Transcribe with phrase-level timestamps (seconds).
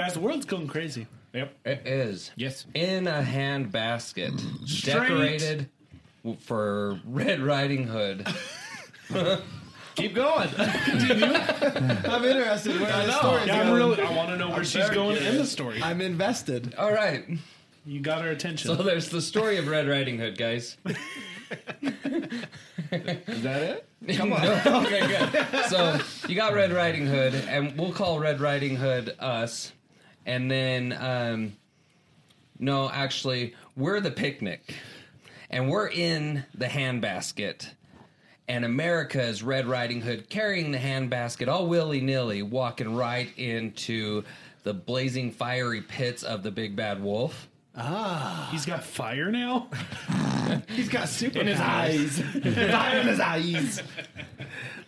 [0.00, 1.06] Guys, the world's going crazy.
[1.34, 1.52] Yep.
[1.66, 2.30] It is.
[2.34, 2.64] Yes.
[2.72, 4.32] In a hand basket,
[4.64, 4.94] Straight.
[4.94, 5.68] decorated
[6.38, 8.26] for Red Riding Hood.
[9.96, 10.48] Keep going.
[10.58, 13.76] I'm interested where the story's Yeah, I'm going.
[13.76, 14.00] really.
[14.00, 15.42] I want to know where she's very going in curious.
[15.42, 15.82] the story.
[15.82, 16.74] I'm invested.
[16.78, 17.26] All right.
[17.84, 18.74] You got our attention.
[18.74, 20.78] So there's the story of Red Riding Hood, guys.
[20.86, 20.96] Is
[23.42, 23.86] that it?
[24.16, 24.46] Come on.
[24.86, 25.46] okay, good.
[25.68, 29.72] So you got Red Riding Hood, and we'll call Red Riding Hood uh, us.
[30.26, 31.56] And then, um,
[32.58, 34.74] no, actually, we're the picnic,
[35.48, 37.70] and we're in the handbasket.
[38.48, 44.24] And America is Red Riding Hood carrying the handbasket all willy nilly, walking right into
[44.64, 47.48] the blazing fiery pits of the big bad wolf.
[47.76, 48.48] Ah.
[48.50, 49.68] He's got fire now.
[50.68, 52.20] He's got super In his eyes.
[52.42, 53.82] Fire in his eyes.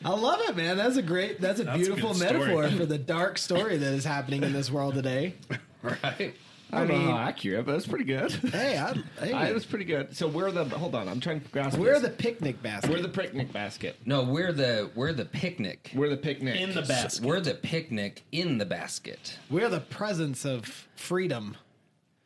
[0.05, 0.77] I love it, man.
[0.77, 1.41] That's a great.
[1.41, 2.39] That's a That's beautiful good story.
[2.41, 5.35] metaphor for the dark story that is happening in this world today.
[5.83, 6.37] Right?
[6.71, 8.31] I don't uh, mean- know how accurate, but it's pretty good.
[8.31, 10.17] Hey, I, hey, I, it was pretty good.
[10.17, 10.65] So we're the.
[10.65, 11.77] Hold on, I'm trying to grasp.
[11.77, 12.03] we're this.
[12.03, 12.89] the picnic basket.
[12.89, 13.97] We're the picnic basket.
[14.07, 15.91] No, we're the we're the picnic.
[15.93, 16.61] We're the picnic.
[16.61, 17.25] In the basket.
[17.27, 19.39] We're the picnic in the basket.
[19.51, 21.57] We're the presence of freedom.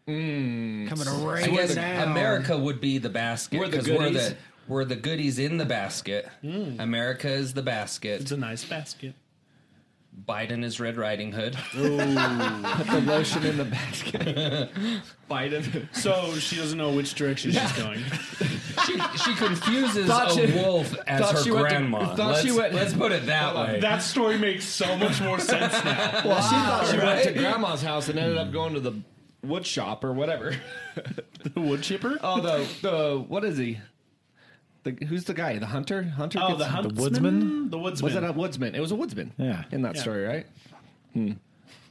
[0.09, 0.89] Mm.
[0.89, 2.09] Coming to I guess down.
[2.11, 4.37] America would be the basket We're the because we're the
[4.69, 6.29] we're the goodies in the basket.
[6.45, 6.79] Mm.
[6.81, 8.21] America is the basket.
[8.21, 9.15] It's a nice basket.
[10.29, 11.59] Biden is Red Riding Hood.
[11.73, 11.79] Put
[12.87, 14.71] the lotion in the basket.
[15.31, 15.95] Biden.
[15.95, 17.99] So she doesn't know which direction she's going.
[18.87, 22.15] she, she confuses Thought a she- wolf as thought her she went to- grandma.
[22.15, 23.81] thought let's, she went- let's put it that way.
[23.81, 26.23] That story makes so much more sense now.
[26.25, 28.93] Well, she thought She she went to grandma's house and ended up going to the
[29.47, 30.55] wood shop or whatever.
[31.55, 32.19] The wood chipper.
[32.23, 33.79] Oh, the the what is he?
[34.83, 35.59] The who's the guy?
[35.59, 36.03] The hunter?
[36.03, 36.41] Hunter?
[36.43, 36.97] Oh, gets- the huntsman.
[37.03, 37.71] woodsman?
[37.71, 38.05] The woodsman.
[38.05, 38.75] Was it a woodsman?
[38.75, 39.33] It was a woodsman.
[39.39, 39.63] Yeah.
[39.71, 40.01] In that Yeah.
[40.03, 40.47] story, right?
[41.13, 41.33] Hmm.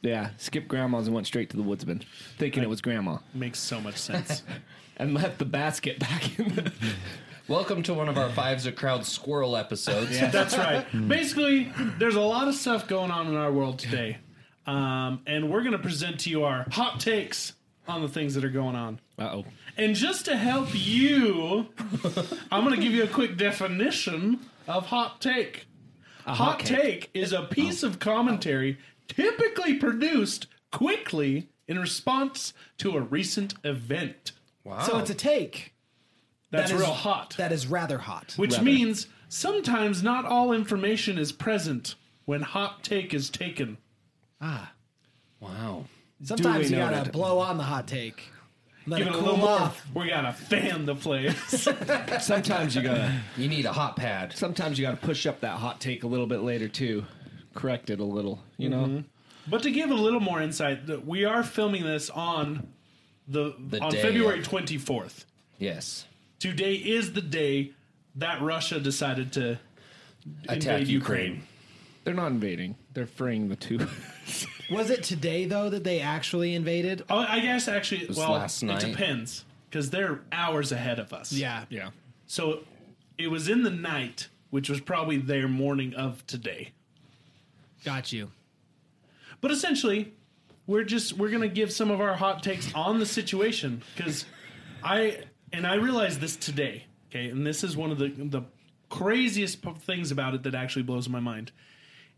[0.01, 0.31] Yeah.
[0.37, 2.03] Skipped grandma's and went straight to the woodsman,
[2.37, 4.43] thinking it was grandma, Makes so much sense.
[4.97, 6.53] and left the basket back in.
[6.55, 6.71] The,
[7.47, 10.11] Welcome to one of our Fives of Crowd Squirrel episodes.
[10.19, 10.85] yeah, That's right.
[11.07, 14.17] Basically, there's a lot of stuff going on in our world today.
[14.67, 17.53] Um, and we're going to present to you our hot takes
[17.87, 18.99] on the things that are going on.
[19.19, 19.45] uh oh.
[19.77, 21.67] And just to help you,
[22.51, 25.67] I'm going to give you a quick definition of hot take.
[26.25, 33.01] A hot take is a piece of commentary typically produced quickly in response to a
[33.01, 34.31] recent event.
[34.63, 34.81] Wow.
[34.81, 35.75] So it's a take.
[36.49, 37.35] That's That is- real hot.
[37.37, 38.33] That is rather hot.
[38.37, 38.63] which rather.
[38.63, 41.93] means sometimes not all information is present
[42.25, 43.77] when hot take is taken.
[44.41, 44.71] Ah.
[45.39, 45.85] wow.
[46.23, 47.13] Sometimes you Duly gotta noted.
[47.13, 48.23] blow on the hot take.
[48.87, 49.49] Let Give it it a cool little more.
[49.49, 49.85] off.
[49.95, 51.35] We got to fan the place.
[52.21, 53.19] Sometimes you gotta.
[53.35, 54.33] You need a hot pad.
[54.35, 57.03] Sometimes you gotta push up that hot take a little bit later too.
[57.55, 58.39] Correct it a little.
[58.57, 58.83] You know.
[58.85, 58.99] Mm-hmm.
[59.47, 62.67] but to give a little more insight, that we are filming this on
[63.27, 65.25] the, The on day February of- 24th.
[65.57, 66.05] Yes.
[66.39, 67.71] Today is the day
[68.17, 69.57] that Russia decided to
[70.47, 71.43] Attack invade Ukraine.
[72.03, 72.75] They're not invading.
[72.95, 73.85] They're freeing the two.
[74.71, 77.03] Was it today though that they actually invaded?
[77.09, 78.83] Oh, I guess actually, was well, last night.
[78.83, 81.31] it depends because they're hours ahead of us.
[81.31, 81.65] Yeah.
[81.69, 81.89] yeah.
[82.25, 82.61] So
[83.17, 86.71] it was in the night, which was probably their morning of today.
[87.83, 88.31] Got you.
[89.41, 90.13] But essentially,
[90.65, 94.25] we're just we're gonna give some of our hot takes on the situation because
[94.83, 95.19] I
[95.51, 96.85] and I realized this today.
[97.11, 98.43] Okay, and this is one of the the
[98.89, 101.51] craziest p- things about it that actually blows my mind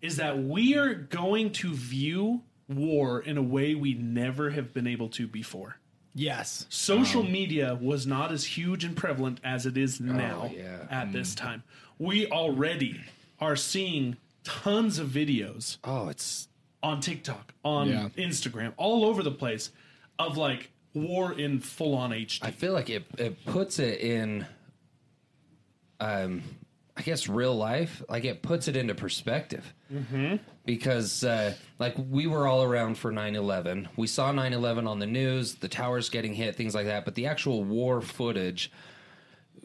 [0.01, 4.87] is that we are going to view war in a way we never have been
[4.87, 5.77] able to before.
[6.13, 6.65] Yes.
[6.69, 10.87] Social media was not as huge and prevalent as it is now yeah.
[10.89, 11.63] at this time.
[11.99, 12.99] We already
[13.39, 16.47] are seeing tons of videos Oh, it's
[16.81, 18.09] on TikTok, on Yeah.
[18.17, 19.71] Instagram, all over the place
[20.17, 22.39] of like war in full on HD.
[22.43, 24.45] I feel like it it puts it in
[25.99, 26.41] um
[26.97, 29.73] I guess real life, like it puts it into perspective.
[29.93, 30.37] Mm-hmm.
[30.65, 33.87] Because uh, like we were all around for 9/11.
[33.95, 37.27] We saw 9/11 on the news, the towers getting hit, things like that, but the
[37.27, 38.71] actual war footage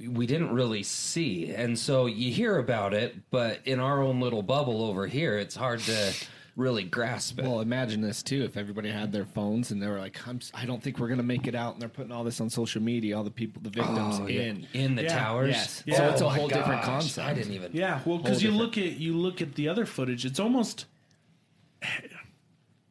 [0.09, 1.53] we didn't really see.
[1.53, 5.55] And so you hear about it, but in our own little bubble over here, it's
[5.55, 6.15] hard to
[6.57, 7.45] really grasp it.
[7.45, 8.45] Well, imagine this too.
[8.45, 11.23] If everybody had their phones and they were like, I'm, "I don't think we're gonna
[11.23, 13.71] make it out," and they're putting all this on social media, all the people, the
[13.71, 14.43] victims Oh, yeah.
[14.43, 14.67] in.
[14.75, 15.19] in the Yeah.
[15.19, 15.51] towers.
[15.51, 15.83] Yes.
[15.87, 15.97] Yeah.
[15.97, 17.27] So it's a Oh my whole different concept.
[17.27, 19.87] I didn't even yeah, well, because Whole you look at you look at the other
[19.87, 20.85] footage, it's almost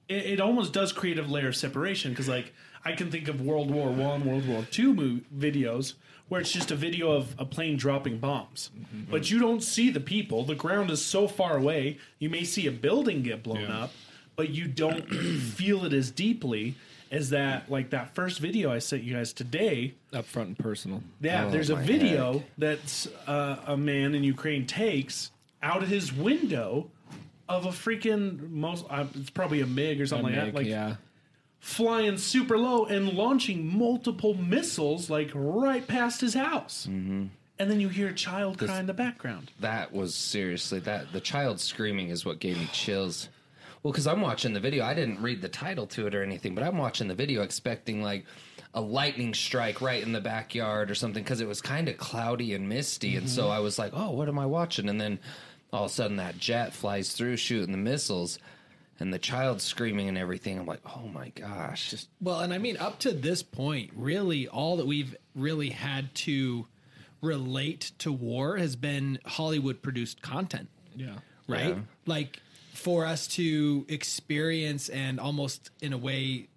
[0.10, 2.54] it, it almost does create a layer of separation because like
[2.84, 5.94] I can think of World War One, World War Two mo- videos
[6.32, 9.12] where it's just a video of a plane dropping bombs, Mm-hmm.
[9.12, 10.46] but you don't see the people.
[10.46, 11.98] The ground is so far away.
[12.20, 13.84] You may see a building get blown Yeah.
[13.84, 13.92] up,
[14.38, 15.02] but you don't
[15.58, 16.76] feel it as deeply
[17.12, 19.96] as that like that first video I sent you guys today.
[20.14, 21.04] Up front and personal.
[21.20, 22.44] Yeah, Oh, there's a video heck.
[22.58, 25.32] that's uh, a man in Ukraine takes
[25.62, 26.90] out of his window
[27.50, 28.86] of a freaking most.
[28.90, 30.56] Uh, it's probably a MiG or something like that.
[30.56, 30.96] Like yeah.
[31.62, 36.88] Flying super low and launching multiple missiles like right past his house.
[36.90, 37.28] Mm-hmm.
[37.60, 39.52] And then you hear a child cry in the background.
[39.60, 43.30] that was seriously that the child screaming is what gave me chills.
[43.84, 46.56] Well, because I'm watching the video, I didn't read the title to it or anything,
[46.56, 48.26] but I'm watching the video expecting like
[48.74, 52.56] a lightning strike right in the backyard or something because it was kind of cloudy
[52.56, 55.20] and misty, and so I was like, "Oh, what am I watching?" And then
[55.74, 58.40] all of a sudden, that jet flies through, shooting the missiles,
[59.02, 60.58] and the child screaming and everything.
[60.60, 64.48] I'm like, "Oh my gosh!" Just Well, and I mean, up to this point, really,
[64.48, 66.68] all that we've really had to
[67.22, 71.16] relate to war has been Hollywood produced content, Yeah.
[71.48, 71.70] right?
[71.76, 71.82] Yeah.
[72.06, 72.40] Like
[72.74, 76.48] for us to experience and almost in a way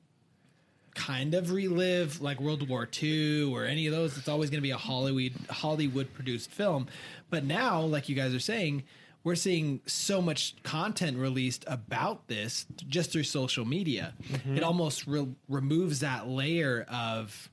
[0.95, 4.63] kind of relive like World War II or any of those, it's always going to
[4.63, 6.87] be a Hollywood Hollywood produced film.
[7.31, 8.85] But now, like you guys are saying,
[9.25, 14.13] we're seeing so much content released about this just through social media.
[14.55, 17.49] It almost re- removes that layer of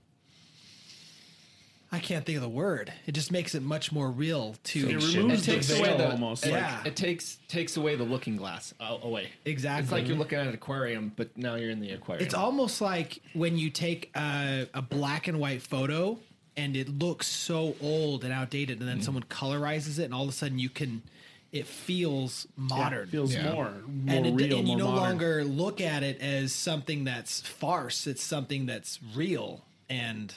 [1.94, 2.92] I can't think of the word.
[3.06, 5.98] It just makes it much more real to It removes It the takes veil away
[5.98, 6.46] the almost.
[6.46, 6.84] It, like- Yeah.
[6.86, 9.28] it takes takes away the looking glass uh, away.
[9.44, 9.84] exactly.
[9.84, 12.26] It's like you're looking at an aquarium, but now you're in the aquarium.
[12.26, 16.18] It's almost like when you take a, a black and white photo
[16.56, 20.30] and it looks so old and outdated, and then someone colorizes it, and all of
[20.30, 21.02] a sudden you can,
[21.52, 23.08] it feels modern.
[23.08, 23.52] Yeah, feels Yeah.
[23.54, 25.04] more, more and, it, real, and you more no modern.
[25.04, 28.08] longer look at it as something that's farce.
[28.08, 29.66] It's something that's real.
[29.90, 30.34] And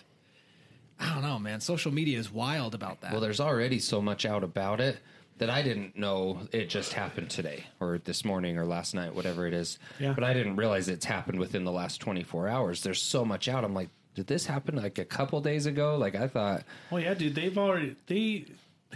[0.99, 1.61] I don't know, man.
[1.61, 3.13] Social media is wild about that.
[3.13, 4.99] Well, there's already so much out about it
[5.39, 9.47] that I didn't know it just happened today or this morning or last night, whatever
[9.47, 9.79] it is.
[9.99, 10.13] Yeah.
[10.13, 12.83] But I didn't realize it's happened within the last 24 hours.
[12.85, 13.65] There's so much out.
[13.65, 15.97] I'm like, did this happen like a couple days ago?
[15.97, 16.63] Like I thought,
[16.93, 18.45] Oh yeah, dude, they've already they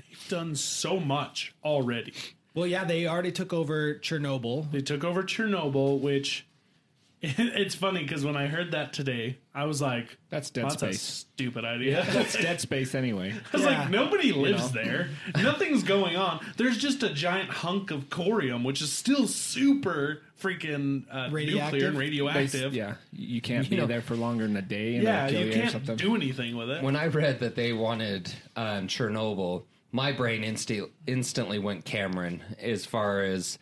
[0.08, 2.12] they've done so much already.
[2.54, 4.70] well, yeah, they already took over Chernobyl.
[4.72, 6.46] They took over Chernobyl, which
[7.20, 10.82] it's funny because when I heard that today, I was like, That's Dead "Well, that's
[10.82, 13.32] a Space." stupid idea." That's dead space anyway.
[13.52, 13.80] I was Yeah.
[13.80, 15.08] like, nobody lives there.
[15.36, 16.44] Nothing's going on.
[16.56, 21.82] There's just a giant hunk of corium, which is still super freaking uh, nuclear Radioactive?
[21.88, 22.72] and radioactive.
[22.74, 24.94] Yeah, you can't You be know- there for longer than a day.
[24.94, 25.96] And Yeah, kill you you, can't something.
[25.96, 26.84] do anything with it.
[26.84, 32.84] when I read that they wanted um, Chernobyl, my brain insti- instantly went Cameron as
[32.86, 33.58] far as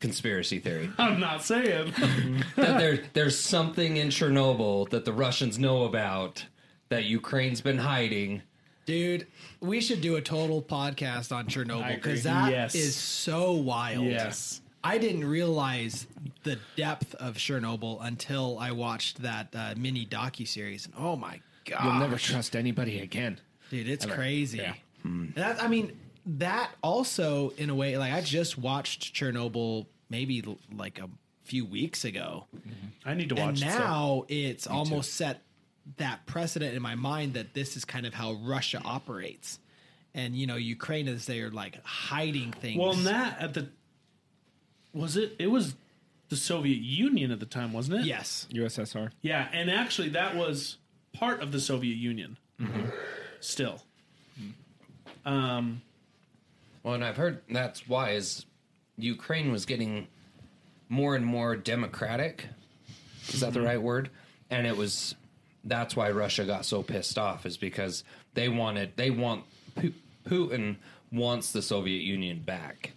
[0.00, 0.90] conspiracy theory.
[0.98, 1.92] I'm not saying.
[2.56, 6.44] that there, there's something in Chernobyl that the Russians know about
[6.88, 8.42] that Ukraine's been hiding.
[8.86, 9.26] Dude,
[9.60, 12.94] we should do a total podcast on Chernobyl because that is Yes.
[12.96, 14.04] so wild.
[14.06, 14.60] yes.
[14.82, 16.06] I didn't realize
[16.42, 20.86] the depth of Chernobyl until I watched that uh, mini docu series.
[20.86, 23.38] And oh my god, You'll never trust anybody again.
[23.68, 24.58] dude, it's crazy.
[24.58, 24.72] Yeah.
[25.04, 25.06] Mm.
[25.06, 30.42] And That, I mean, that also in a way, like I just watched Chernobyl maybe
[30.46, 31.08] l- like a
[31.44, 33.08] few weeks ago, mm-hmm.
[33.08, 33.70] I need to and watch it.
[33.70, 35.42] so- now it's almost set
[35.96, 39.58] that precedent in my mind that this is kind of how Russia operates.
[40.14, 42.78] And you know, Ukraine is there like hiding things.
[42.78, 43.68] Well, and that at the
[44.92, 45.36] was it?
[45.38, 45.76] It was
[46.28, 48.06] the Soviet Union at the time, wasn't it?
[48.06, 49.10] yes, USSR.
[49.22, 50.78] Yeah, and actually, that was
[51.12, 52.38] part of the Soviet Union.
[52.60, 52.88] Mm-hmm.
[53.40, 53.82] Still,
[55.24, 55.82] um,
[56.82, 58.46] Well, and I've heard that's why is
[58.96, 60.06] Ukraine was getting
[60.88, 62.46] more and more democratic.
[63.28, 64.10] Is that the right word?
[64.50, 65.14] And it was
[65.64, 69.44] that's why Russia got so pissed off is because they wanted they want
[70.26, 70.76] Putin
[71.12, 72.92] wants the Soviet Union back.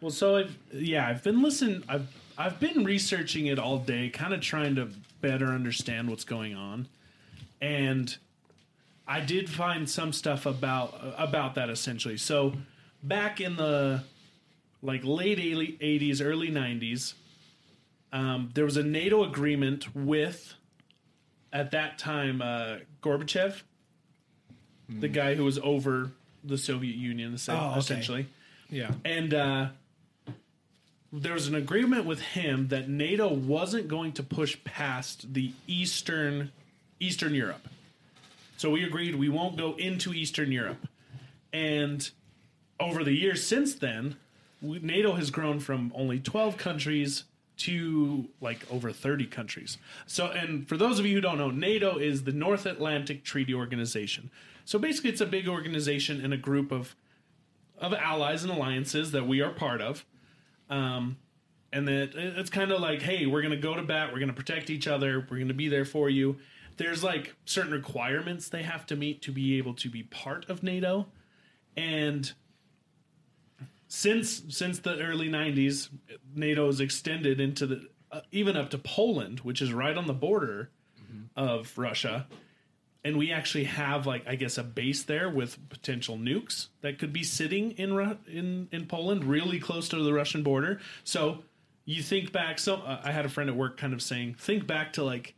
[0.00, 1.82] well, so I've yeah, I've been listening.
[1.88, 4.88] I've I've been researching it all day, kind of trying to
[5.20, 6.88] better understand what's going on,
[7.60, 8.16] and
[9.10, 12.16] I did find some stuff about about that essentially.
[12.16, 12.52] So
[13.02, 14.04] back in the
[14.82, 15.40] like late
[15.80, 17.14] eighties, early nineties,
[18.12, 20.54] um, there was a NATO agreement with
[21.52, 23.62] at that time uh, Gorbachev,
[24.88, 26.12] the guy who was over
[26.44, 27.78] the Soviet Union, Oh, okay.
[27.80, 28.26] essentially,
[28.70, 28.92] Yeah.
[29.04, 29.66] and uh,
[31.12, 36.52] there was an agreement with him that NATO wasn't going to push past the eastern
[37.00, 37.66] Eastern Europe.
[38.60, 40.86] So we agreed we won't go into Eastern Europe.
[41.50, 42.10] And
[42.78, 44.16] over the years since then,
[44.60, 47.24] NATO has grown from only 12 countries
[47.56, 49.78] to like over 30 countries.
[50.04, 53.54] So, and for those of you who don't know, NATO is the North Atlantic Treaty
[53.54, 54.30] Organization.
[54.66, 56.94] So basically, it's a big organization and a group of
[57.78, 60.04] of allies and alliances that we are part of.
[60.68, 61.16] Um,
[61.72, 64.68] and that it's kind of like, hey, we're gonna go to bat, we're gonna protect
[64.68, 66.36] each other, we're gonna be there for you.
[66.80, 70.62] There's like certain requirements they have to meet to be able to be part of
[70.62, 71.08] NATO,
[71.76, 72.32] and
[73.86, 75.90] since since the early 90s
[76.34, 80.14] nato has extended into the uh, even up to poland which is right on the
[80.14, 80.70] border
[81.36, 82.26] of russia.
[83.04, 87.12] And we actually have like i guess a base there with potential nukes that could
[87.12, 90.80] be sitting in Ru- in in poland really close to the russian border.
[91.04, 91.42] So
[91.84, 94.66] you think back so uh, i had a friend at work kind of saying think
[94.66, 95.34] back to like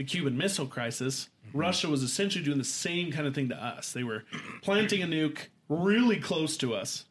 [0.00, 3.92] the Cuban Missile Crisis, Russia was essentially doing the same kind of thing to us.
[3.92, 4.24] They were
[4.62, 7.04] planting a nuke really close to us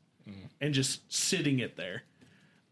[0.59, 2.01] and just sitting it there.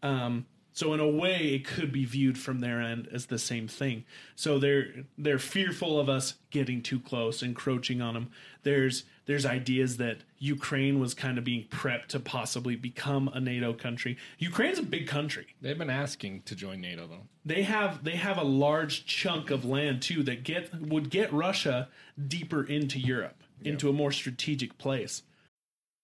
[0.02, 0.46] Um,
[0.78, 4.04] so in a way, it could be viewed from their end as the same thing.
[4.36, 8.30] So they're they're fearful of us getting too close, encroaching on them.
[8.62, 13.72] There's there's ideas that Ukraine was kind of being prepped to possibly become a NATO
[13.72, 14.18] country.
[14.38, 17.26] Ukraine's a big country They've been asking to join NATO though.
[17.44, 21.88] they have they have a large chunk of land too that get would get Russia
[22.28, 25.24] deeper into Europe, into a more strategic place.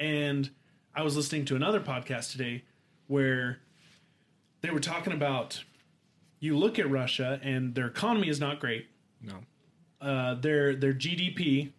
[0.00, 0.50] And
[0.94, 2.64] I was listening to another podcast today
[3.06, 3.60] where
[4.62, 5.62] they were talking about
[6.40, 8.88] you look at Russia and their economy is not great.
[9.22, 9.34] No.
[10.00, 11.72] Uh, their their GDP.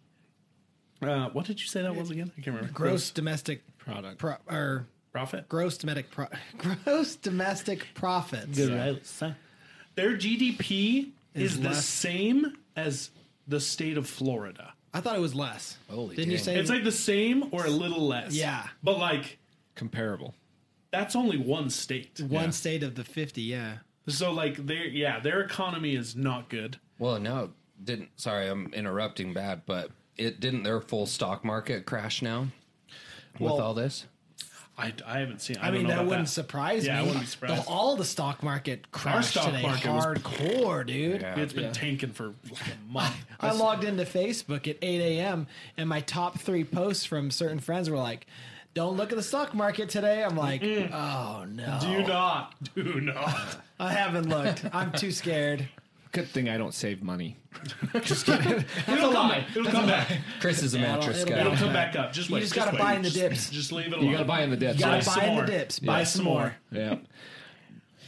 [1.02, 2.30] Uh, what did you say that was again?
[2.38, 2.72] I can't remember.
[2.72, 4.18] Gross domestic Product.
[4.18, 5.48] pro, or profit.
[5.48, 6.26] gross domestic pro,
[6.58, 8.56] gross domestic profits.
[8.56, 13.10] Their GDP Is is, the same as
[13.48, 14.74] the state of Florida.
[14.94, 15.78] I thought it was less.
[15.90, 16.44] Holy Didn't you dang.
[16.44, 18.32] say It's like the same or a little less.
[18.34, 18.66] Yeah.
[18.82, 19.38] But like
[19.74, 20.34] Comparable.
[20.90, 22.20] that's only one state.
[22.20, 22.50] one Yeah.
[22.50, 23.42] state of the fifty?
[23.42, 23.78] Yeah.
[24.08, 26.78] So like their yeah, their economy is not good.
[26.98, 27.50] Well, no,
[27.82, 28.10] didn't.
[28.20, 32.48] Sorry, I'm interrupting bad, but it didn't their full stock market crash now
[33.38, 34.06] with Well, all this.
[34.78, 35.58] I, I haven't seen.
[35.58, 36.32] I, I, mean, don't know that about wouldn't that.
[36.32, 37.06] surprise Yeah, I me.
[37.08, 37.62] wouldn't be surprised.
[37.64, 39.62] The- all the stock market crashed stock today.
[39.62, 41.20] market was- hardcore, dude.
[41.20, 41.38] Yeah.
[41.38, 43.14] It's been tanking for like a month.
[43.38, 45.46] I logged into Facebook at 8 a.m.
[45.76, 48.26] and my top three posts from certain friends were like,
[48.74, 53.56] "Don't look at the stock market today." I'm like, "Oh no, Do not, do not.
[53.78, 54.64] I haven't looked.
[54.72, 55.68] I'm too scared."
[56.12, 57.36] Good thing I don't save money.
[57.94, 58.00] It'll
[59.12, 59.56] come back.
[59.56, 60.12] It'll come back.
[60.40, 61.40] Chris is a it'll- mattress it'll guy.
[61.40, 62.12] It'll come back up.
[62.12, 62.40] Just You wait.
[62.42, 62.78] just gotta wait.
[62.78, 63.50] buy in the Just- dips.
[63.50, 64.04] Just leave it alone.
[64.06, 64.78] You gotta buy in the dips.
[64.78, 65.46] You Buy gotta some buy in the more.
[65.46, 65.80] dips.
[65.82, 65.86] Yeah.
[65.86, 66.40] Buy Buy some some more.
[66.70, 66.80] more.
[66.82, 66.96] Yeah.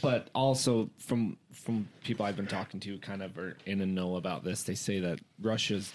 [0.01, 4.17] But also from from people I've been talking to, kind of are in and know
[4.17, 4.61] about this.
[4.63, 5.91] They say that Russia's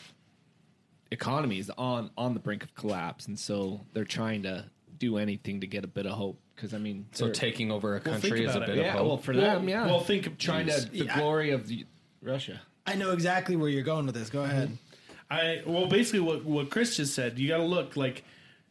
[1.13, 4.65] economy is on on the brink of collapse, and so they're trying to
[4.99, 6.41] do anything to get a bit of hope.
[6.57, 8.81] Because I mean, So they're- taking over a Well, country is a about bit it.
[8.81, 9.07] of yeah, hope.
[9.07, 9.87] well for Well, them, yeah.
[9.87, 11.17] well, think of- trying to the Yeah.
[11.19, 11.87] glory of the
[12.23, 12.61] Russia.
[12.87, 14.31] I know exactly where you're going with this.
[14.31, 14.69] Go ahead.
[14.69, 14.75] Mm-hmm.
[15.31, 17.39] I well, basically what what Chris just said.
[17.39, 18.25] You got to look like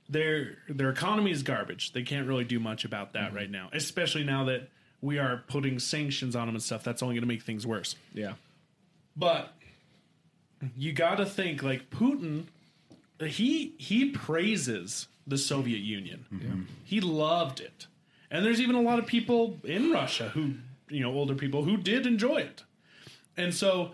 [0.09, 1.93] their their economy is garbage.
[1.93, 3.35] They can't really do much about that mm-hmm.
[3.35, 4.69] right now, especially now that
[5.01, 6.83] we are putting sanctions on them and stuff.
[6.83, 7.95] That's only going to make things worse.
[8.13, 8.33] Yeah.
[9.15, 9.53] But
[10.77, 12.45] you got to think like Putin.
[13.25, 16.25] He he praises the Soviet Union.
[16.33, 16.61] Mm-hmm.
[16.83, 17.87] He loved it,
[18.31, 20.53] and there's even a lot of people in Russia who
[20.89, 22.63] you know older people who did enjoy it,
[23.39, 23.91] and so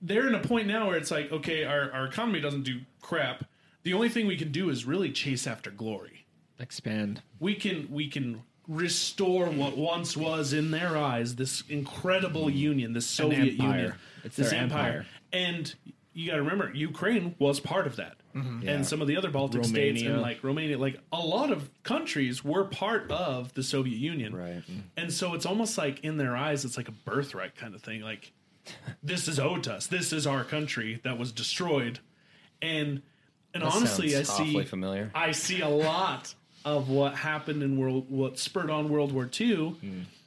[0.00, 3.44] they're in a point now where it's like okay, our our economy doesn't do crap.
[3.82, 6.26] The only thing we can do is really chase after glory
[6.58, 7.22] Expand.
[7.38, 13.06] we can we can restore what once was in their eyes this incredible union, this
[13.06, 13.76] Soviet empire.
[13.78, 14.86] Union, It's this their empire.
[14.86, 15.06] empire.
[15.32, 15.74] And
[16.12, 18.62] you got to remember, Ukraine was part of that, mm-hmm.
[18.62, 18.72] Yeah.
[18.72, 22.44] and some of the other Baltic states and like Romania, like a lot of countries
[22.44, 24.62] were part of the Soviet Union, Right.
[24.96, 28.02] And so it's almost like in their eyes, it's like a birthright kind of thing.
[28.02, 28.32] Like
[29.02, 29.86] this is owed to us.
[29.86, 32.00] This is our country that was destroyed,
[32.60, 33.02] and
[33.52, 35.10] and That honestly, I see familiar.
[35.14, 39.76] I see a lot of what happened in world, what spurred on World War II,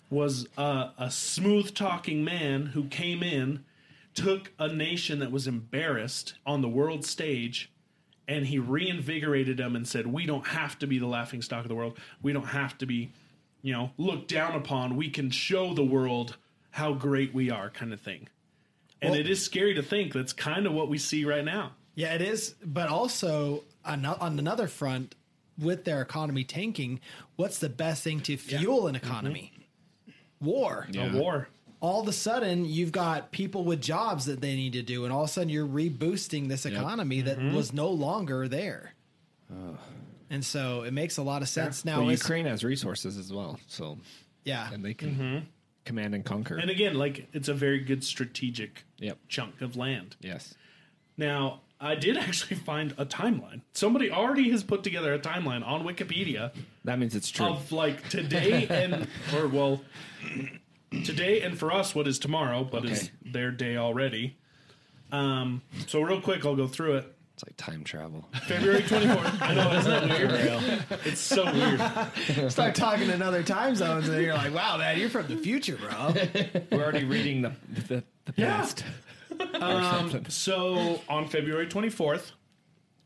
[0.09, 3.63] was uh, a smooth talking man who came in,
[4.13, 7.71] took a nation that was embarrassed on the world stage,
[8.27, 11.69] and he reinvigorated them and said, "We don't have to be the laughing stock of
[11.69, 11.97] the world.
[12.21, 13.11] We don't have to be,
[13.61, 14.97] you know, looked down upon.
[14.97, 16.35] We can show the world
[16.73, 18.27] how great we are," kind of thing.
[19.01, 21.73] And Well- it is scary to think that's kind of what we see right now.
[21.95, 22.55] Yeah, it is.
[22.63, 25.15] But also on, on another front,
[25.57, 26.99] with their economy tanking,
[27.35, 29.05] what's the best thing to fuel an mm-hmm.
[29.05, 29.53] economy?
[30.43, 30.87] war.
[30.91, 31.13] Yeah.
[31.13, 31.47] A war.
[31.79, 35.11] All of a sudden, you've got people with jobs that they need to do, and
[35.11, 37.55] all of a sudden, you're reboosting this economy that mm-hmm.
[37.55, 38.93] was no longer there.
[40.29, 42.01] And so it makes a lot of sense now.
[42.01, 43.99] Well, Ukraine has resources as well, so
[44.45, 45.45] yeah, and they can mm-hmm.
[45.85, 46.55] Command and conquer.
[46.57, 49.17] And again, like it's a very good strategic Yep.
[49.27, 50.15] chunk of land.
[50.21, 50.53] yes.
[51.17, 53.61] Now, I did actually find a timeline.
[53.73, 56.51] Somebody already has put together a timeline on Wikipedia
[56.85, 57.45] That means it's true.
[57.47, 59.81] of like today and or well
[61.03, 64.37] today and for us what is tomorrow, but is their day already.
[65.11, 67.15] Um so real quick I'll go through it.
[67.47, 68.25] It's like time travel.
[68.47, 69.41] February 24th.
[69.41, 71.01] I know, isn't that weird?
[71.05, 72.51] It's so weird.
[72.51, 75.75] start talking in other time zones, and you're like, "Wow, man, you're from the future,
[75.77, 76.13] bro."
[76.71, 77.53] We're already reading the
[77.87, 78.57] the, the Yeah.
[78.57, 78.83] past.
[79.59, 82.33] Um, so on February 24th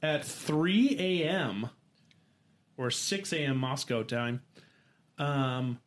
[0.04, 1.70] at 3 a.m.
[2.76, 3.58] or 6 a.m.
[3.58, 4.42] Moscow time,
[5.18, 5.80] um,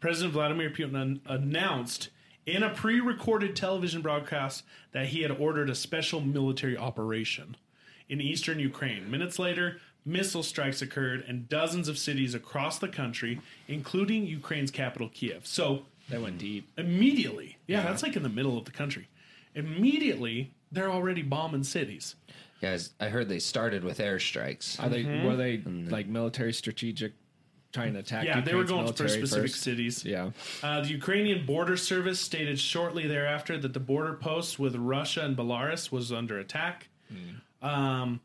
[0.00, 2.08] President Vladimir Putin an- announced
[2.44, 7.56] in a pre recorded television broadcast that he had ordered a special military operation
[8.08, 9.10] in eastern Ukraine.
[9.10, 15.08] Minutes later, missile strikes occurred in dozens of cities across the country, including Ukraine's capital,
[15.08, 15.46] Kiev.
[15.46, 16.68] So that went deep.
[16.76, 19.08] immediately, yeah, that's like in the middle of the country.
[19.54, 22.16] Immediately, they're already bombing cities.
[22.60, 24.82] Guys, I heard they started with airstrikes.
[24.82, 27.12] Are they were they like military strategic
[27.72, 28.24] trying to attack?
[28.24, 29.62] Yeah, they were going for specific first?
[29.62, 30.04] cities.
[30.04, 30.30] Yeah.
[30.62, 35.36] Uh, the Ukrainian border service stated shortly thereafter that the border post with Russia and
[35.36, 36.88] Belarus was under attack.
[37.64, 38.20] Um,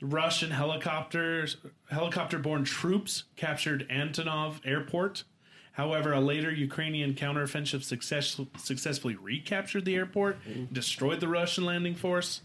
[0.00, 1.56] Russian helicopters,
[1.90, 5.24] helicopter-borne troops captured Antonov Airport.
[5.72, 10.36] However, a later Ukrainian counteroffensive success, successfully recaptured the airport,
[10.72, 12.42] destroyed the Russian landing force.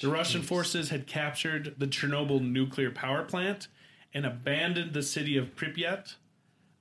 [0.00, 3.68] The Russian forces had captured the Chernobyl nuclear power plant
[4.12, 6.14] and abandoned the city of Pripyat.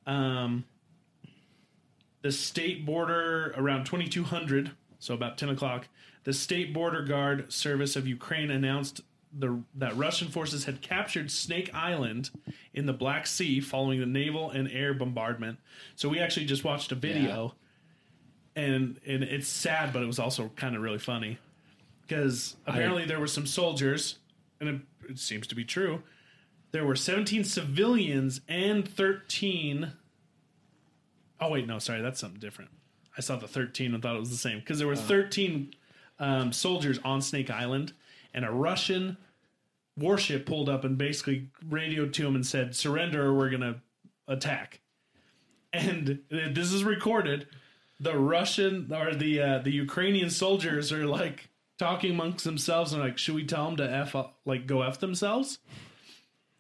[0.08, 0.66] Um,
[2.22, 5.88] the state border around 2200, so about 10 o'clock,
[6.24, 9.02] the state border guard service of Ukraine announced
[9.34, 12.32] the, that Russian forces had captured Snake Island
[12.74, 15.58] in the Black Sea following the naval and air bombardment.
[15.96, 17.56] So we actually just watched a video,
[18.56, 21.38] and and it's sad, but it was also kind of really funny
[22.02, 24.20] because apparently there were some soldiers,
[24.60, 24.82] and it,
[25.12, 26.04] it seems to be true.
[26.72, 29.94] There were 17 civilians and 13
[31.42, 32.70] Oh wait, no, sorry, that's something different.
[33.18, 34.98] I saw the thirteen and thought it was the same because there were oh.
[34.98, 35.74] thirteen
[36.22, 37.92] um, soldiers on Snake Island,
[38.34, 39.18] and a Russian
[39.98, 43.82] warship pulled up and basically radioed to him and said, "Surrender, or we're gonna
[44.28, 44.80] attack."
[45.74, 47.48] And this is recorded.
[48.00, 53.18] The Russian or the uh, the Ukrainian soldiers are like talking amongst themselves and like,
[53.18, 55.60] "Should we tell them to f like go f themselves?"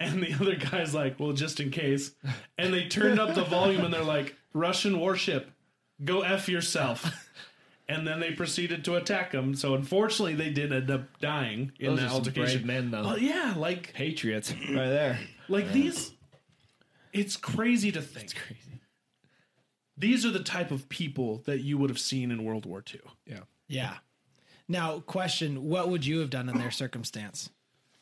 [0.01, 2.11] And the other guy's like, well, just in case.
[2.57, 5.51] And they turned up the volume and they're like, Russian warship,
[6.03, 7.27] go F yourself.
[7.91, 9.53] And then they proceeded to attack them.
[9.55, 12.57] So unfortunately, they did end up dying in Those that are some altercation.
[12.59, 13.03] brave men, though.
[13.03, 15.19] Well, yeah, like Patriots right there.
[15.49, 16.11] like these.
[17.13, 18.33] It's crazy to think.
[18.35, 18.81] Crazy.
[19.97, 23.01] These are the type of people that you would have seen in World War II.
[23.25, 23.39] Yeah.
[23.67, 23.95] yeah.
[24.67, 27.49] Now, question: What would you have done in their circumstance?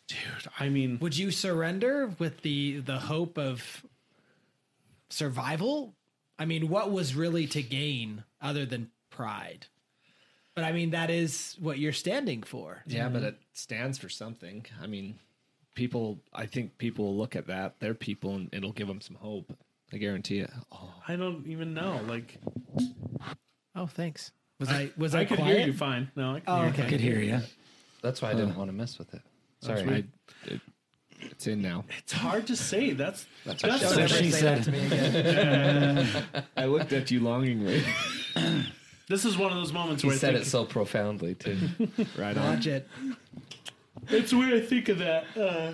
[0.08, 0.18] Dude,
[0.60, 3.84] I mean, Would you surrender with the the hope of
[5.10, 5.96] survival?
[6.38, 9.68] I mean, what was really to gain other than pride?
[10.60, 12.84] But I mean, that is what you're standing for.
[12.86, 13.28] Yeah, but mm-hmm.
[13.30, 14.66] it stands for something.
[14.84, 15.18] I mean,
[15.74, 16.20] people.
[16.34, 17.76] I think people will look at that.
[17.80, 19.58] They're people, and it'll give them some hope.
[19.94, 20.52] I guarantee it.
[20.70, 22.02] Oh, I don't even know.
[22.06, 22.40] Like,
[23.74, 24.34] Oh, thanks.
[24.60, 25.58] Was I was I, I could quiet?
[25.60, 26.12] hear you fine.
[26.18, 26.82] No, I can Oh, hear okay.
[26.82, 26.90] fine.
[26.90, 27.40] Could hear you.
[28.02, 29.22] That's why I didn't want to mess with it.
[29.62, 29.82] Sorry.
[29.90, 30.04] I,
[30.52, 30.60] it,
[31.22, 31.86] it's in now.
[32.00, 32.92] It's hard to say.
[32.92, 34.68] That's that's, that's what So the- she said,
[36.58, 37.82] I looked at you longingly.
[39.10, 41.58] this is one of those moments he where I said think, it so profoundly too.
[42.18, 42.56] Right on.
[42.56, 42.88] Watch it.
[44.08, 45.74] it's where I think of that uh,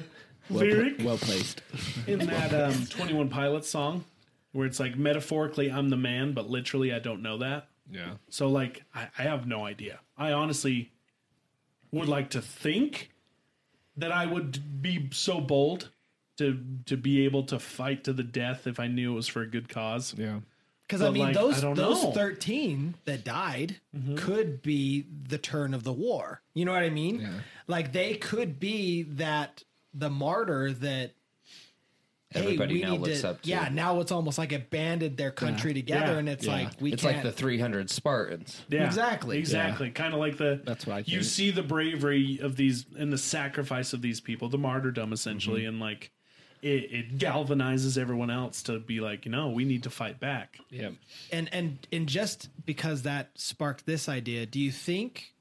[0.49, 1.61] Well, lyric pla- well placed.
[2.07, 4.03] in that um, Twenty One Pilots song,
[4.51, 7.67] where it's like metaphorically I'm the man, but literally I don't know that.
[7.91, 8.13] Yeah.
[8.29, 9.99] So like I, I have no idea.
[10.17, 10.91] I honestly
[11.91, 13.11] would like to think
[13.97, 15.89] that I would be so bold
[16.37, 19.41] to to be able to fight to the death if I knew it was for
[19.41, 20.13] a good cause.
[20.17, 20.39] Yeah.
[20.87, 22.09] Because I mean, like, those I those know.
[22.09, 22.17] Mm-hmm.
[22.19, 23.77] thirteen that died
[24.17, 26.41] could be the turn of the war.
[26.53, 27.21] You know what I mean?
[27.21, 27.29] Yeah.
[27.67, 31.11] Like they could be that the martyr that
[32.33, 33.49] Everybody we now looks to, up to.
[33.49, 36.17] Yeah, now it's almost like it banded their country together, Yeah.
[36.17, 36.51] and it's Yeah.
[36.53, 37.15] like we it's can't.
[37.17, 38.61] like the 300 Spartans.
[38.67, 39.37] Yeah, Exactly.
[39.37, 39.89] exactly.
[39.91, 43.17] Kind of like the That's what I you see the bravery of these and the
[43.17, 45.69] sacrifice of these people, the martyrdom essentially, Mm-hmm.
[45.69, 46.11] and like
[46.61, 50.57] it, it galvanizes everyone else to be like, you know, we need to fight back.
[50.69, 50.89] Yeah.
[51.31, 55.33] and and and just because that sparked this idea do you think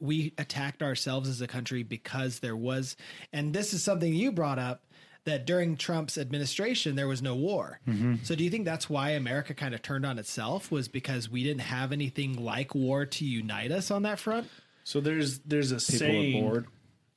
[0.00, 2.96] we attacked ourselves as a country because there was
[3.32, 4.84] and this is something you brought up
[5.24, 7.80] that during Trump's administration there was no war.
[7.86, 8.16] Mm-hmm.
[8.22, 11.42] So do you think that's why America kind of turned on itself was because we
[11.42, 14.48] didn't have anything like war to unite us on that front?
[14.84, 16.66] So there's there's a People saying.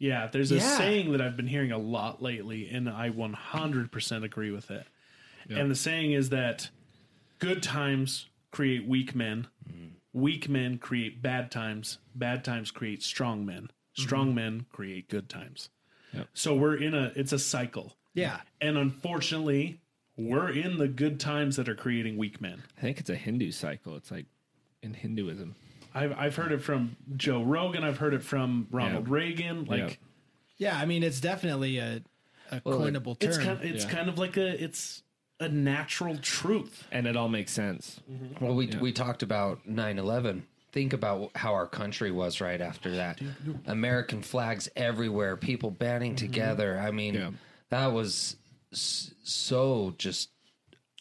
[0.01, 0.11] Are bored.
[0.11, 0.77] Yeah, there's a Yeah.
[0.77, 4.87] saying that I've been hearing a lot lately, and I 100% agree with it.
[5.49, 6.69] And the saying is that
[7.39, 9.47] good times create weak men,
[10.13, 14.35] weak men create bad times, bad times create strong men, strong mm-hmm.
[14.35, 15.69] men create good times.
[16.13, 16.27] Yep.
[16.33, 17.97] So we're in a it's a cycle.
[18.13, 18.41] Yeah.
[18.61, 19.81] And unfortunately,
[20.15, 22.63] we're in the good times that are creating weak men.
[22.77, 23.95] I think it's a Hindu cycle.
[23.95, 24.27] It's like
[24.81, 25.55] in Hinduism.
[25.93, 27.83] I've I've heard it from Joe Rogan.
[27.83, 29.13] I've heard it from Ronald Yeah.
[29.13, 29.65] Reagan.
[29.65, 30.73] Like Yeah.
[30.73, 32.01] Yeah, I mean it's definitely a
[32.51, 33.29] a coinable term.
[33.29, 33.89] it's kind of, it's Yeah.
[33.91, 35.03] kind of like a it's
[35.39, 36.87] a natural truth.
[36.91, 37.99] And it all makes sense.
[38.09, 38.43] Mm-hmm.
[38.45, 40.43] Well, we we talked about 9/11.
[40.71, 43.21] Think about how our country was right after that.
[43.67, 46.25] American flags everywhere, people banding mm-hmm.
[46.25, 46.79] together.
[46.79, 47.31] I mean, Yeah.
[47.69, 48.37] that was
[48.71, 50.29] so just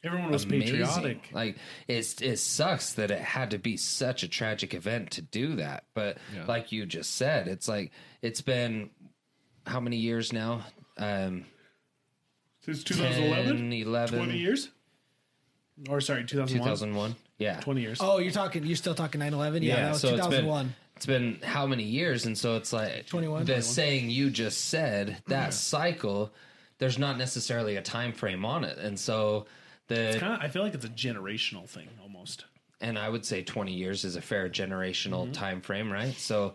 [0.04, 0.78] Everyone was amazing.
[0.78, 1.28] patriotic.
[1.32, 5.56] Like it's it sucks that it had to be such a tragic event to do
[5.56, 5.84] that.
[5.94, 6.44] But Yeah.
[6.46, 8.90] like you just said, it's like it's been
[9.66, 10.64] how many years now?
[10.98, 11.44] Um
[12.64, 14.70] Since 10, 2011, 11, 20 years.
[15.88, 16.58] Or sorry, 2001.
[16.68, 17.16] 2001.
[17.38, 17.60] Yeah.
[17.60, 17.98] 20 years.
[18.00, 19.62] Oh, you're talking you're still talking 9/11?
[19.62, 20.74] Yeah, that was so it's been- 2001.
[20.96, 22.26] It's been how many years?
[22.26, 23.40] And so it's like 21.
[23.40, 23.62] The 21.
[23.62, 26.32] saying you just said that cycle.
[26.78, 29.46] There's not necessarily a time frame on it, and so
[29.88, 32.44] the Kinda, I feel like it's a generational thing almost.
[32.80, 35.32] and I would say 20 years is a fair generational mm-hmm.
[35.32, 36.14] time frame, right?
[36.14, 36.54] So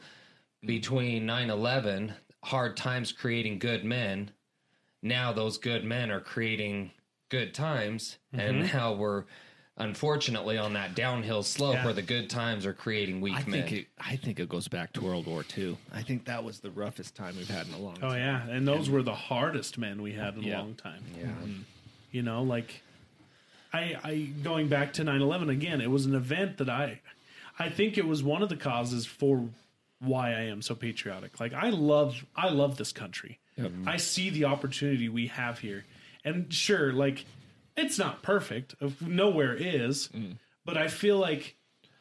[0.65, 2.13] between 9/11,
[2.43, 4.31] hard times creating good men,
[5.01, 6.91] now those good men are creating
[7.29, 8.77] good times, and mm-hmm.
[8.77, 9.25] now we're
[9.79, 11.85] unfortunately on that downhill slope Yeah.
[11.85, 13.61] where the good times are creating weak I men.
[13.61, 13.87] think it.
[13.99, 15.77] I think it goes back to World War II.
[15.93, 18.03] I think that was the roughest time we've had in a long time.
[18.05, 18.19] Oh time.
[18.19, 20.57] yeah, and those were the hardest men we had in Yeah.
[20.57, 21.03] a long time.
[21.15, 21.25] yeah.
[21.27, 21.61] Mm-hmm.
[22.11, 22.81] You know, like
[23.73, 27.01] I I going back to 9/11 again, it was an event that I
[27.59, 29.49] I think it was one of the causes for
[29.99, 31.39] why I am so patriotic.
[31.39, 33.39] Like I love I love this country.
[33.87, 35.85] I see the opportunity we have here.
[36.23, 37.25] And sure, like
[37.75, 38.75] it's not perfect.
[39.01, 40.37] Nowhere is, mm.
[40.65, 41.55] but I feel like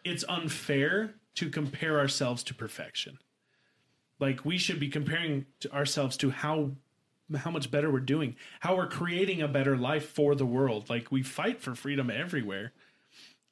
[0.04, 3.18] it's unfair to compare ourselves to perfection.
[4.18, 6.72] Like we should be comparing to ourselves to how
[7.34, 10.88] how much better we're doing, how we're creating a better life for the world.
[10.88, 12.72] Like we fight for freedom everywhere.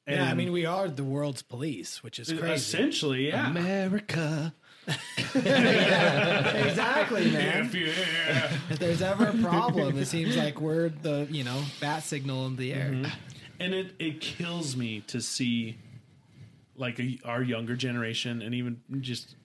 [0.07, 2.53] Yeah, I mean we are the world's police, which is crazy.
[2.53, 3.49] essentially, yeah.
[3.49, 4.53] America.
[5.35, 7.71] exactly, man.
[7.73, 8.51] Yeah.
[8.69, 12.55] If there's ever a problem, it seems like we're the you know bat signal in
[12.55, 12.91] the air.
[12.91, 13.11] Mm-hmm.
[13.59, 15.77] and it it kills me to see
[16.75, 19.35] like a, our younger generation and even just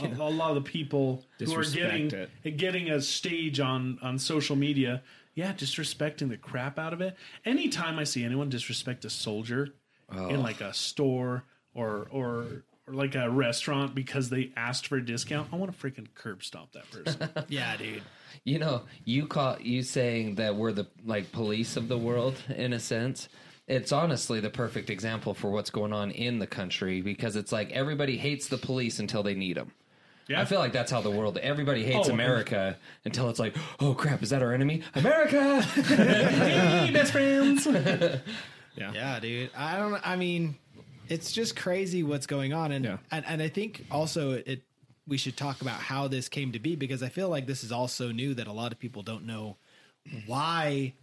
[0.00, 4.18] a, a lot of the people who are Disrespect getting getting a stage on on
[4.18, 5.02] social media.
[5.34, 7.16] Yeah disrespecting the crap out of it.
[7.44, 9.74] Anytime i see anyone disrespect a soldier
[10.12, 10.40] in oh.
[10.40, 15.46] like a store or or or like a restaurant because they asked for a discount
[15.52, 17.28] i want to freaking curb stomp that person.
[17.48, 18.02] Yeah, dude.
[18.44, 22.72] You know, you call you saying that we're the like police of the world in
[22.72, 23.28] a sense.
[23.68, 27.70] It's honestly the perfect example for what's going on in the country because it's like
[27.72, 29.72] everybody hates the police until they need them.
[30.26, 31.36] yeah I feel like that's how the world.
[31.38, 34.82] Everybody hates Oh, America until it's like, oh crap, is that our enemy?
[34.94, 35.60] America.
[35.62, 37.66] hey best friends
[38.76, 39.50] Yeah, dude.
[39.56, 40.00] I don't.
[40.06, 40.56] I mean,
[41.08, 42.98] it's just crazy what's going on, and Yeah.
[43.10, 44.62] and, and I think also it.
[45.06, 47.72] We should talk about how this came to be because I feel like this is
[47.72, 49.56] also new that a lot of people don't know
[50.26, 50.94] why.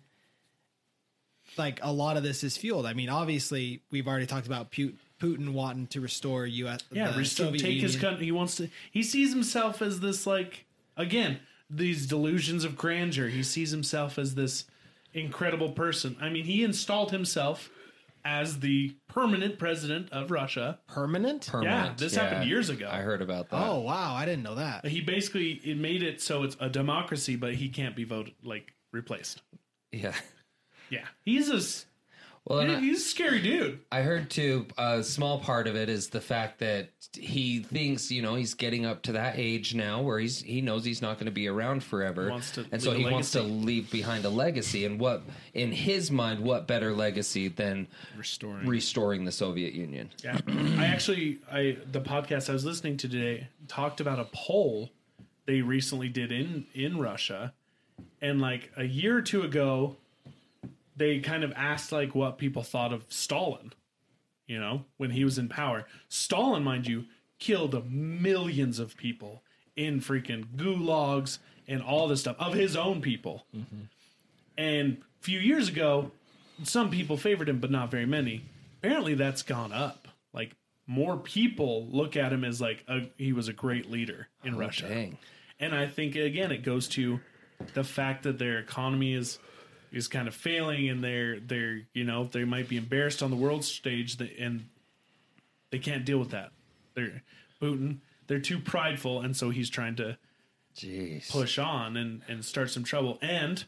[1.57, 2.85] Like a lot of this is fueled.
[2.85, 6.81] I mean, obviously, we've already talked about Pu- Putin wanting to restore U.S.
[6.91, 8.09] Yeah, the restore, Soviet take his Union.
[8.11, 8.25] country.
[8.25, 8.69] He wants to.
[8.91, 10.65] He sees himself as this like
[10.97, 11.39] again
[11.69, 13.27] these delusions of grandeur.
[13.27, 14.65] He sees himself as this
[15.13, 16.17] incredible person.
[16.21, 17.69] I mean, he installed himself
[18.23, 20.79] as the permanent president of Russia.
[20.87, 21.47] permanent.
[21.47, 22.89] Permanent, this happened years ago.
[22.91, 23.67] I heard about that.
[23.67, 24.85] Oh wow, I didn't know that.
[24.85, 28.73] He basically it made it so it's a democracy, but he can't be voted like
[28.91, 29.41] replaced.
[29.91, 30.13] yeah.
[30.89, 31.61] Yeah, he's a
[32.45, 33.79] Well, and I- he's a scary dude.
[33.91, 34.67] I heard too.
[34.77, 38.85] A small part of it is the fact that he thinks, you know, he's getting
[38.85, 41.83] up to that age now where he's he knows he's not going to be around
[41.83, 44.85] forever, Wants to and so he a wants to leave behind a legacy.
[44.85, 48.67] And what, in his mind, what better legacy than Restoring.
[48.67, 50.11] restoring the Soviet Union?
[50.23, 50.39] Yeah,
[50.77, 54.91] I actually, I the podcast I was listening to today talked about a poll
[55.47, 57.53] they recently did in in Russia,
[58.21, 59.95] and like a year or two ago,
[60.95, 63.73] they kind of asked like what people thought of Stalin.
[64.47, 67.05] You know, when he was in power, Stalin, mind you,
[67.39, 69.41] killed millions of people
[69.75, 73.45] in freaking gulags and all this stuff of his own people.
[73.55, 73.81] Mm-hmm.
[74.57, 76.11] And a few years ago,
[76.63, 78.43] some people favored him, but not very many.
[78.79, 80.07] Apparently, that's gone up.
[80.31, 80.51] Like
[80.87, 84.59] more people look at him as like a, he was a great leader in oh,
[84.59, 84.87] Russia.
[84.87, 85.17] Dang.
[85.59, 87.19] And I think again, it goes to
[87.73, 89.39] the fact that their economy is
[89.91, 93.37] is kind of failing, and they're they're you know they might be embarrassed on the
[93.37, 94.67] world stage, that, and
[95.71, 96.51] they can't deal with that.
[96.93, 97.23] They're
[97.61, 97.97] Putin.
[98.27, 100.17] They're too prideful, and so he's trying to
[100.75, 101.29] Jeez.
[101.29, 103.17] push on and and start some trouble.
[103.21, 103.63] And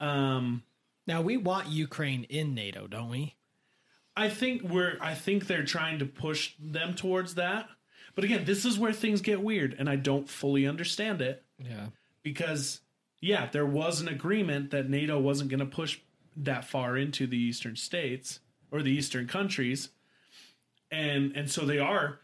[0.00, 0.62] um,
[1.06, 3.34] Now we want Ukraine in NATO, don't we?
[4.16, 7.68] I think we're I think they're trying to push them towards that.
[8.14, 11.86] But again, this is where things get weird and I don't fully understand it Yeah.
[12.22, 12.80] because
[13.20, 15.98] yeah, there was an agreement that NATO wasn't going to push
[16.36, 19.88] that far into the eastern states or the eastern countries.
[20.90, 22.20] And and so they are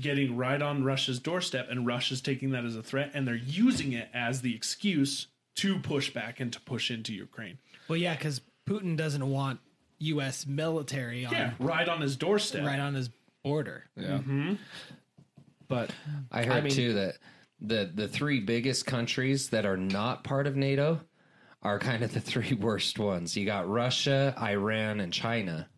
[0.00, 3.92] getting right on Russia's doorstep and Russia's taking that as a threat and they're using
[3.92, 5.26] it as the excuse
[5.56, 7.58] to push back and to push into Ukraine.
[7.88, 9.58] Well, yeah, because Putin doesn't want
[9.98, 10.46] U.S.
[10.46, 12.64] military on Yeah, right on his doorstep.
[12.64, 13.10] right on his
[13.42, 13.84] border.
[13.96, 14.18] Yeah.
[14.18, 14.54] Mm-hmm.
[15.68, 15.90] But
[16.32, 17.16] I heard mean- too that
[17.60, 21.00] the the three biggest countries that are not part of NATO
[21.62, 23.36] are kind of the three worst ones.
[23.36, 25.68] You got Russia, Iran, and China.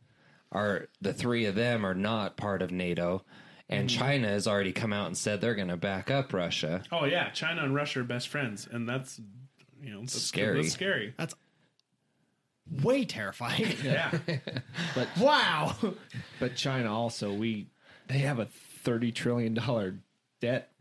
[0.50, 3.24] Are the three of them are not part of NATO,
[3.68, 3.98] and Mm-hmm.
[3.98, 6.82] China has already come out and said they're going to back up Russia.
[6.92, 9.18] Oh yeah, China and Russia are best friends, and that's
[9.82, 10.62] you know that's Scary.
[10.62, 11.14] That's scary.
[12.82, 13.66] Way terrifying.
[13.84, 14.10] Yeah,
[14.94, 15.74] but wow.
[16.38, 17.66] but China also we
[18.08, 18.46] they have a
[18.82, 19.96] thirty trillion dollar
[20.40, 20.71] debt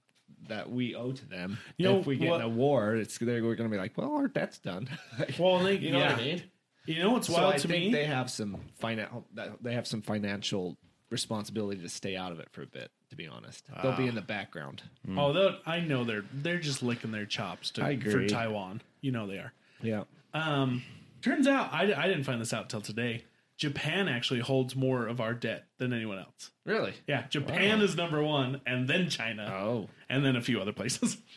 [0.51, 1.57] that we owe to them.
[1.77, 3.97] You know if we get what- in a war, it's they're going to be like,
[3.97, 4.89] well, our debt's done.
[5.39, 6.11] well, they, you know yeah.
[6.11, 6.43] what I mean?
[6.85, 7.91] You know what's So wild I to think me?
[7.93, 9.23] they have some finan-
[9.61, 10.77] they have some financial
[11.09, 12.91] responsibility to stay out of it for a bit.
[13.11, 14.81] To be honest, they'll be in the background.
[15.17, 18.25] Oh, they'll- I know they're they're just licking their chops to, for.
[18.27, 18.81] Taiwan.
[19.01, 19.51] You know they are.
[19.81, 20.83] Yeah, Um,
[21.21, 23.23] turns out I, I didn't find this out till today.
[23.61, 26.49] Japan actually holds more of our debt than anyone else.
[26.65, 26.95] really.
[27.07, 31.17] Yeah, Japan is number one, and then China, Oh, and then a few other places.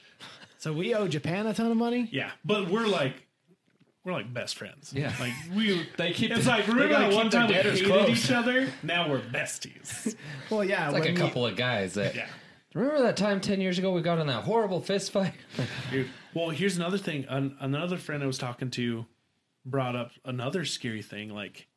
[0.56, 2.08] So we owe Japan a ton of money.
[2.10, 3.26] yeah, but we're like
[4.02, 4.94] we're like best friends.
[4.96, 5.12] Yeah.
[5.20, 5.86] like we.
[5.98, 8.08] They keep It's the- like they remember gotta that one time we debtors hated close.
[8.24, 8.70] each other.
[8.82, 10.16] Now we're besties.
[10.50, 10.88] Well, yeah.
[10.88, 12.28] Like a we- couple of guys that yeah.
[12.74, 15.34] remember that time ten years ago we got in that horrible fist fight.
[15.90, 16.08] Dude.
[16.32, 17.26] Well, here's another thing.
[17.28, 19.04] An- another friend I was talking to
[19.66, 21.28] brought up another scary thing.
[21.28, 21.68] Like,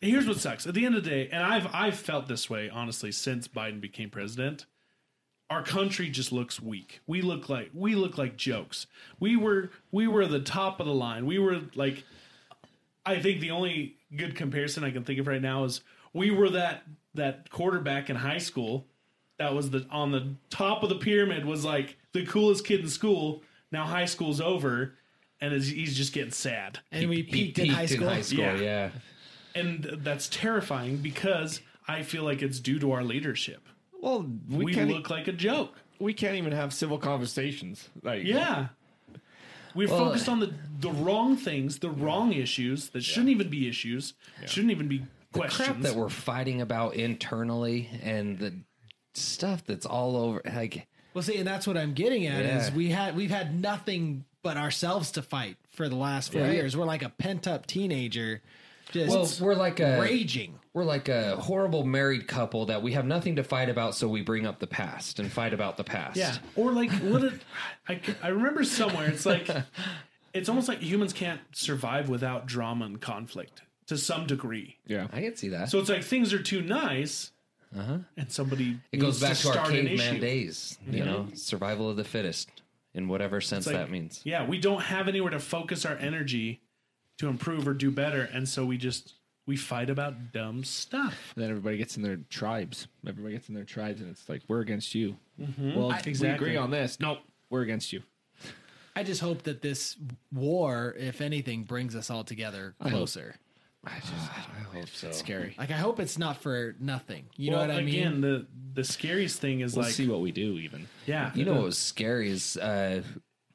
[0.00, 0.66] here's what sucks.
[0.66, 3.80] At the end of the day, and I've I've felt this way honestly since Biden
[3.80, 4.66] became president.
[5.48, 7.00] Our country just looks weak.
[7.06, 8.86] We look like we look like jokes.
[9.18, 11.26] We were we were the top of the line.
[11.26, 12.04] We were like,
[13.04, 15.80] I think the only good comparison I can think of right now is
[16.12, 16.84] we were that
[17.14, 18.86] that quarterback in high school
[19.38, 22.88] that was the on the top of the pyramid was like the coolest kid in
[22.88, 23.42] school.
[23.72, 24.94] Now high school's over,
[25.40, 28.38] and he's just getting sad, and we He peaked, in high school.
[28.38, 28.54] Yeah.
[28.56, 28.90] yeah.
[29.54, 33.68] And that's terrifying because I feel like it's due to our leadership.
[34.00, 34.90] well, we, We, can't.
[34.90, 35.74] look like a joke.
[35.98, 37.88] we can't even have civil conversations.
[38.02, 38.68] Like, Yeah.
[39.74, 43.68] We're Well, focused on the the wrong things, the wrong issues that shouldn't even be
[43.68, 44.14] issues,
[44.46, 44.98] shouldn't even be
[45.32, 45.84] crap questions.
[45.84, 48.52] that we're fighting about internally and the
[49.14, 52.88] stuff that's all over like Well, see, and that's what I'm getting at is we
[52.90, 56.50] had we've had nothing but ourselves to fight for the last four Yeah.
[56.52, 56.76] years.
[56.76, 58.42] We're like a pent up teenager,
[58.92, 60.58] just well we're like a raging.
[60.74, 64.22] we're like a horrible married couple that we have nothing to fight about so we
[64.22, 67.24] bring up the past and fight about the past Yeah, or like what?
[67.24, 67.34] It,
[67.88, 69.08] I I remember somewhere.
[69.08, 69.48] It's like
[70.34, 74.76] it's almost like humans can't survive without drama and conflict to some degree.
[74.86, 75.08] yeah.
[75.12, 77.32] i can see that So it's like things are too nice,
[77.72, 78.78] and somebody Uh-huh.
[78.92, 82.62] it goes back to, our caveman days you know survival of the fittest
[82.94, 86.60] in whatever sense like, that means Yeah, we don't have anywhere to focus our energy
[87.20, 89.14] to improve or do better, and so we just
[89.46, 91.32] we fight about dumb stuff.
[91.34, 92.88] And Then everybody gets in their tribes.
[93.06, 95.16] Everybody gets in their tribes, and it's like we're against you.
[95.58, 96.28] Well, we exactly.
[96.28, 96.98] agree on this.
[97.00, 97.18] Nope,
[97.50, 98.02] we're against you.
[98.96, 99.96] I just hope that this
[100.32, 103.36] war, if anything, brings us all together closer.
[103.84, 105.54] i just i hope so Scary.
[105.58, 107.26] Like I hope it's not for nothing.
[107.36, 108.20] You well, know what I again, mean?
[108.20, 110.58] the the scariest thing is We'll like see what we do.
[110.58, 113.02] Even yeah, you know what was scary is uh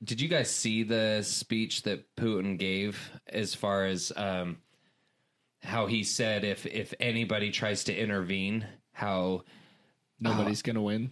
[0.05, 4.57] did you guys see the speech that putin gave as far as um
[5.63, 9.43] how he said if if anybody tries to intervene how
[10.19, 11.11] nobody's gonna win.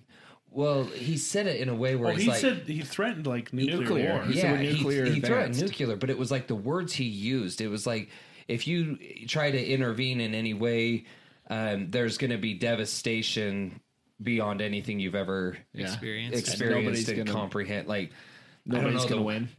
[0.50, 3.26] Well, he said it in a way where Well, it's he like said he threatened
[3.26, 4.14] like nuclear, Nuclear.
[4.14, 4.24] war.
[4.26, 7.06] He yeah, we're he, nuclear he threatened nuclear, but it was like the words he
[7.06, 7.60] used.
[7.60, 8.10] It was like
[8.48, 11.06] if you try to intervene in any way,
[11.50, 13.80] um, there's going to be devastation
[14.22, 16.38] beyond anything you've ever Experience.
[16.38, 17.88] experienced nobody's and gonna- comprehend.
[17.88, 18.18] Like I don't
[18.66, 19.50] Nobody's gonna win.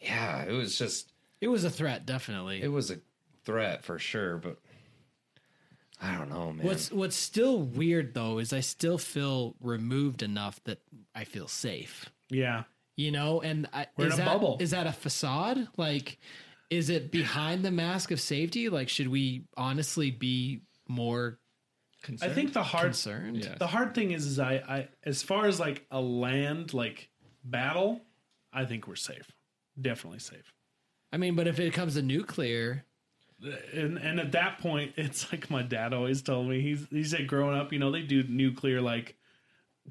[0.00, 2.62] Yeah, it was just It was a threat, definitely.
[2.62, 2.98] it was a
[3.44, 4.58] threat for sure, but
[6.00, 6.66] I don't know, man.
[6.66, 10.78] What's What's still weird though is I still feel removed enough that
[11.14, 12.08] I feel safe.
[12.30, 12.64] Yeah.
[12.96, 14.58] You know, and I, We're in a that, bubble.
[14.60, 15.68] Is that a facade?
[15.76, 16.18] Like,
[16.68, 18.68] is it behind the mask of safety?
[18.68, 21.38] Like, should we honestly be more
[22.02, 22.32] Concerned?
[22.32, 23.36] I think the hard concerned?
[23.44, 23.56] Yeah.
[23.58, 27.10] the hard thing is, is I, I as far as like a land like
[27.44, 28.00] battle,
[28.52, 29.30] I think we're safe.
[29.80, 30.52] Definitely safe.
[31.12, 32.84] I mean, but if it comes to nuclear,
[33.74, 36.60] And and at that point, it's like my dad always told me.
[36.60, 39.16] He's he said growing up, you know, they do nuclear like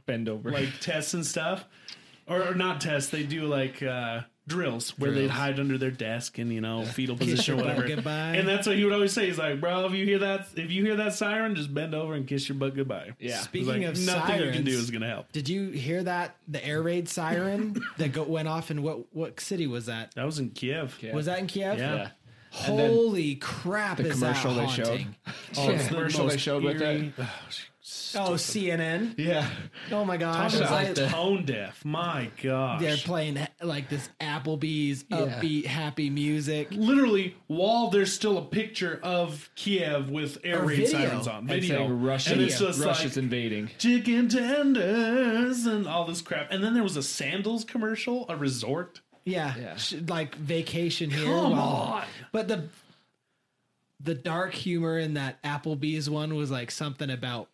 [0.05, 0.51] Bend over.
[0.51, 1.65] like tests and stuff,
[2.27, 3.09] or, or not tests.
[3.09, 7.15] They do like uh, drills where they'd hide under their desk and you know fetal
[7.17, 7.87] position or whatever.
[7.87, 8.35] goodbye.
[8.35, 9.27] And that's what he would always say.
[9.27, 12.13] He's like, bro, if you hear that, if you hear that siren, just bend over
[12.15, 13.11] and kiss your butt goodbye.
[13.19, 13.39] yeah.
[13.39, 15.31] Speaking like, of nothing sirens, you can do is gonna help.
[15.31, 19.39] did you hear that the air raid siren that go, went off in what what
[19.39, 20.13] city was that?
[20.15, 20.97] That was in Kiev.
[21.01, 21.13] Yeah.
[21.15, 21.77] Was that in Kiev?
[21.77, 21.95] Yeah.
[21.95, 22.09] Yeah.
[22.51, 23.97] Holy crap!
[23.97, 25.05] the is commercial that they showed.
[25.27, 26.95] Oh, It's the the commercial they most showed with that.
[26.95, 27.29] eerie- oh,
[28.15, 29.17] Oh, CNN.
[29.17, 29.47] Yeah.
[29.91, 30.35] Oh my gosh!
[30.35, 31.83] Talk was about like tone deaf.
[31.85, 32.81] My gosh.
[32.81, 35.17] They're playing like this Applebee's Yeah.
[35.17, 36.69] upbeat, happy music.
[36.71, 40.91] literally while there's still a picture of Kiev with air Or raid video.
[40.99, 43.69] sirens on video, saying Russia, and it's just Russia's like invading.
[43.77, 46.51] chicken tenders and all this crap.
[46.51, 49.01] And then there was a sandals commercial, a resort.
[49.25, 49.77] Yeah, Yeah.
[50.07, 51.25] like vacation here.
[51.25, 52.03] Come while- on.
[52.31, 52.69] But the
[54.01, 57.49] the dark humor in that Applebee's one was like something about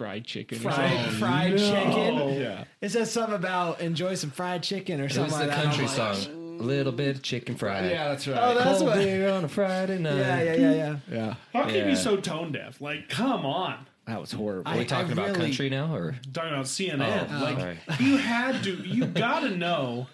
[0.00, 0.56] Fried chicken.
[0.56, 1.18] or fried something.
[1.18, 2.40] fried oh, chicken.
[2.40, 2.64] Yeah.
[2.80, 5.62] It says something about enjoy some fried chicken or it something was like the that.
[5.62, 6.34] country I'm like, song?
[6.58, 7.90] A little bit of chicken fried.
[7.90, 8.38] Yeah, that's right.
[8.40, 8.96] Oh, that's Cold what.
[8.98, 10.16] beer on a Friday night.
[10.16, 10.96] Yeah, yeah, yeah, yeah.
[11.12, 11.34] yeah.
[11.52, 11.86] How can you Yeah.
[11.88, 12.80] be so tone deaf?
[12.80, 13.84] Like, come on.
[14.06, 14.70] That was horrible.
[14.72, 17.28] Are we I- talking I about really- country now, or talking about CNN.
[17.30, 17.78] Oh, like sorry.
[17.98, 20.06] you had to, you gotta know.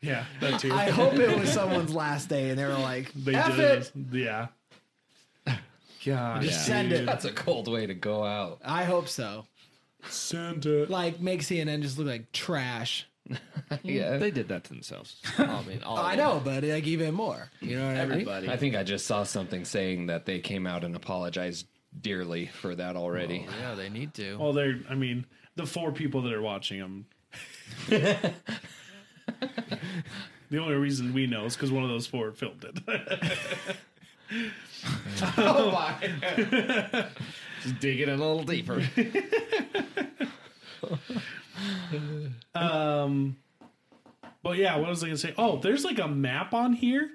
[0.00, 0.72] Yeah, that too.
[0.72, 3.92] I hope it was someone's last day and they were like, they F did it.
[4.12, 4.46] Yeah.
[6.04, 6.42] God.
[6.42, 7.06] Just send it.
[7.06, 8.60] that's a cold way to go out?
[8.64, 9.46] I hope so.
[10.08, 10.90] Send it.
[10.90, 13.06] Like, make CNN just look like trash.
[13.82, 15.16] Yeah, They did that to themselves.
[15.38, 17.50] I mean, all I know, but like even more.
[17.60, 18.10] You know what I mean?
[18.12, 18.48] Everybody.
[18.50, 21.66] I think I just saw something saying that they came out and apologized
[21.98, 23.46] dearly for that already.
[23.48, 24.36] Oh, yeah, they need to.
[24.36, 24.78] Well, they're.
[24.90, 25.24] I mean,
[25.56, 27.06] the four people that are watching them.
[27.88, 28.34] the
[30.58, 32.78] only reason we know is because one of those four filmed it.
[35.38, 37.06] oh my.
[37.62, 38.82] Just dig it a little deeper.
[42.54, 43.36] um,
[44.42, 45.34] but yeah, what was I gonna say?
[45.38, 47.10] Oh, there's like a map on here,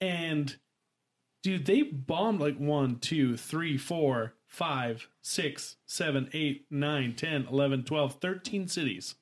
[0.00, 0.54] and
[1.42, 7.84] dude, they bombed like one, two, three, four, five, six, seven, eight, nine, 10, 11,
[7.84, 9.14] 12, 13 cities.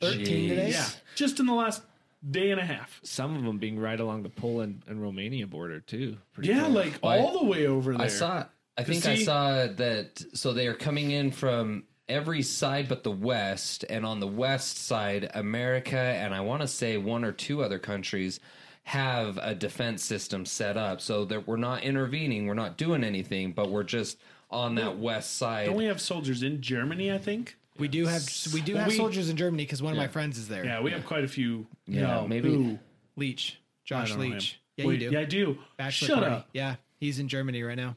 [0.00, 0.50] 13?
[0.50, 0.72] Jeez.
[0.72, 1.82] Yeah, just in the last
[2.28, 3.00] day and a half.
[3.02, 6.16] Some of them being right along the Poland and Romania border too.
[6.40, 6.74] Yeah, close.
[6.74, 8.02] like Well, I- all the way over there.
[8.02, 8.46] I saw.
[8.76, 10.22] I think I saw that.
[10.34, 14.78] So they are coming in from every side but the west, and on the west
[14.78, 18.40] side, America and I want to say one or two other countries
[18.84, 23.52] have a defense system set up, so that we're not intervening, we're not doing anything,
[23.52, 24.16] but we're just
[24.50, 25.66] on that west side.
[25.66, 27.12] Don't we have soldiers in Germany?
[27.12, 27.57] I think.
[27.78, 30.38] We do have we do have We- soldiers in Germany because one of my friends
[30.38, 30.64] is there.
[30.64, 31.66] Yeah, we have quite a few.
[31.86, 32.78] Yeah, no, maybe- who?
[33.16, 34.32] Leach, I Josh don't know him.
[34.32, 34.60] Leach.
[34.76, 35.14] Yeah, Wait, you do.
[35.14, 35.58] Yeah, I do.
[35.76, 36.34] Bachelor Shut party.
[36.36, 36.48] up.
[36.52, 37.96] Yeah, he's in Germany right now.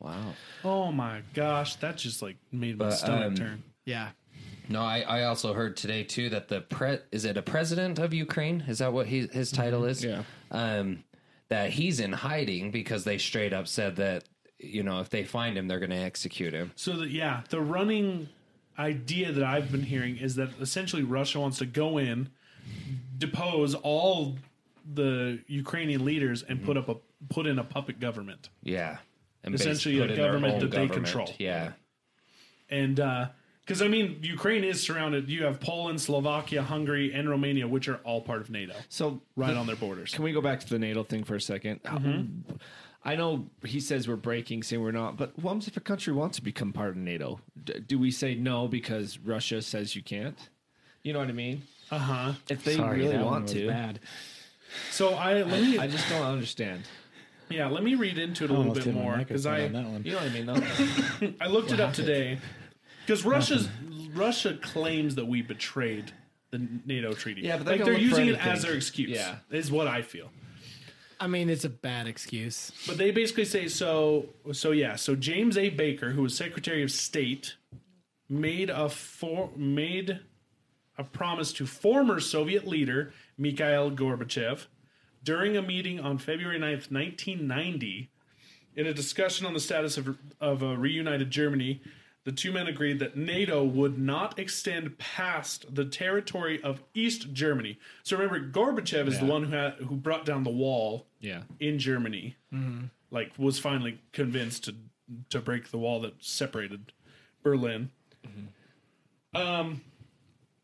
[0.00, 0.34] wow.
[0.64, 3.62] Oh my gosh, that just like made my But, stomach um, turn.
[3.84, 4.10] Yeah.
[4.68, 8.12] No, I, I also heard today too that the pre is it a president of
[8.12, 8.64] Ukraine?
[8.66, 10.04] Is that what he, his title is?
[10.04, 10.22] Yeah.
[10.50, 11.04] Um,
[11.48, 14.24] that he's in hiding because they straight up said that
[14.58, 16.72] you know if they find him, they're going to execute him.
[16.74, 18.28] So that yeah, the running
[18.78, 22.30] idea that I've been hearing is that essentially Russia wants to go in,
[23.18, 24.36] depose all
[24.92, 26.96] the Ukrainian leaders, and put up a
[27.28, 28.48] put in a puppet government.
[28.62, 28.98] Yeah,
[29.42, 31.32] and Essentially a put in their government that they control.
[31.38, 31.72] Yeah,
[32.68, 35.28] And because I mean, Ukraine is surrounded.
[35.28, 39.56] You have Poland, Slovakia, Hungary, and Romania, which are all part of NATO, So right
[39.56, 40.14] on their borders.
[40.14, 42.54] Can we go back to the NATO thing for a 2nd Mm-hmm.
[43.06, 46.12] I know he says we're breaking, saying we're not, but what happens if a country
[46.12, 47.38] wants to become part of NATO?
[47.62, 50.36] D- do we say no because Russia says you can't?
[51.04, 51.62] You know what I mean?
[51.88, 52.32] Uh huh.
[52.50, 54.00] If they Sorry, really want to, bad.
[54.90, 56.82] So I let me I just don't understand.
[57.48, 60.02] yeah let me read into it a little bit more because I on that one.
[60.04, 60.46] You know what I mean?
[60.46, 61.34] Though?
[61.40, 62.40] I looked it up today,
[63.06, 63.68] Because Russia's
[64.14, 66.10] Russia claims that we betrayed
[66.50, 67.42] the NATO treaty.
[67.42, 69.10] Yeah, but they're like they're using it as their excuse.
[69.10, 69.36] Yeah.
[69.52, 70.30] is what I feel.
[71.18, 72.72] I mean, it's a bad excuse.
[72.86, 74.26] But they basically say so.
[74.52, 74.96] So yeah.
[74.96, 75.70] So James A.
[75.70, 77.56] Baker, who was Secretary of State,
[78.28, 80.20] made a for, made
[80.98, 84.66] a promise to former Soviet leader Mikhail Gorbachev
[85.22, 88.10] during a meeting on February 9th, 1990.
[88.76, 91.80] In a discussion on the status of, of a reunited Germany,
[92.26, 97.78] the two men agreed that NATO would not extend past the territory of East Germany.
[98.02, 101.42] So remember, Gorbachev is the one who had, who brought down the wall Yeah.
[101.60, 102.86] in Germany, Mm-hmm.
[103.12, 104.74] like was finally convinced to
[105.30, 106.92] to break the wall that separated
[107.44, 107.90] Berlin.
[108.26, 109.40] Mm-hmm.
[109.40, 109.82] Um,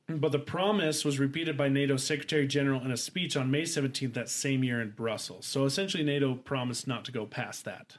[0.08, 4.14] but the promise was repeated by NATO Secretary General in a speech on May 17th
[4.14, 5.46] that same year in Brussels.
[5.46, 7.98] So essentially, NATO promised not to go past that,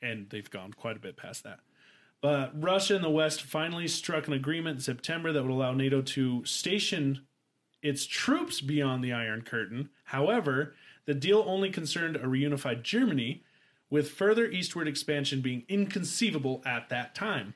[0.00, 1.58] and they've gone quite a bit past that.
[2.22, 6.00] But Russia and the West finally struck an agreement in September that would allow NATO
[6.00, 7.26] to station
[7.82, 9.90] its troops beyond the Iron Curtain.
[10.04, 13.42] However, the deal only concerned a reunified Germany,
[13.90, 17.52] with further eastward expansion being inconceivable at that time.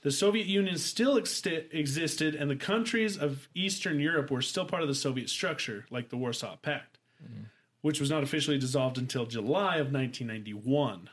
[0.00, 4.80] The Soviet Union still exi- existed, and the countries of Eastern Europe were still part
[4.80, 7.42] of the Soviet structure, like the Warsaw Pact, mm-hmm.
[7.82, 11.10] which was not officially dissolved until July of 1991.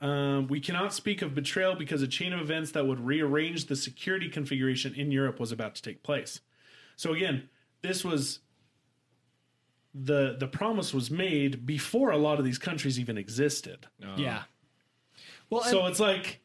[0.00, 3.76] Um, we cannot speak of betrayal because a chain of events that would rearrange the
[3.76, 6.40] security configuration in Europe was about to take place.
[6.96, 7.48] So again,
[7.82, 8.40] this was
[9.94, 13.86] the the promise was made before a lot of these countries even existed.
[14.16, 14.44] Yeah.
[15.50, 16.40] Well, So and, it's like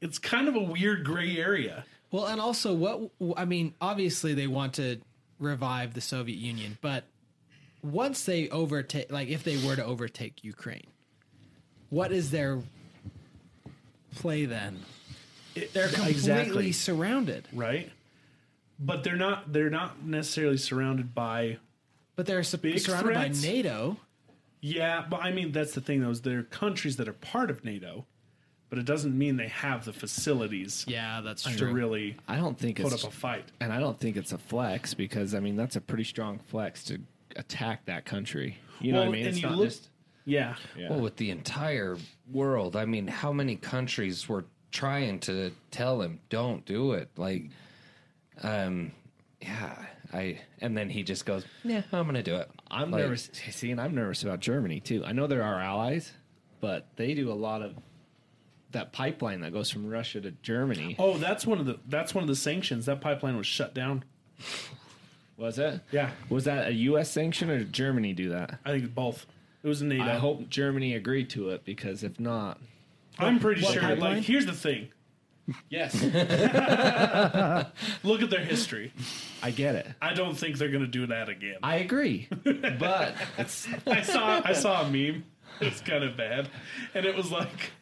[0.00, 1.84] it's kind of a weird gray area.
[2.10, 5.00] well, and also what I mean, obviously they want to
[5.38, 7.04] revive the Soviet Union, but
[7.82, 10.86] once they overtake, like if they were to overtake Ukraine,
[11.92, 12.58] what is their
[14.16, 14.80] play then?
[15.54, 16.72] They're completely Exactly.
[16.72, 17.90] surrounded, right?
[18.78, 21.58] But they're not they're not necessarily surrounded by
[22.16, 23.42] but they're su- Big surrounded threats?
[23.42, 23.96] by NATO.
[24.60, 27.64] yeah, but I mean that's the thing though, is they're countries that are part of
[27.64, 28.06] NATO,
[28.70, 32.80] but it doesn't mean they have the facilities Yeah, that's to really I don't think
[32.80, 33.44] put it's up a fight.
[33.60, 36.82] and I don't think it's a flex because I mean that's a pretty strong flex
[36.84, 36.98] to
[37.36, 38.56] attack that country.
[38.80, 39.26] You know Well, what I mean?
[39.26, 39.88] It's not look- just
[40.24, 40.54] Yeah.
[40.76, 40.90] yeah.
[40.90, 41.96] Well, with the entire
[42.30, 47.10] world, I mean, how many countries were trying to tell him, "Don't do it"?
[47.16, 47.50] Like,
[48.42, 48.92] um,
[49.40, 49.74] yeah,
[50.12, 50.40] I.
[50.60, 53.30] And then he just goes, "Yeah, I'm gonna do it." I'm Like, nervous.
[53.32, 55.04] See, and I'm nervous about Germany too.
[55.04, 56.12] I know they're our allies,
[56.60, 57.74] but they do a lot of
[58.70, 60.96] that pipeline that goes from Russia to Germany.
[60.98, 62.86] Oh, that's one of the that's one of the sanctions.
[62.86, 64.04] That pipeline was shut down.
[65.36, 65.80] Was it?
[65.90, 66.10] Yeah.
[66.28, 67.10] Was that a U.S.
[67.10, 68.58] sanction or did Germany do that?
[68.64, 69.26] I think both.
[69.62, 70.04] It was NATO.
[70.04, 72.58] I hope Germany agreed to it because if not,
[73.18, 73.82] I'm pretty what sure.
[73.82, 74.16] pipeline?
[74.16, 74.88] Like, here's the thing.
[75.68, 76.00] yes,
[78.04, 78.92] Look at their history.
[79.42, 79.86] I get it.
[80.00, 81.56] I don't think they're going to do that again.
[81.62, 85.24] I agree, but it's I saw I saw a meme.
[85.60, 86.48] It's kind of bad,
[86.94, 87.72] and it was like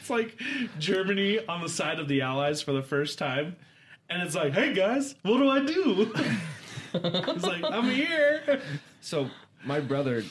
[0.00, 0.40] it's like
[0.78, 3.56] Germany on the side of the Allies for the first time,
[4.08, 6.12] and it's like, hey guys, what do I do?
[6.94, 8.60] it's like I'm here.
[9.00, 9.28] so
[9.64, 10.24] my brother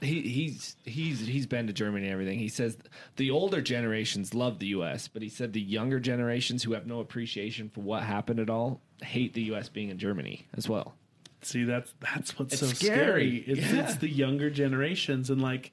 [0.00, 2.38] he he's he's he's been to Germany and everything.
[2.38, 2.76] He says
[3.16, 7.00] the older generations love the US, but he said the younger generations who have no
[7.00, 10.94] appreciation for what happened at all hate the US being in Germany as well.
[11.42, 13.42] See, that's that's what's It's so scary.
[13.42, 13.44] scary.
[13.58, 13.82] It's, Yeah.
[13.84, 15.72] it's the younger generations, and like,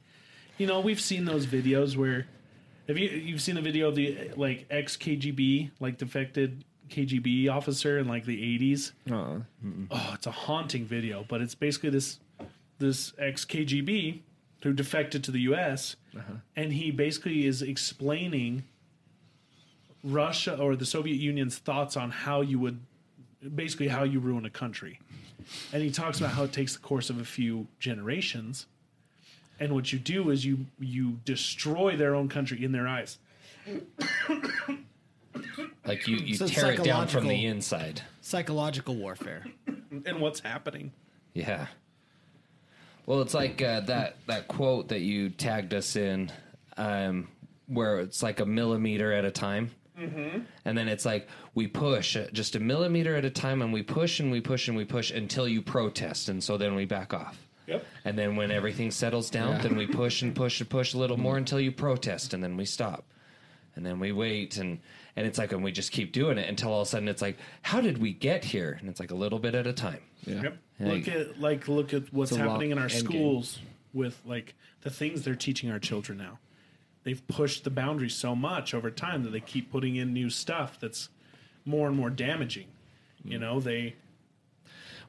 [0.58, 2.28] you know, we've seen those videos where,
[2.88, 7.98] have you you've seen the video of the like ex KGB like defected KGB officer
[8.00, 8.94] in like the eighties?
[9.12, 9.40] Uh,
[9.92, 12.20] Oh, it's a haunting video, but it's basically this
[12.80, 14.20] this ex KGB
[14.64, 15.96] who defected to the U.S.
[16.18, 16.34] Uh-huh.
[16.56, 18.64] and he basically is explaining
[20.04, 22.80] Russia or the Soviet Union's thoughts on how you would
[23.56, 25.00] basically how you ruin a country,
[25.74, 28.66] and he talks about how it takes the course of a few generations,
[29.60, 33.18] and what you do is you you destroy their own country in their eyes.
[35.86, 38.02] like you, you So tear it down from the inside.
[38.22, 39.46] Psychological warfare.
[40.06, 40.92] And what's happening?
[41.34, 41.68] Yeah.
[43.06, 46.32] Well, it's like uh, that that quote that you tagged us in,
[46.76, 47.28] um,
[47.68, 50.40] where it's like a millimeter at a time, mm-hmm.
[50.66, 53.84] and then it's like we push uh, just a millimeter at a time, and we
[53.84, 57.14] push and we push and we push until you protest, and so then we back
[57.14, 57.38] off.
[57.68, 57.86] Yep.
[58.06, 61.18] And then when everything settles down, then we push and push and push a little
[61.18, 63.06] more until you protest, and then we stop,
[63.76, 64.80] and then we wait, and
[65.16, 67.22] and it's like, and we just keep doing it until all of a sudden it's
[67.22, 68.76] like, how did we get here?
[68.80, 70.02] And it's like a little bit at a time.
[70.26, 70.42] yeah.
[70.44, 70.58] Yep.
[70.80, 70.88] Yeah.
[70.88, 73.06] Look at like look at what's It's a long happening in our end game.
[73.06, 73.60] schools
[73.94, 76.40] with like the things they're teaching our children now.
[77.04, 80.78] they've pushed the boundaries so much over time that they keep putting in new stuff
[80.80, 81.08] that's
[81.64, 82.68] more and more damaging.
[83.24, 83.42] You mm.
[83.42, 83.96] know, they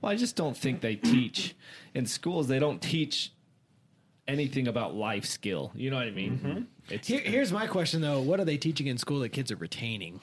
[0.00, 1.56] Well, I just don't think they teach
[1.94, 2.46] in schools.
[2.48, 3.32] They don't teach
[4.28, 5.72] anything about life skill.
[5.74, 6.66] You know what I mean?
[6.88, 9.56] It's Here, here's my question though: What are they teaching in school that kids are
[9.56, 10.20] retaining?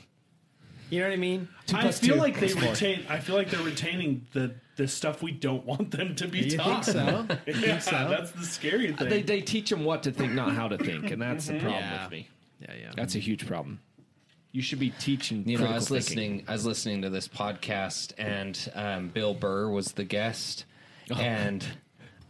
[0.89, 1.47] You know what I mean?
[1.65, 2.69] Two I feel like they four.
[2.69, 3.03] retain.
[3.09, 6.49] I feel like they're retaining the the stuff we don't want them to be You
[6.51, 6.85] think taught.
[6.85, 7.27] so?
[7.47, 7.91] yeah, so?
[8.09, 9.09] that's the scary thing.
[9.09, 11.73] they they teach them what to think, not how to think, and that's the problem
[11.81, 12.03] Yeah.
[12.03, 12.27] with me.
[12.59, 12.91] Yeah, yeah.
[12.95, 13.79] That's a huge problem.
[14.51, 15.47] You should be teaching.
[15.49, 15.95] You know, I was thinking.
[15.95, 16.43] listening.
[16.47, 20.65] I was listening to this podcast, and um, Bill Burr was the guest,
[21.17, 21.65] and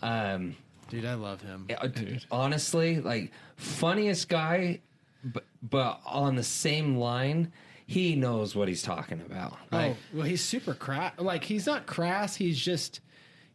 [0.02, 0.56] um,
[0.90, 1.68] Dude, I love him.
[1.80, 1.88] uh,
[2.32, 4.80] honestly, like funniest guy,
[5.24, 7.52] but but on the same line,
[7.88, 9.58] he knows what he's talking about.
[9.72, 11.14] Like, oh, well, he's super crass.
[11.18, 12.36] Like he's not crass.
[12.36, 13.00] He's just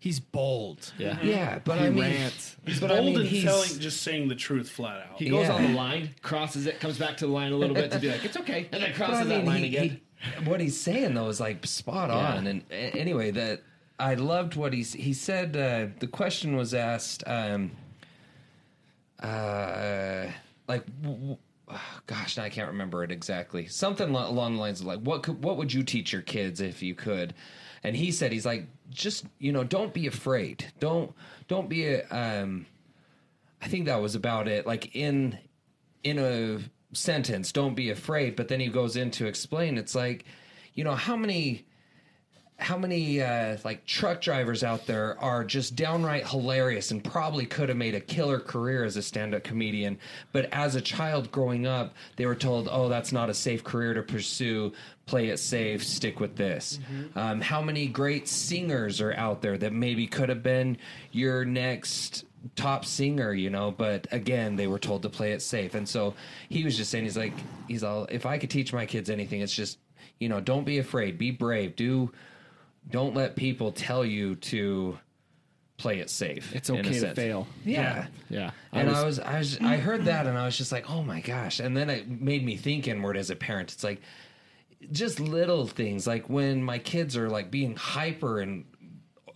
[0.00, 0.92] he's bold.
[0.98, 1.18] Yeah.
[1.22, 2.56] yeah, but He I mean, rants.
[2.64, 5.18] He's but bold I mean, and he's- telling, just saying the truth flat out.
[5.18, 5.54] He goes Yeah.
[5.54, 8.08] on the line, crosses it, comes back to the line a little bit to be
[8.08, 9.84] like, it's okay, and then crosses I mean, that line he- again.
[9.88, 12.46] he- what he's saying though is like spot on.
[12.46, 13.62] And anyway, that
[13.98, 15.56] I loved what he's he said.
[15.56, 17.72] Uh, the question was asked, um,
[19.20, 20.26] uh,
[20.68, 21.38] like, w- w-
[21.68, 23.66] oh, gosh, I can't remember it exactly.
[23.66, 26.60] Something lo- along the lines of like, what could, what would you teach your kids
[26.60, 27.34] if you could?
[27.82, 30.72] And he said, he's like, just you know, don't be afraid.
[30.80, 31.12] Don't
[31.48, 32.06] don't be a.
[32.10, 32.66] Um,
[33.60, 34.66] I think that was about it.
[34.66, 35.38] Like in
[36.04, 36.58] in a
[36.92, 38.36] sentence, don't be afraid.
[38.36, 39.78] But then he goes in to explain.
[39.78, 40.24] It's like,
[40.74, 41.66] you know, how many
[42.58, 47.68] how many uh, like truck drivers out there are just downright hilarious and probably could
[47.68, 49.96] have made a killer career as a stand-up comedian
[50.32, 53.94] but as a child growing up they were told oh that's not a safe career
[53.94, 54.72] to pursue.
[55.06, 55.82] Play it safe.
[55.82, 56.80] Stick with this.
[57.14, 60.76] Um, how many great singers are out there that maybe could have been
[61.12, 65.74] your next top singer you know but again they were told to play it safe.
[65.74, 66.14] And so
[66.48, 67.32] he was just saying he's like
[67.68, 69.78] he's all if i could teach my kids anything it's just
[70.18, 71.18] you know don't be afraid.
[71.18, 71.76] Be brave.
[71.76, 72.10] Do
[72.90, 74.98] don't let people tell you to
[75.76, 76.54] play it safe.
[76.54, 77.16] It's okay to sense.
[77.16, 77.46] fail.
[77.64, 78.06] Yeah.
[78.28, 78.50] Yeah.
[78.72, 81.20] And I was, I was, I heard that, and I was just like, "Oh my
[81.20, 83.72] gosh!" And then it made me think inward as a parent.
[83.72, 84.00] It's like
[84.92, 88.64] just little things, like when my kids are like being hyper and,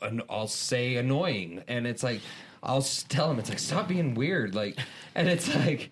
[0.01, 2.21] and I'll say annoying, and it's like
[2.63, 4.79] I'll tell them, it's like stop being weird, like,
[5.15, 5.91] and it's like,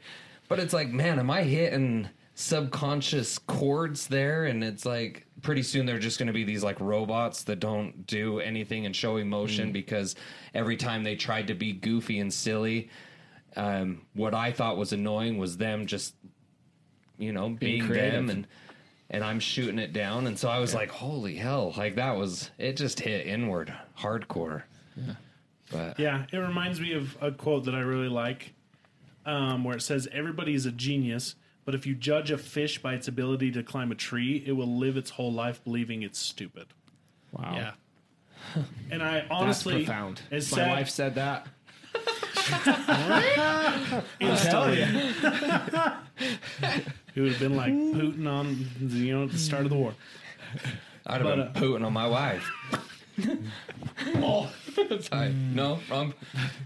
[0.49, 2.09] but it's like, man, am I hitting
[2.41, 4.47] subconscious chords there?
[4.47, 8.07] And it's like pretty soon they're just going to be these like robots that don't
[8.07, 10.17] do anything and show emotion because
[10.55, 12.89] every time they tried to be goofy and silly,
[13.57, 16.15] um, what I thought was annoying was them just,
[17.19, 18.13] you know, being, creative.
[18.13, 18.47] them and
[19.13, 20.27] and I'm shooting it down.
[20.29, 22.77] And so I was like, holy hell, like that was it.
[22.77, 24.63] Just hit inward hardcore.
[24.97, 25.15] Yeah.
[25.71, 28.55] But Yeah, it reminds me of a quote that I really like,
[29.27, 31.35] um, where it says, "Everybody is a genius,
[31.65, 34.79] but if you judge a fish by its ability to climb a tree, it will
[34.79, 36.67] live its whole life believing it's stupid."
[37.33, 37.55] wow.
[37.55, 37.73] Yeah.
[38.91, 40.23] And I That's honestly, profound.
[40.31, 40.71] It's My sad.
[40.71, 41.47] wife said that.
[44.21, 44.83] instantly.
[47.15, 49.95] it would have been like Putin on, you know, at the start of the war.
[51.07, 52.49] I'd have But, been uh, pooting on my wife.
[54.17, 54.51] oh,
[55.01, 55.33] sorry.
[55.33, 56.15] No, wrong.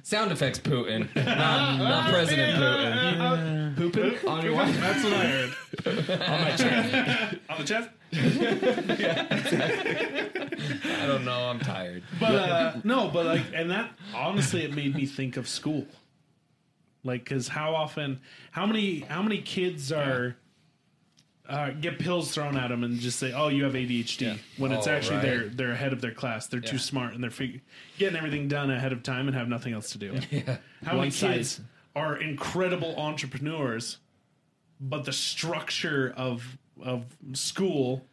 [0.02, 3.76] Sound effects Putin, not, not President Putin.
[3.76, 4.76] Pooping on your wife.
[4.80, 5.50] That's what I heard.
[6.22, 7.36] on my chest.
[7.48, 7.90] on the chest.
[11.02, 11.48] I don't know.
[11.48, 12.02] I'm tired.
[12.20, 15.86] But uh, no, but like, and that honestly, it made me think of school.
[17.02, 20.36] Like, because how often, how many, how many kids are
[21.48, 24.86] uh, get pills thrown at them and just say, "Oh, you have ADHD," when it's
[24.86, 25.22] Oh, actually right.
[25.22, 26.46] they're they're ahead of their class.
[26.46, 27.60] They're too smart and they're fig-
[27.98, 30.14] getting everything done ahead of time and have nothing else to do.
[30.84, 31.60] How many One kids
[31.94, 33.98] are incredible entrepreneurs,
[34.80, 38.06] but the structure of of school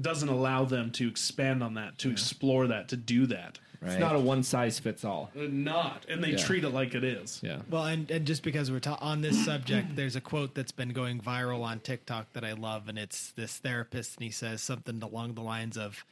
[0.00, 3.58] doesn't allow them to expand on that, to explore that, to do that.
[3.84, 5.30] It's not a one size fits all.
[5.36, 6.36] Uh, Not, and they Yeah.
[6.38, 7.40] treat it like it is.
[7.42, 7.62] Yeah.
[7.68, 10.90] Well, and, and just because we're ta- on this subject, there's a quote that's been
[10.90, 15.02] going viral on TikTok that I love, and it's this therapist, and he says something
[15.02, 16.04] along the lines of,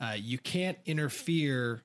[0.00, 1.82] uh, "You can't interfere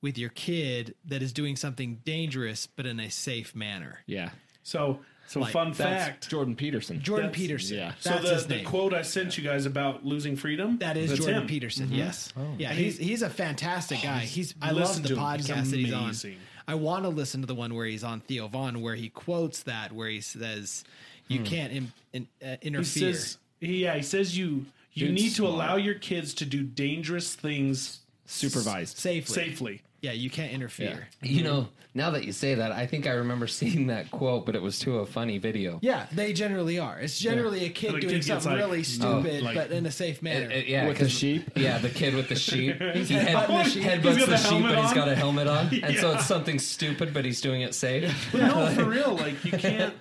[0.00, 4.30] with your kid that is doing something dangerous, but in a safe manner." Yeah.
[4.62, 5.00] So,
[5.32, 6.28] so Like, fun That's fact.
[6.28, 7.00] Jordan Peterson.
[7.00, 7.76] Jordan That's- Peterson.
[7.78, 7.92] yeah.
[8.00, 8.64] So That's the, his the name.
[8.66, 10.78] quote I sent you guys about losing freedom.
[10.78, 11.42] That is that's Jordan him.
[11.42, 11.48] Mm-hmm.
[11.48, 11.92] Peterson.
[11.92, 12.32] Yes.
[12.58, 14.20] yeah, he's he's a fantastic guy.
[14.20, 15.36] He's I listen love the to him.
[15.38, 16.04] He's podcast that he's on.
[16.04, 16.36] amazing.
[16.68, 19.62] I want to listen to the one where he's on Theo Von, where he quotes
[19.64, 20.84] that, where he says,
[21.28, 25.22] "You can't in, in, uh, He interfere." says, he- yeah, he says you you Dude's
[25.22, 25.54] need to smart.
[25.54, 28.98] allow your kids to do dangerous things Supervised.
[28.98, 29.34] safely.
[29.34, 29.82] safely.
[30.02, 31.06] Yeah, you can't interfere.
[31.22, 34.56] You know, now that you say that, I think I remember seeing that quote, but
[34.56, 35.78] it was to a funny video.
[35.80, 36.98] Yeah, they generally are.
[36.98, 40.20] It's generally a kid doing kid something like- really stupid, like- but in a safe
[40.20, 40.52] manner.
[40.52, 41.50] Uh, yeah, With the sheep?
[41.56, 42.76] Yeah, the kid with the sheep.
[42.94, 43.82] he head, headbutting the sheep.
[43.84, 44.94] headbutts He's got the the sheep, helmet but he's on.
[44.96, 48.28] got a helmet on, and so it's something stupid, but he's doing it safe.
[48.32, 49.94] But no, for real, like you can't.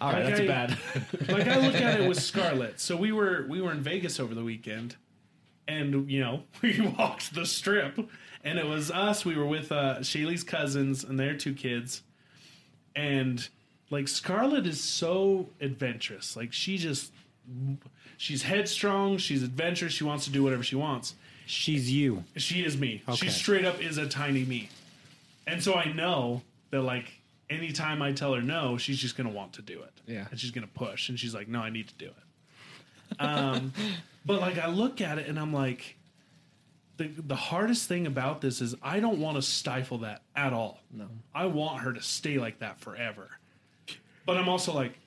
[0.00, 0.78] All right, Like that's I- bad.
[1.28, 2.80] Like I look at it with Scarlett.
[2.80, 4.96] So we were we were in Vegas over the weekend,
[5.68, 7.98] and you know we walked the strip,
[8.44, 9.24] and it was us.
[9.24, 12.02] We were with uh, Shaylee's cousins and their two kids,
[12.96, 13.48] and
[13.90, 16.36] like Scarlett is so adventurous.
[16.36, 17.12] Like she just
[18.16, 19.18] she's headstrong.
[19.18, 19.92] She's adventurous.
[19.92, 21.14] She wants to do whatever she wants.
[21.46, 22.24] She's you.
[22.36, 23.02] She is me.
[23.08, 23.26] Okay.
[23.26, 24.68] She straight up is a tiny me.
[25.46, 27.10] And so I know that like
[27.50, 29.92] anytime I tell her no, she's just gonna want to do it.
[30.06, 30.26] Yeah.
[30.30, 33.20] And she's gonna push and she's like, No, I need to do it.
[33.20, 33.72] Um
[34.24, 35.96] but like I look at it and I'm like
[37.00, 40.80] the the hardest thing about this is I don't want to stifle that at all.
[40.92, 41.08] No.
[41.34, 43.30] I want her to stay like that forever.
[44.26, 44.98] But I'm also like,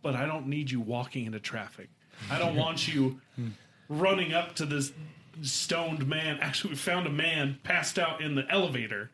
[0.00, 1.90] but I don't need you walking into traffic.
[2.30, 3.20] I don't want you
[3.90, 4.92] running up to this
[5.42, 6.38] stoned man.
[6.40, 9.10] Actually, we found a man passed out in the elevator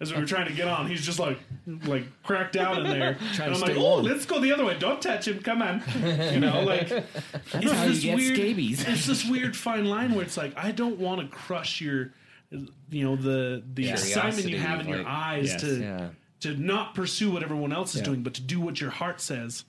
[0.00, 0.86] as we were trying to get on.
[0.88, 1.38] He's just like,
[1.84, 3.14] like cracked out in there.
[3.34, 4.78] Trying and I'm like, stay oh, warm." let's go the other way.
[4.78, 5.40] Don't touch him.
[5.40, 5.82] Come on.
[6.32, 8.86] You know, like it's how you get weird, scabies.
[8.86, 12.12] It's this weird fine line where it's like I don't want to crush your,
[12.50, 15.60] you know, the the excitement you have in your eyes Yes.
[15.62, 16.08] to Yeah.
[16.40, 18.06] to not pursue what everyone else is Yeah.
[18.06, 19.64] doing, but to do what your heart says.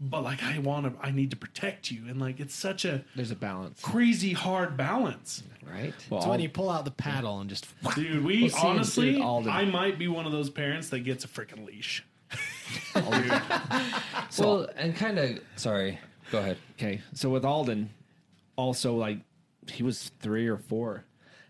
[0.00, 3.04] But like I want to, I need to protect you, and like it's such a
[3.16, 3.80] There's a balance.
[3.82, 5.92] crazy hard balance, Right?
[6.08, 8.24] Well, It's when you pull out the paddle and just dude.
[8.24, 11.66] We We'll honestly, Sid I might be one of those parents that gets a freaking
[11.66, 12.04] leash.
[14.30, 15.40] so, well, and kind of.
[15.56, 15.98] Sorry.
[16.30, 16.58] Go ahead.
[16.78, 17.90] Okay, so with Alden,
[18.56, 19.18] also like
[19.66, 21.04] he was three or four,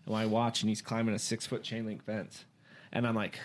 [0.05, 2.45] and when I watch and he's climbing a six foot chain link fence,
[2.91, 3.39] and I'm like,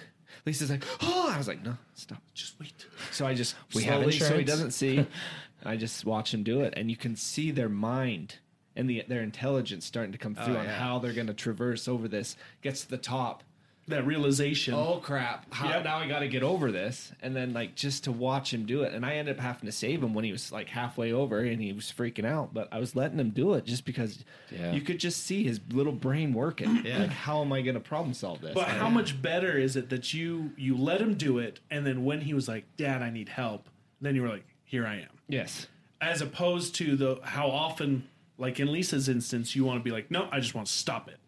[0.47, 2.23] Lisa's like, oh, I was like, no, stop.
[2.35, 2.87] Just wait.
[3.11, 5.07] So I just We have slowly, so he doesn't see.
[5.65, 8.37] I just watch him do it, and you can see their mind
[8.77, 10.79] and the, their intelligence starting to come through oh, on yeah.
[10.79, 12.37] how they're going to traverse over this.
[12.63, 13.43] Gets to the top.
[13.87, 14.73] That realization.
[14.73, 15.53] Oh crap!
[15.53, 15.85] How, Yep.
[15.85, 18.83] Now I got to get over this, and then like just to watch him do
[18.83, 21.41] it, and I ended up having to save him when he was like halfway over,
[21.41, 22.55] and he was freaking out.
[22.55, 24.73] But I was letting him do it just because Yeah.
[24.73, 26.77] you could just see his little brain working.
[26.85, 27.01] Yeah.
[27.01, 28.55] Like, how am I going to problem solve this?
[28.55, 32.05] But how much better is it that you you let him do it, and then
[32.07, 33.69] when he was like, "Dad, I need help,"
[34.01, 35.67] then you were like, "Here I am." yes,
[36.01, 38.09] As opposed to the how often,
[38.39, 41.09] like in Lisa's instance, you want to be like, "No, I just want to stop
[41.09, 41.19] it,"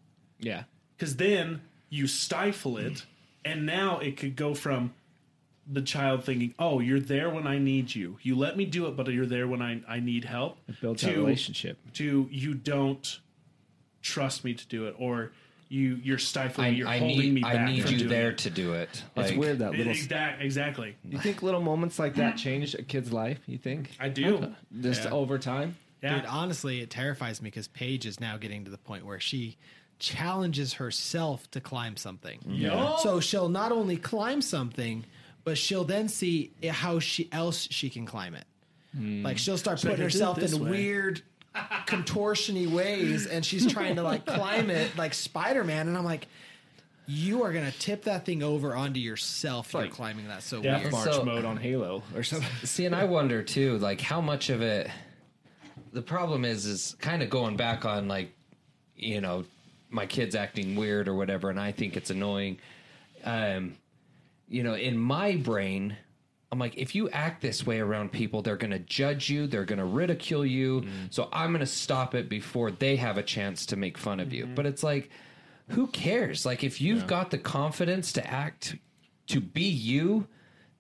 [0.41, 0.65] yeah,
[0.97, 3.05] because then you stifle it,
[3.45, 4.93] and now it could go from
[5.71, 8.19] the child thinking, "Oh, you're there when I need you.
[8.23, 11.03] You let me do it, but you're there when I I need help." it builds
[11.03, 11.79] that relationship.
[11.95, 13.21] To you don't
[14.03, 15.33] trust me to do it, or
[15.69, 16.67] you you're stifling.
[16.67, 17.57] I, me, you're I holding need, me back.
[17.57, 18.39] I need from you doing there it.
[18.39, 19.03] to do it.
[19.17, 19.93] It's Like, weird that little.
[19.93, 20.95] Exact, exactly.
[21.05, 23.41] You think little moments like that change a kid's life?
[23.47, 24.55] You think I do.
[24.81, 25.11] just Yeah.
[25.11, 25.77] over time?
[26.03, 26.17] Yeah.
[26.17, 29.57] Dude, honestly, it terrifies me because Paige is now getting to the point where she
[29.99, 32.39] challenges herself to climb something.
[32.47, 32.97] Yo.
[33.03, 35.05] So she'll not only climb something,
[35.45, 38.45] but she'll then see how she else she can climb it.
[38.95, 39.23] Hmm.
[39.25, 40.71] Like she'll start I putting can do it herself in way.
[40.71, 41.23] weird
[41.87, 46.27] contortiony ways and she's trying to like climb it like Spider-Man and I'm like
[47.07, 49.73] you are gonna tip that thing over onto yourself.
[49.73, 50.93] You're climbing that so Death weird.
[50.93, 52.49] March So- mode on Halo or something.
[52.65, 54.91] See, and I wonder too, like how much of it.
[55.93, 58.33] The problem is, is kind of going back on like,
[58.97, 59.45] you know,
[59.91, 62.59] my kids acting weird or whatever, and I think it's annoying.
[63.25, 63.77] Um,
[64.49, 65.97] you know, in my brain,
[66.53, 69.65] I'm like, if you act this way around people, they're going to judge you, they're
[69.65, 70.87] going to ridicule you.
[71.11, 74.33] So I'm going to stop it before they have a chance to make fun of
[74.33, 74.47] you.
[74.47, 75.11] But it's like,
[75.71, 76.47] who cares?
[76.47, 78.77] Like, if you've got the confidence to act,
[79.27, 80.29] to be you,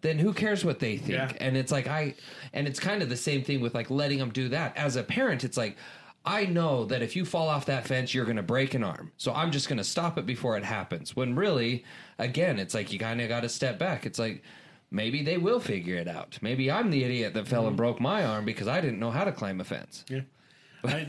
[0.02, 1.11] then who cares what they think?
[1.18, 1.32] Yeah.
[1.40, 2.14] And it's like, I,
[2.52, 4.76] and it's kind of the same thing with like letting them do that.
[4.76, 5.76] As a parent, it's like,
[6.27, 9.12] I know that if you fall off that fence, you're going to break an arm.
[9.16, 11.14] So I'm just going to stop it before it happens.
[11.14, 11.85] When really,
[12.18, 14.05] again, it's like you kind of got to step back.
[14.05, 14.43] It's like
[14.91, 16.39] maybe they will figure it out.
[16.43, 17.77] Maybe I'm the idiot that fell and mm-hmm.
[17.77, 20.05] broke my arm because I didn't know how to climb a fence.
[20.09, 20.22] Yeah.
[20.85, 21.09] I,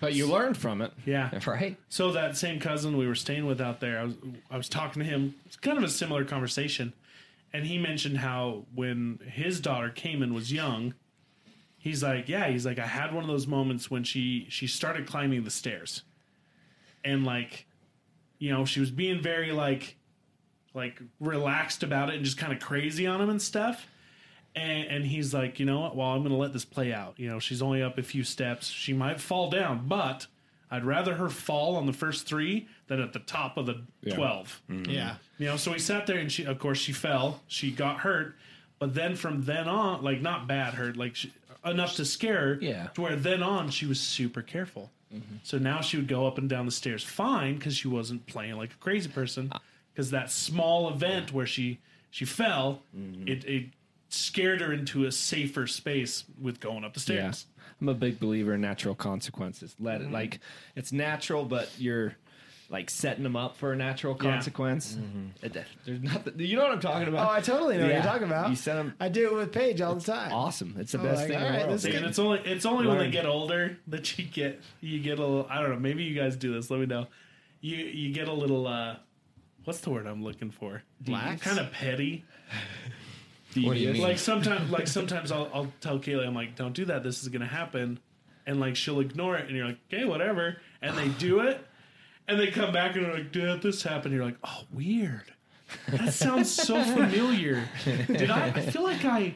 [0.00, 0.92] But you learned from it.
[1.04, 1.30] yeah.
[1.46, 1.76] Right?
[1.88, 4.14] So that same cousin we were staying with out there, I was
[4.50, 5.34] I was talking to him.
[5.46, 6.92] It's kind of a similar conversation,
[7.52, 10.94] and he mentioned how when his daughter Cayman was young,
[11.86, 15.06] he's like, yeah, he's like, I had one of those moments when she she started
[15.06, 16.02] climbing the stairs,
[17.04, 17.66] and like,
[18.38, 19.96] you know, she was being very like,
[20.74, 23.86] like relaxed about it and just kind of crazy on him and stuff.
[24.54, 25.96] And, and he's like, you know what?
[25.96, 27.14] Well, I'm going to let this play out.
[27.18, 28.68] You know, she's only up a few steps.
[28.68, 30.26] She might fall down, but
[30.70, 33.82] I'd rather her fall on the first three than at the top of the
[34.14, 34.62] twelve.
[34.70, 34.90] Mm-hmm.
[34.90, 35.16] Yeah.
[35.36, 37.42] You know, so we sat there and she, of course, she fell.
[37.46, 38.34] She got hurt,
[38.78, 41.30] but then from then on, like not bad hurt, like she,
[41.66, 42.58] enough to scare her.
[42.60, 42.88] Yeah.
[42.94, 44.90] To where then on she was super careful.
[45.14, 45.36] Mm-hmm.
[45.42, 48.56] So now she would go up and down the stairs fine because she wasn't playing
[48.56, 49.50] like a crazy person.
[49.52, 49.60] Ah.
[49.92, 51.78] Because that small event where she
[52.10, 53.28] she fell, mm-hmm.
[53.28, 53.66] it, it
[54.08, 57.30] scared her into a safer space with going up the Yeah.
[57.32, 57.46] stairs.
[57.80, 59.74] I'm a big believer in natural consequences.
[59.78, 60.10] Let Mm-hmm.
[60.10, 60.40] it like
[60.74, 62.14] it's natural, but you're
[62.68, 64.32] like setting them up for a natural Yeah.
[64.32, 64.98] consequence.
[65.42, 66.34] It- there's nothing.
[66.38, 67.20] You know what I'm talking about.
[67.20, 67.38] Oh, about?
[67.38, 68.02] I totally know what Yeah.
[68.02, 68.50] you're talking about.
[68.50, 70.32] You set 'em- I do it with Paige all the time.
[70.32, 70.74] awesome.
[70.78, 71.74] It's the Oh, best like, thing in all the right, world.
[71.78, 73.12] this is And it's only it's only when they Learn.
[73.12, 76.34] get older that you get you get a little I don't know maybe you guys
[76.36, 77.06] do this let me know
[77.60, 78.96] you you get a little uh
[79.64, 81.42] what's the word I'm looking for Lax?
[81.42, 82.24] kind of petty
[83.54, 84.02] What do you mean?
[84.02, 87.28] like sometimes like sometimes I'll I'll tell Kaylee I'm like don't do that this is
[87.28, 87.98] gonna happen
[88.46, 91.65] and like she'll ignore it and you're like okay whatever and they do it
[92.28, 95.32] and they come back and they're like did this happen you're like oh weird.
[95.88, 97.68] That sounds so familiar.
[98.06, 99.34] Did I I feel like I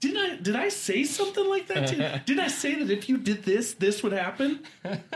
[0.00, 2.20] didn't I did I say something like that to you?
[2.26, 4.60] Did I say that if you did this, this would happen?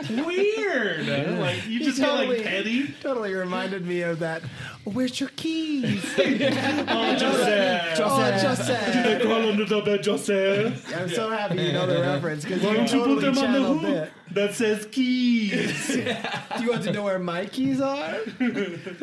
[0.09, 1.07] Weird.
[1.41, 2.87] Like you just get totally- like petty.
[3.01, 4.41] Totally reminded me of that.
[4.85, 6.03] Oh, where's your keys?
[6.17, 7.99] Oh, Joseph.
[8.03, 9.21] oh, Joseph.
[9.21, 10.95] Crawl under the bed, Joseph.
[10.95, 13.37] I'm so happy you know the reference because Why you don't you totally put them
[13.45, 14.11] on the channeled hook it.
[14.33, 15.87] that says keys?
[15.87, 18.15] Do you want to know where my keys are?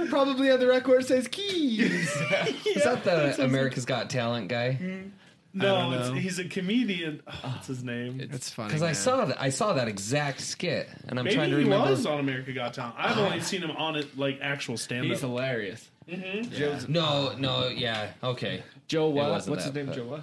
[0.09, 1.83] Probably on the record it says keys.
[2.67, 4.79] Is that the America's Got Talent guy?
[4.81, 5.09] Mm-hmm.
[5.55, 7.23] No, it's, he's a comedian.
[7.27, 8.21] Oh, ah, what's his name?
[8.21, 8.69] It's funny.
[8.69, 8.95] Because I man.
[8.95, 11.91] saw that I saw that exact skit, and I'm Maybe trying to he remember.
[11.91, 12.95] was on America Got Talent.
[12.99, 13.25] I've ah.
[13.27, 15.31] only seen him on it like actual stand He's up.
[15.31, 15.89] hilarious.
[16.09, 16.93] Mm-hmm.
[16.93, 18.63] No, no, yeah, okay.
[18.87, 19.31] Joe what?
[19.31, 19.87] wasn't What's his name?
[19.87, 20.21] but- Joe what?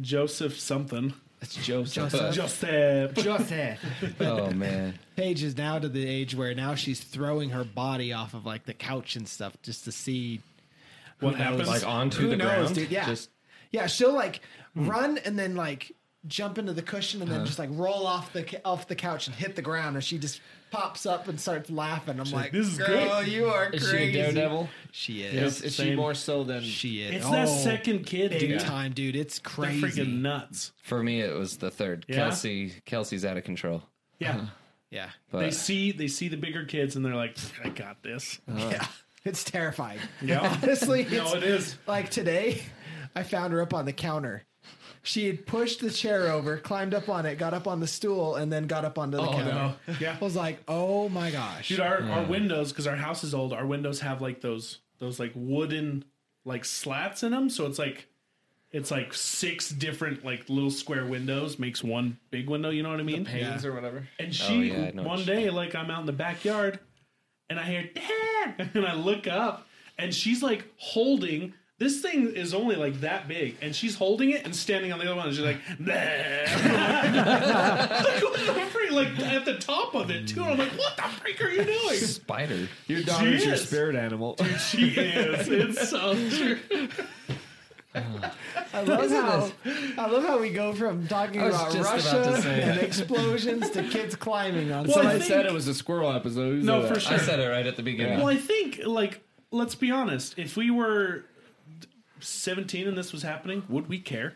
[0.00, 1.14] Joseph something.
[1.42, 2.12] It's Joseph.
[2.32, 3.14] Joseph.
[3.14, 3.78] Joseph.
[4.20, 8.34] Oh man, Paige is now to the age where now she's throwing her body off
[8.34, 10.40] of like the couch and stuff just to see
[11.20, 11.66] What happens?
[11.66, 12.90] like onto Who the knows, ground, dude?
[12.90, 13.06] Yeah.
[13.06, 13.30] Just
[13.70, 14.40] Yeah, she'll like
[14.74, 15.92] run and then like
[16.26, 17.30] jump into the cushion Uh-huh.
[17.30, 20.04] and then just like roll off the off the couch and hit the ground and
[20.04, 20.40] she just
[20.70, 22.20] pops up and starts laughing.
[22.20, 22.86] I'm like, "This is girl,
[23.22, 24.12] great." you are Is crazy.
[24.12, 24.68] she a daredevil?
[24.92, 25.34] she is.
[25.58, 25.96] Is, is she same.
[25.96, 27.14] more so than She is.
[27.16, 28.60] it's oh, that second kid, big dude.
[28.60, 29.16] time, dude.
[29.16, 29.80] It's They're crazy.
[29.80, 30.72] freaking nuts.
[30.82, 32.04] for me, it was the third.
[32.08, 32.16] Yeah?
[32.16, 33.82] Kelsey, Kelsey's out of control.
[34.20, 34.46] Yeah.
[34.90, 35.10] yeah.
[35.32, 38.40] But They see they see the bigger kids and they're like, I got this.
[38.56, 38.86] Yeah,
[39.24, 39.98] it's terrifying.
[40.22, 40.56] Yeah.
[40.62, 41.76] Honestly, no, it's, it is.
[41.88, 42.62] like today,
[43.14, 44.44] I found her up on the counter.
[45.02, 48.34] She had pushed the chair over, climbed up on it, got up on the stool,
[48.34, 49.52] and then got up onto the oh, counter.
[49.88, 49.94] no.
[49.98, 50.16] Yeah.
[50.20, 51.68] I was like, oh my gosh.
[51.68, 52.30] Dude, our, our hmm.
[52.30, 56.04] windows, because our house is old, our windows have like those those like wooden
[56.44, 57.48] like slats in them.
[57.48, 58.08] So it's like
[58.72, 62.70] it's like six different like little square windows makes one big window.
[62.70, 63.24] You know what I mean?
[63.24, 64.06] pains or whatever?
[64.18, 66.12] And oh, she yeah, I know what one you- day, like I'm out in the
[66.12, 66.78] backyard,
[67.48, 69.66] and I hear Dad, and I look up,
[69.98, 71.54] and she's like holding.
[71.80, 75.06] This thing is only like that big, and she's holding it and standing on the
[75.06, 75.28] other one.
[75.28, 75.88] And she's like, like,
[78.22, 78.90] what the freak?
[78.90, 80.42] like at the top of it too.
[80.42, 81.96] And I'm like, what the freak are you doing?
[81.96, 82.68] spider.
[82.86, 83.66] Your daughter's your is.
[83.66, 84.36] spirit animal.
[84.58, 85.48] She is.
[85.48, 86.58] It's so true.
[87.94, 89.50] I love how
[89.98, 92.78] I love how we go from talking I was about just about Russia say and
[92.78, 92.84] that.
[92.84, 94.84] explosions to kids climbing on.
[94.84, 95.10] Well, something.
[95.10, 96.62] I I think- said it was a squirrel episode.
[96.62, 97.00] No, for that?
[97.00, 97.14] sure.
[97.14, 98.18] I said it right at the beginning.
[98.18, 100.38] Well, I think like let's be honest.
[100.38, 101.24] If we were
[102.20, 104.34] 17 and this was happening, would we care?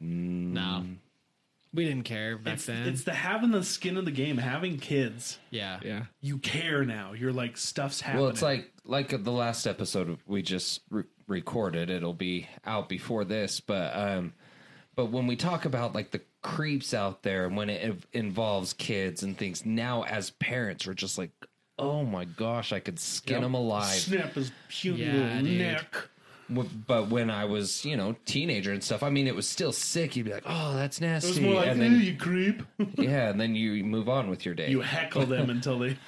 [0.00, 0.84] no.
[1.72, 2.88] We didn't care back It's, then.
[2.88, 5.38] it's the having the skin of the game, having kids.
[5.50, 5.78] yeah.
[5.84, 6.06] Yeah.
[6.20, 7.12] You care now.
[7.12, 8.22] You're like stuff's happening.
[8.22, 11.88] Well, it's like like the last episode we just re- recorded.
[11.88, 14.32] It'll be out before this, but um,
[14.96, 18.72] but when we talk about like the creeps out there and when it inv- involves
[18.72, 21.30] kids and things, now as parents, we're just like,
[21.78, 23.94] oh my gosh, I could skin them alive.
[23.94, 25.58] snap his puny Yeah, little dude.
[25.60, 25.94] neck.
[26.50, 29.72] W- But when I was, you know, teenager and stuff, I mean, it was still
[29.72, 30.16] sick.
[30.16, 32.16] You'd be like, oh, that's It was nasty, more like, and "Ew, then eh, you
[32.16, 32.62] creep.
[32.98, 34.70] yeah, and then you move on with your day.
[34.70, 35.96] you heckle them until they.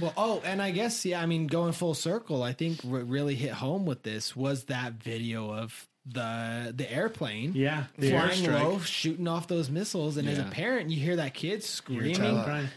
[0.00, 1.20] Well, oh, and I guess yeah.
[1.20, 4.92] I mean, going full circle, I think what really hit home with this was that
[4.94, 8.62] video of the the airplane, Yeah, the flying airstrike.
[8.62, 10.50] low, shooting off those missiles, and as a Yeah.
[10.50, 12.14] parent, you hear that kid screaming.
[12.16, 12.68] Crying.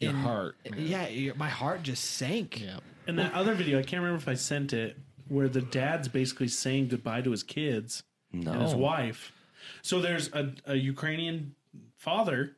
[0.00, 0.56] Your and- heart.
[0.76, 2.60] Yeah, your- my heart just sank.
[2.60, 2.80] Yeah.
[3.06, 4.98] And that other video, I can't remember if I sent it,
[5.30, 8.02] where the dad's basically saying goodbye to his kids
[8.32, 9.32] and his wife.
[9.80, 11.54] So there's a, a Ukrainian
[11.96, 12.56] father.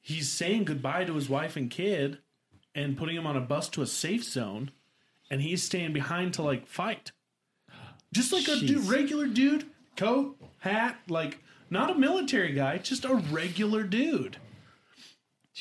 [0.00, 2.18] He's saying goodbye to his wife and kid
[2.74, 4.70] and putting him on a bus to a safe zone.
[5.30, 7.12] And he's staying behind to like fight.
[8.12, 9.64] Just like a dude, regular dude,
[9.96, 11.38] coat, hat, like
[11.70, 14.36] not a military guy, just a regular dude.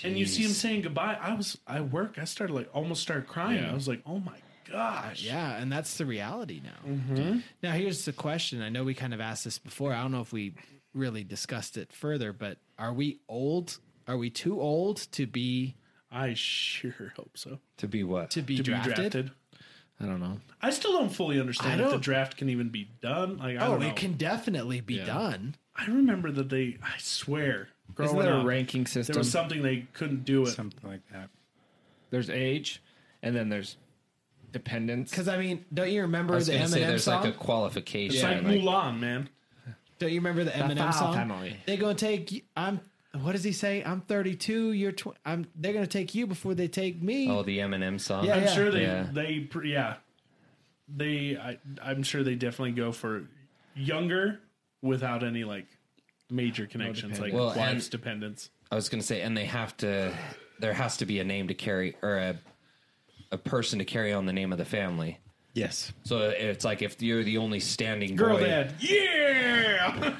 [0.03, 1.17] and you see him saying goodbye.
[1.21, 2.17] I was I work.
[2.19, 3.63] I started like almost started crying.
[3.63, 3.71] Yeah.
[3.71, 4.35] I was like, oh my
[4.71, 5.23] gosh.
[5.23, 6.89] Yeah, and that's the reality now.
[6.91, 7.39] Mm-hmm.
[7.63, 8.61] Now, here's the question.
[8.61, 9.93] I know we kind of asked this before.
[9.93, 10.53] I don't know if we
[10.93, 13.77] really discussed it further, but are we old?
[14.07, 15.75] Are we too old to be
[16.11, 17.59] I sure hope so.
[17.77, 18.31] To be what?
[18.31, 18.95] to be, To drafted?
[18.95, 19.31] be drafted.
[19.99, 20.39] I don't know.
[20.61, 23.37] I still don't fully understand I if the draft can even be done.
[23.37, 23.87] Like I Oh, don't know.
[23.87, 25.05] it can definitely be Yeah.
[25.05, 25.55] done.
[25.75, 26.77] I remember that they.
[26.83, 30.47] I swear, growing Isn't there a up, ranking there was something they couldn't do it.
[30.47, 31.29] Something like that.
[32.09, 32.81] There's age,
[33.21, 33.77] and then there's
[34.51, 35.09] dependence.
[35.11, 37.23] Because I mean, don't you remember I was the going to say Eminem there's song?
[37.23, 38.15] like a qualification.
[38.15, 39.29] It's like like- Mulan, man.
[39.99, 41.13] Don't you remember the Eminem foul song?
[41.13, 41.57] family.
[41.67, 42.29] They're gonna take.
[42.31, 42.79] y- I'm.
[43.21, 43.83] What does he say?
[43.83, 44.71] I'm 32.
[44.71, 44.91] You're.
[44.93, 45.45] Tw- I'm.
[45.55, 47.29] They're gonna take you before they take me.
[47.29, 48.25] oh, the Eminem song.
[48.25, 48.53] Yeah, I'm yeah.
[48.53, 49.07] sure they Yeah.
[49.11, 49.95] they pr- yeah
[50.93, 53.23] they I, I'm sure they definitely go for
[53.75, 54.39] younger
[54.81, 55.67] without any like
[56.29, 58.49] major connections like Well, wife's and- dependence.
[58.71, 60.13] I was going to say, and they have to.
[60.59, 62.35] There has to be a name to carry, or a
[63.31, 65.19] a person to carry on the name of the family.
[65.53, 65.91] Yes.
[66.03, 70.15] So it's like if you're the only standing Girl boy, dad, yeah,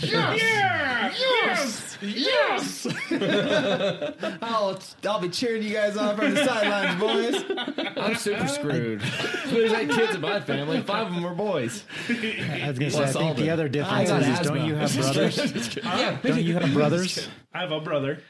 [0.02, 2.86] yeah, yes, yes.
[4.42, 7.44] I'll, I'll be cheering you guys on from the sidelines, boys.
[7.96, 9.00] I'm super screwed.
[9.46, 10.80] There's eight kids in my family.
[10.82, 11.82] Five of them are boys.
[12.08, 13.44] I was going to say, I think Alden.
[13.44, 14.58] the other difference got is, is asthma.
[14.58, 15.76] don't you have brothers?
[15.76, 17.28] yeah, don't you have brothers?
[17.52, 18.20] I have a brother.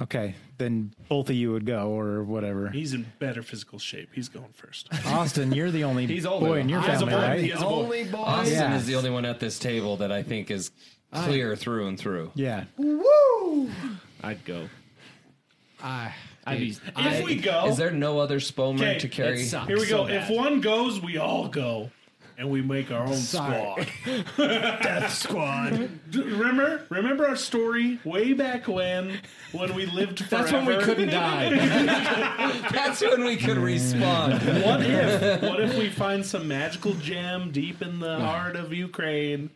[0.00, 2.68] Okay, then both of you would go or whatever.
[2.68, 4.10] He's in better physical shape.
[4.12, 4.88] He's going first.
[5.06, 6.46] Austin, you're the only He's older.
[6.46, 7.26] boy in your He has a family, boy.
[7.28, 7.40] right?
[7.40, 7.70] He has a boy.
[7.84, 8.18] Only boy.
[8.18, 8.76] Austin Yeah.
[8.76, 10.70] is the only one at this table that I think is
[11.12, 12.30] clear through and through.
[12.34, 12.64] Yeah.
[12.76, 13.70] Woo!
[14.22, 14.68] I'd go.
[15.82, 16.14] I.
[16.46, 16.76] I'd be.
[16.96, 19.38] If we go, Is there no other Spowman Okay, to carry?
[19.42, 19.66] that sucks.
[19.66, 20.06] here we go.
[20.06, 20.36] so if bad.
[20.36, 21.90] one goes, we all go,
[22.38, 23.84] and we make our own Sorry.
[24.04, 24.36] squad.
[24.82, 25.88] Death Squad.
[26.10, 29.18] D- Remember, remember our story way back when,
[29.52, 30.42] when we lived forever.
[30.42, 31.50] That's when we couldn't die.
[32.72, 34.64] That's when we could respawn.
[34.64, 35.42] What if?
[35.42, 39.50] What if we find some magical gem deep in the heart of Ukraine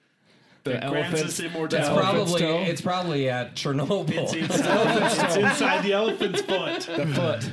[0.65, 1.23] The that grants elephants.
[1.23, 2.01] us It's immortality?
[2.01, 2.59] probably toe?
[2.61, 4.11] it's probably at Chernobyl.
[4.11, 6.81] It's inside, it's inside the elephant's foot.
[6.97, 7.51] The foot.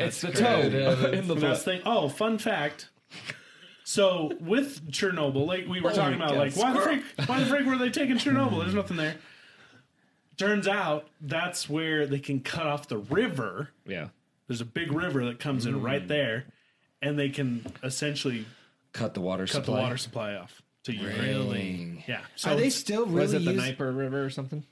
[0.00, 0.60] It's the toe
[1.12, 1.72] in the Best foot.
[1.72, 1.82] thing.
[1.84, 2.88] Oh, fun fact.
[3.84, 7.40] So with Chernobyl, like we were Oh talking about, God, like why the frick, why
[7.40, 8.60] the frick were they taking Chernobyl?
[8.60, 9.16] There's nothing there.
[10.36, 13.70] Turns out that's where they can cut off the river.
[13.86, 14.08] Yeah.
[14.48, 16.08] There's a big river that comes in right mm.
[16.08, 16.46] there,
[17.00, 18.46] and they can essentially
[18.92, 19.76] Cut the water cut supply.
[19.76, 21.20] the water supply off to Ukraine.
[21.20, 22.04] Really?
[22.06, 22.20] Yeah.
[22.36, 24.64] So Are they still Was really it the use- Dnieper River or something?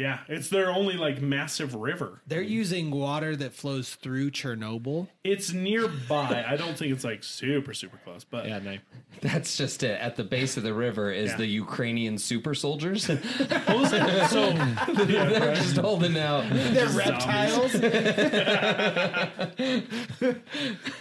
[0.00, 2.22] Yeah, it's their only like massive river.
[2.26, 5.08] They're using water that flows through Chernobyl.
[5.24, 6.42] It's nearby.
[6.48, 8.82] I don't think it's like super super close, but Yeah, Dnieper.
[9.20, 10.00] That's just it.
[10.00, 11.36] At the base of the river is Yeah.
[11.36, 13.06] the Ukrainian super soldiers.
[13.08, 13.16] They're
[13.66, 14.28] What was it?
[14.30, 14.48] So
[15.04, 16.44] yeah, just holding out.
[16.50, 17.72] They're reptiles.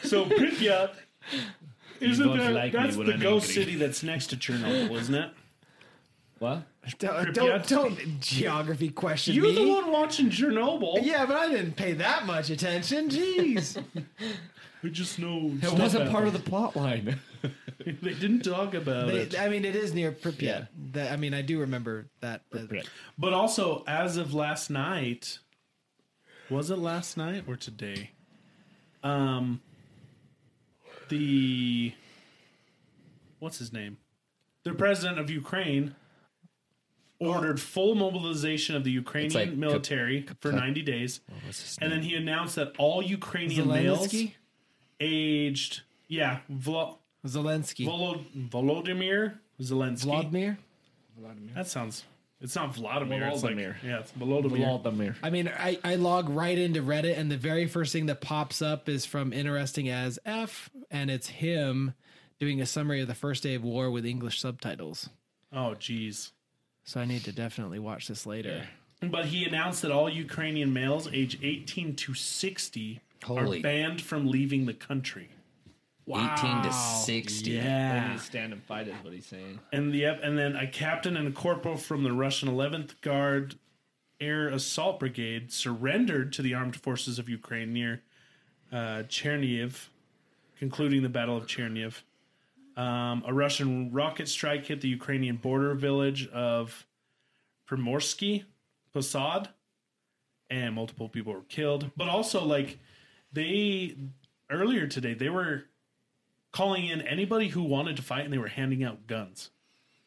[0.04, 0.92] So Pripyat
[2.02, 3.64] isn't that like that's the ghost angry.
[3.64, 5.32] city that's next to Chernobyl, isn't it?
[6.40, 6.64] What?
[7.00, 9.56] Don't, don't, don't geography question You're me.
[9.56, 11.00] the one watching Chernobyl.
[11.04, 13.10] Yeah, but I didn't pay that much attention.
[13.10, 13.82] Jeez.
[14.82, 17.20] We just know It wasn't part of the plot line.
[17.86, 19.38] they didn't talk about They- it.
[19.38, 20.42] I mean, it is near Pripyat.
[20.42, 22.44] Yeah, that, I mean, I do remember that.
[22.52, 22.88] that-
[23.18, 25.40] But also, as of last night,
[26.50, 28.12] was it last night or today?
[29.04, 29.60] Um,
[31.10, 31.94] the
[33.40, 33.98] what's his name?
[34.64, 35.96] The president of Ukraine
[37.20, 41.20] ordered full mobilization of the Ukrainian like military for 90 days.
[41.82, 44.34] And then he announced that all Ukrainian males Zelensky?
[45.00, 47.86] aged, yeah, Vlo, Zelensky.
[47.86, 50.04] Volo, Volodymyr Zelensky.
[50.04, 50.58] Vladimir?
[51.54, 52.06] That sounds.
[52.42, 53.28] It's not Vladimir.
[53.28, 53.76] It's like Volodymyr.
[53.84, 54.82] yeah, it's Volodymyr.
[54.82, 55.16] Vladimir.
[55.22, 58.62] I mean, I, I log right into Reddit, and the very first thing that pops
[58.62, 61.94] up is from Interesting as F, and it's him
[62.40, 65.10] doing a summary of the first day of war with English subtitles.
[65.52, 66.32] Oh, jeez.
[66.90, 68.64] So I need to definitely watch this later.
[69.00, 73.60] But he announced that all Ukrainian males age 18 to 60 Holy.
[73.60, 75.30] are banned from leaving the country.
[76.08, 77.52] 18 to 60.
[77.52, 79.60] They need to stand and fight is what he's saying.
[79.72, 83.54] And the and then a captain and a corporal from the Russian 11th Guard
[84.20, 88.02] Air Assault Brigade surrendered to the armed forces of Ukraine near
[88.72, 89.90] uh, Chernihiv,
[90.58, 92.02] concluding the Battle of Chernihiv.
[92.80, 96.86] Um, a Russian rocket strike hit the Ukrainian border village of
[97.70, 98.46] Primorsky
[98.96, 99.48] Posad,
[100.50, 101.92] and multiple people were killed.
[101.98, 102.80] But also, like
[103.34, 103.98] they
[104.50, 105.66] earlier today, they were
[106.54, 109.50] calling in anybody who wanted to fight, and they were handing out guns.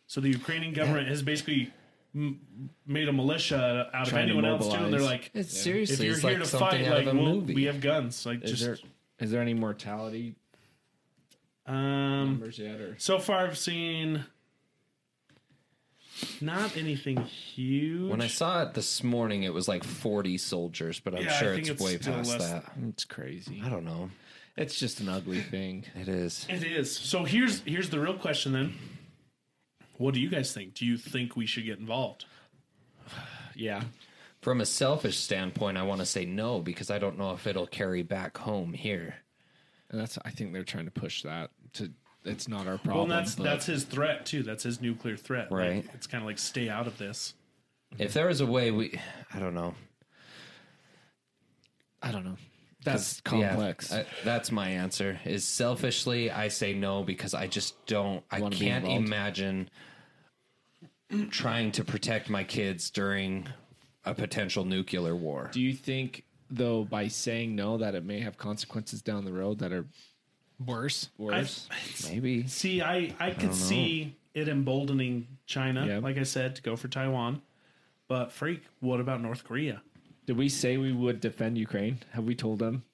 [0.07, 1.71] So the Ukrainian government has basically
[2.15, 2.41] m-
[2.87, 5.61] made a militia out of Trying to anyone else too, and they're like, It's if
[5.63, 8.25] seriously, you're it's here like to fight, like of a we'll- we have guns.
[8.25, 8.79] Like Is just there
[9.21, 10.35] is there any mortality
[11.67, 12.25] um.
[12.27, 12.81] numbers yet?
[12.81, 14.25] Or So far, I've seen
[16.41, 18.11] not anything huge.
[18.11, 21.39] when I saw it this morning, it was like 40 soldiers, but I'm Yeah, I
[21.41, 22.73] sure think it's, it's way still past less- that.
[22.89, 23.61] it's crazy.
[23.65, 24.11] I don't know.
[24.57, 25.85] It's just an ugly thing.
[25.95, 26.47] It is.
[26.51, 26.95] It is.
[26.95, 28.75] So here's here's the real question then.
[29.97, 30.75] What do you guys think?
[30.75, 32.27] Do you think we should get involved?
[33.55, 33.83] Yeah.
[34.41, 37.67] From a selfish standpoint, I want to say no because I don't know if it'll
[37.67, 39.17] carry back home here.
[39.93, 41.91] And that's I think they're trying to push that to
[42.25, 43.09] it's not our problem.
[43.09, 44.43] Well, that's but- that's his threat too.
[44.43, 45.51] That's his nuclear threat.
[45.53, 45.87] Like, Right.
[45.95, 47.35] it's kind of like stay out of this.
[47.99, 48.99] If there was a way, we,
[49.35, 49.75] I don't know.
[52.01, 52.37] I don't know.
[52.85, 53.93] That's 'Cause, yeah, complex.
[53.93, 55.21] I- that's my answer.
[55.25, 58.25] Is selfishly, I say no because I just don't.
[58.31, 59.69] I can't imagine
[61.31, 63.47] trying to protect my kids during
[64.05, 65.51] a potential nuclear war.
[65.53, 66.25] Do you think
[66.55, 69.87] though by saying no that it may have consequences down the road that are
[70.65, 71.09] Worse.
[71.19, 71.69] worse?
[72.09, 72.47] Maybe.
[72.47, 75.99] See, I I could see it emboldening China, Yeah.
[75.99, 77.43] like I said, to go for Taiwan.
[78.09, 79.83] But freak, what about North Korea?
[80.27, 81.99] Did we say we would defend Ukraine?
[82.13, 82.85] Have we told them?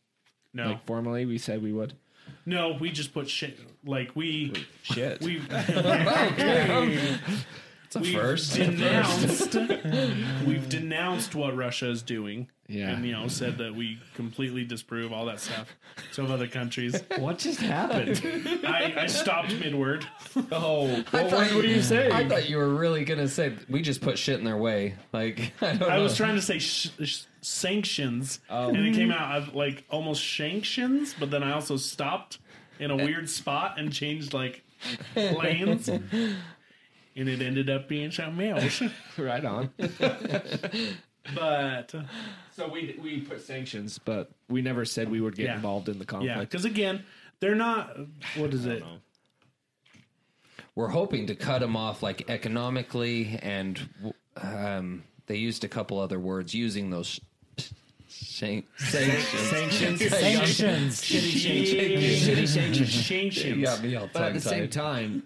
[0.54, 1.92] No, Like formally, we said we would.
[2.46, 3.58] no, we just put shit.
[3.84, 4.52] Like we
[4.82, 5.20] Shit.
[5.20, 5.40] we
[7.88, 8.54] It's a we've first.
[8.54, 9.54] denounced
[10.46, 12.50] we've denounced what Russia is doing.
[12.66, 12.90] Yeah.
[12.90, 15.74] And you know, said that we completely disprove all that stuff.
[16.12, 17.02] So have other countries.
[17.16, 18.20] what just happened?
[18.62, 20.06] I, I stopped mid word.
[20.52, 22.12] oh, I thought what are you saying?
[22.12, 24.96] I thought you were really gonna say we just put shit in their way.
[25.14, 25.88] Like I don't know.
[25.88, 28.68] I was trying to say sh- sh- sanctions, oh.
[28.68, 32.38] and it came out of like almost sanctions, but then I also stopped
[32.78, 33.04] in a eh.
[33.06, 34.62] weird spot and changed like
[35.16, 35.88] lanes,
[37.18, 38.82] and it ended up being something else.
[39.18, 39.70] right on.
[41.34, 41.94] But
[42.56, 45.56] So we we put sanctions, but we never said we would get Yeah.
[45.56, 46.34] involved in the conflict.
[46.34, 47.04] yeah, because again,
[47.40, 47.94] they're not.
[48.36, 48.82] What is it?
[50.74, 53.88] We're hoping to cut them off like economically, and
[54.40, 57.20] um, they used a couple other words using those
[58.08, 59.50] shan- sanctions.
[59.50, 60.00] Sanctions.
[60.08, 61.02] Sanctions.
[61.02, 62.94] Shitty sanctions.
[63.06, 63.44] Sanctions.
[63.44, 65.24] You got me all But at the same time,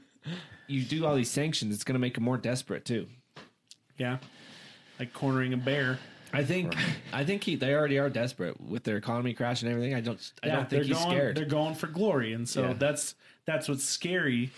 [0.72, 3.06] you do all these sanctions, it's going to make them more desperate too.
[3.98, 4.18] Yeah,
[4.98, 5.98] like cornering a bear.
[6.32, 6.74] I think.
[7.12, 9.94] I think he, they already are desperate with their economy crash and everything.
[9.94, 10.32] I don't.
[10.42, 11.36] I Yeah, don't think they're he's going, scared.
[11.36, 12.72] They're going for glory, and so Yeah.
[12.72, 13.14] that's
[13.46, 14.50] that's what's scary,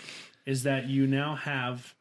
[0.47, 1.95] is that you now have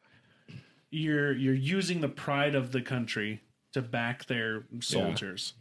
[0.90, 3.40] you're you're using the pride of the country
[3.72, 5.54] to back their soldiers,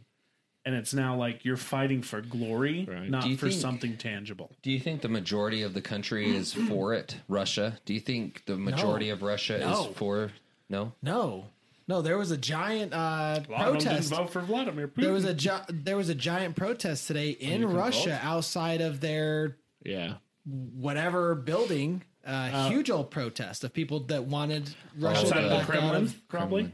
[0.66, 3.10] and it's now like you're fighting for glory, Right.
[3.10, 4.52] not for think- something tangible.
[4.62, 7.18] Do you think the majority of the country is for it?
[7.28, 7.80] Russia?
[7.86, 9.90] Do you think the majority of Russia No.
[9.90, 10.32] is for?
[10.70, 10.94] No.
[11.02, 11.46] No,
[11.88, 12.02] no.
[12.02, 14.10] There was a giant uh, A lot of them didn't protest.
[14.10, 15.02] vote for Vladimir Putin.
[15.02, 19.58] There was a gi- there was a giant protest today in Russia outside of their
[19.86, 20.14] yeah.
[20.46, 22.04] whatever building.
[22.26, 25.68] Uh, huge old protest of people that wanted Russia outside to of the back out
[25.70, 26.72] Kremlin, of probably.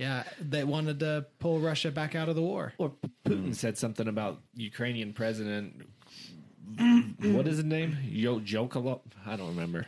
[0.00, 2.72] Yeah, they wanted to pull Russia back out of the war.
[2.78, 2.92] Or
[3.26, 5.86] Putin said something about Ukrainian president.
[6.78, 7.98] what is his name?
[8.08, 9.02] Yo Jokolov?
[9.26, 9.86] I don't remember.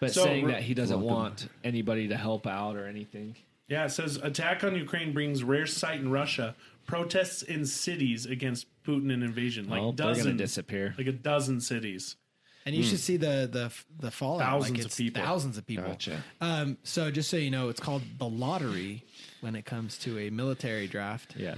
[0.00, 3.36] But So, saying that he doesn't want anybody to help out or anything.
[3.66, 6.54] Yeah, it says attack on Ukraine brings rare sight in Russia.
[6.86, 10.94] Protests in cities against Putin and invasion, like they're dozens, disappear.
[10.98, 12.16] like a dozen cities.
[12.66, 14.40] And you should see the the the fallout.
[14.40, 15.22] Thousands like of it's people.
[15.22, 15.84] Thousands of people.
[15.84, 16.24] Gotcha.
[16.40, 19.04] Um, so just so you know, it's called the lottery
[19.42, 21.56] when it comes to a military draft, Yeah.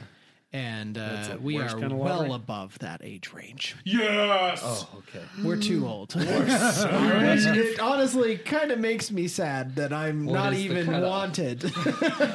[0.53, 2.31] And uh, we are well lottery.
[2.35, 3.77] above that age range.
[3.85, 4.87] Yes.
[4.97, 5.23] Okay.
[5.45, 6.15] We're too old.
[6.17, 11.65] it honestly kind of makes me sad that I'm What not even wanted.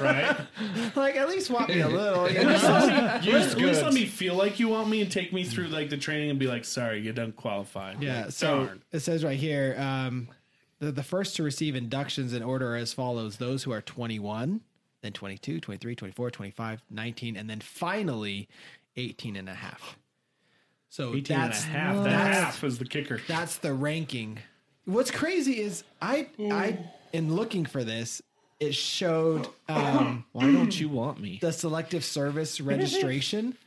[0.01, 0.35] Right.
[0.95, 2.29] like at least want me a little.
[2.29, 3.19] You know?
[3.21, 5.67] You just, at least let me feel like you want me and take me through
[5.67, 7.95] like the training and be like, sorry, you don't qualify.
[7.99, 8.23] Yeah.
[8.23, 8.81] Like, So darn.
[8.91, 10.27] it says right here, um,
[10.79, 14.61] the, the first to receive inductions in order are as follows: those who are 21,
[15.01, 18.47] then 22, 23, 24, 25, 19, and then finally
[18.97, 19.97] 18 and a half.
[20.89, 21.95] So 18 and a that's half.
[21.95, 23.19] That that's- half is the kicker.
[23.27, 24.39] That's the ranking.
[24.85, 26.79] What's crazy is I I
[27.13, 28.21] in looking for this,
[28.59, 31.37] it showed um, Why don't you want me?
[31.41, 33.55] the selective service registration.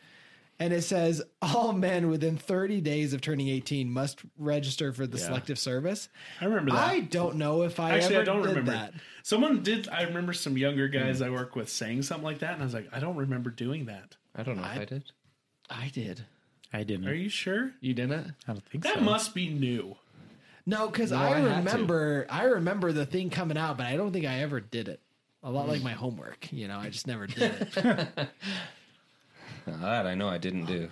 [0.60, 5.18] And it says all men within 30 days of turning 18 must register for the
[5.18, 6.08] selective service.
[6.40, 6.78] I remember that.
[6.78, 8.70] I don't know if I Actually, ever I don't did remember.
[8.70, 8.94] that.
[9.24, 9.88] Someone did.
[9.88, 11.26] I remember some younger guys mm.
[11.26, 13.86] I work with saying something like that, and I was like, I don't remember doing
[13.86, 14.16] that.
[14.36, 15.02] I don't know if I did.
[15.70, 16.24] I did.
[16.72, 17.08] I didn't.
[17.08, 17.72] Are you sure?
[17.80, 18.34] You didn't?
[18.48, 19.00] I don't think That so.
[19.00, 19.96] must be new.
[20.66, 24.12] No, because No, I, I remember I remember the thing coming out, but I don't
[24.12, 25.00] think I ever did it.
[25.42, 25.84] A lot like mm.
[25.84, 26.52] my homework.
[26.52, 28.28] You know, I just never did it.
[29.66, 30.88] Now that I know I didn't do.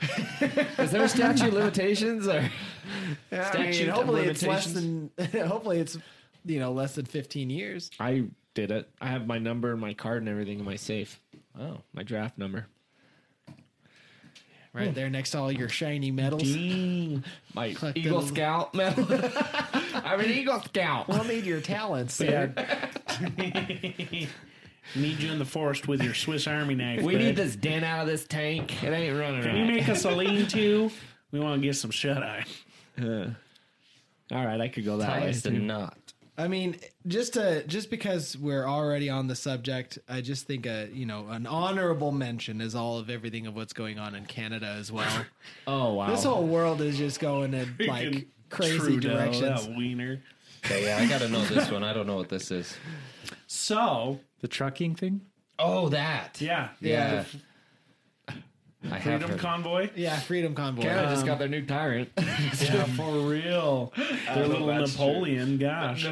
[0.78, 5.10] Is there a statute of limitations or I mean, Statute of hopefully it's less than.
[5.32, 5.98] hopefully it's
[6.44, 7.90] you know less than fifteen years.
[8.00, 8.88] I did it.
[9.00, 11.20] I have my number and my card and everything in my safe.
[11.58, 12.66] Oh, my draft number.
[14.74, 14.94] Right hmm.
[14.94, 16.44] there next to all your shiny medals.
[17.54, 18.34] My Collect Eagle them.
[18.34, 19.06] Scout medal.
[19.94, 21.08] I'm an Eagle Scout.
[21.08, 22.18] We'll need your talents.
[22.18, 22.48] Yeah.
[23.08, 24.28] sir.
[24.94, 27.02] Need you in the forest with your Swiss Army knife.
[27.02, 27.22] We bud.
[27.22, 28.82] need this den out of this tank.
[28.82, 30.90] It ain't running Can you make us a lean-to?
[31.30, 32.44] We want to get some shut eye.
[33.00, 35.26] All right, I could go that way.
[35.26, 35.58] Ties the too.
[35.58, 35.96] knot.
[36.38, 36.76] I mean,
[37.06, 41.28] just to just because we're already on the subject, I just think a you know
[41.28, 45.24] an honorable mention is all of everything of what's going on in Canada as well.
[45.66, 46.10] Oh wow.
[46.10, 49.66] This whole world is just going in like crazy Trudeau, directions.
[49.66, 50.20] That wiener.
[50.64, 51.84] Okay, yeah, I gotta know this one.
[51.84, 52.74] I don't know what this is.
[53.46, 55.22] So, The trucking thing?
[55.58, 56.40] Oh, that.
[56.40, 56.70] yeah.
[56.80, 57.24] Yeah.
[58.90, 59.38] I have Freedom heard.
[59.38, 59.90] Convoy.
[59.94, 60.82] Yeah, Freedom Convoy.
[60.82, 62.10] Canada just um, got their new tyrant.
[62.18, 63.92] Yeah, for real.
[64.34, 65.06] Their little that's true.
[65.06, 66.06] Napoleon, gosh.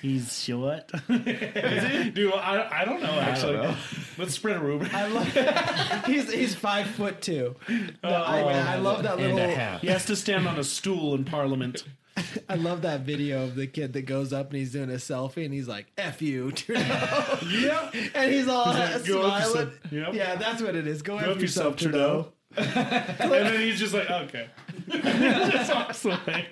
[0.00, 0.90] He's short.
[1.08, 3.74] Dude, I, I don't know, actually.
[4.16, 4.88] Let's spread a rumor.
[4.92, 7.56] I love, he's he's five foot two.
[7.68, 8.82] No, I, I oh.
[8.82, 9.38] love that little.
[9.78, 11.84] He has to stand on a stool in Parliament.
[12.48, 15.44] I love that video of the kid that goes up and he's doing a selfie
[15.44, 17.38] and he's like "f you," Trudeau.
[17.50, 17.94] Yep.
[18.14, 19.70] and he's all like, "Go up smiling.
[19.70, 20.14] yourself." Yep.
[20.14, 21.02] Yeah, that's what it is.
[21.02, 22.32] Go, Go F yourself, yourself, Trudeau.
[22.56, 24.48] and then he's just like, okay.
[24.88, 26.46] Just walks away.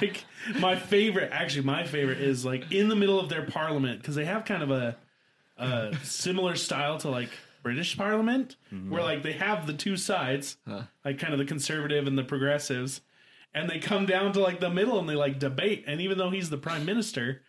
[0.00, 0.24] Like
[0.58, 4.24] my favorite, actually, my favorite is like in the middle of their parliament because they
[4.24, 4.96] have kind of a,
[5.58, 7.28] a similar style to like
[7.62, 8.94] British Parliament, where mm-hmm.
[8.94, 10.56] like they have the two sides,
[11.04, 13.00] like kind of the conservative and the progressives,
[13.54, 15.84] and they come down to like the middle and they like debate.
[15.86, 17.42] And even though he's the prime minister,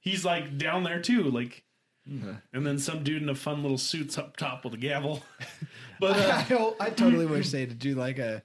[0.00, 1.64] he's like down there too, like.
[2.52, 5.22] And then some dude in a fun little suit's up top with a gavel.
[6.00, 8.42] But uh, I, ho- I totally wish they'd do like a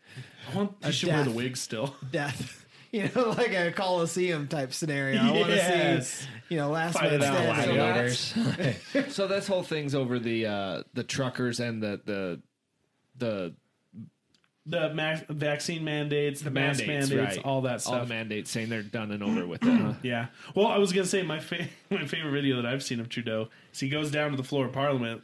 [0.52, 1.96] I want, you should wear the wig still.
[2.12, 5.20] death, you know, like a Coliseum type scenario.
[5.20, 7.76] I want to see, you know, last Fight man out, standing.
[7.78, 8.36] Gladiators.
[9.16, 12.42] so this whole thing's over the uh, the truckers and the the
[13.18, 13.56] the
[14.70, 17.46] The ma- vaccine mandates, the mask mandates, mandates, right.
[17.46, 18.08] all that all stuff.
[18.08, 19.68] the mandates saying they're done and over with it.
[19.82, 19.94] Huh?
[20.04, 20.28] yeah.
[20.56, 23.48] Well, I was gonna say my fa- my favorite video that I've seen of Trudeau
[23.74, 25.22] is he goes down to the floor of Parliament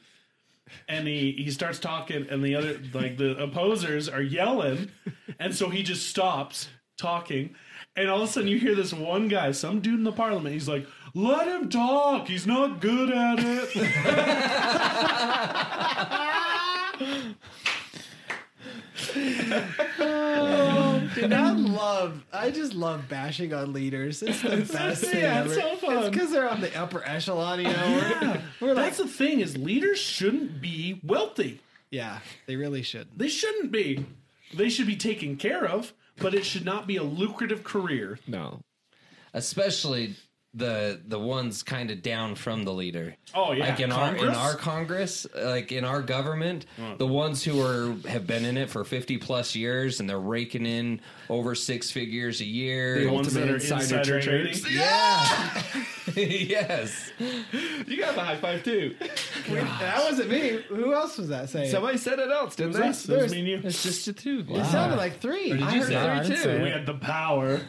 [0.87, 4.91] and he he starts talking, and the other like the opposers are yelling,
[5.39, 7.55] and so he just stops talking.
[7.95, 10.53] And all of a sudden, you hear this one guy, some dude in the parliament.
[10.53, 12.27] He's like, "Let him talk.
[12.27, 13.69] He's not good at it."
[21.15, 24.23] Dude, I love, I just love bashing on leaders.
[24.23, 25.53] It's the best thing yeah, ever.
[25.53, 25.97] it's so fun.
[25.99, 28.39] It's because they're on the upper echelon, you know.
[28.61, 31.61] We're, we're like, That's the thing is leaders shouldn't be wealthy.
[31.91, 33.07] yeah, they really should.
[33.15, 34.05] They shouldn't be.
[34.53, 38.19] They should be taken care of, but it should not be a lucrative career.
[38.27, 38.61] No,
[39.33, 40.15] Especially
[40.53, 43.15] the the ones kind of down from the leader.
[43.33, 43.69] Oh, yeah.
[43.69, 46.97] like in our in our Congress, like in our government, hmm.
[46.97, 50.65] the ones who are have been in it for fifty plus years and they're raking
[50.65, 52.99] in over six figures a year.
[52.99, 54.61] The ones that are insider insider, traders.
[54.61, 55.85] trading.
[56.15, 57.11] yes,
[57.87, 58.95] you got the high five too.
[59.49, 60.61] That wasn't me.
[60.69, 61.71] Who else was that saying?
[61.71, 62.89] Somebody said it else, didn't they?
[62.89, 63.61] Us, it was me and you.
[63.63, 64.45] It's just the two.
[64.47, 65.49] it sounded like three.
[65.49, 66.61] Did you say three too?
[66.61, 67.61] We had the power.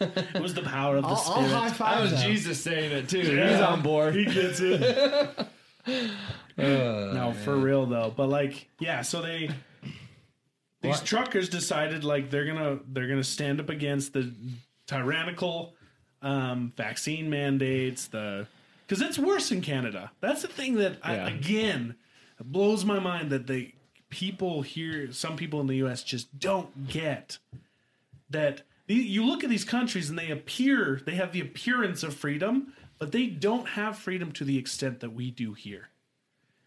[0.00, 1.50] It was the power of the I'll, I'll spirit.
[1.50, 2.30] high That was them.
[2.30, 3.20] Jesus saying it too.
[3.20, 3.50] Yeah.
[3.52, 4.14] He's on board.
[4.14, 5.48] He gets it.
[6.56, 8.12] no, for real though.
[8.14, 9.02] But like, yeah.
[9.02, 9.50] So they
[10.82, 14.32] these truckers decided like they're gonna they're gonna stand up against the
[14.86, 15.74] tyrannical
[16.22, 18.08] um, vaccine mandates.
[18.08, 18.46] The
[18.86, 20.10] because it's worse in Canada.
[20.20, 21.28] That's the thing that I, Yeah.
[21.28, 21.94] again
[22.38, 23.72] it blows my mind that they
[24.10, 26.02] people here, some people in the U.S.
[26.02, 27.38] just don't get
[28.30, 32.14] that the- you look at these countries and they appear they have the appearance of
[32.14, 35.88] freedom but they don't have freedom to the extent that we do here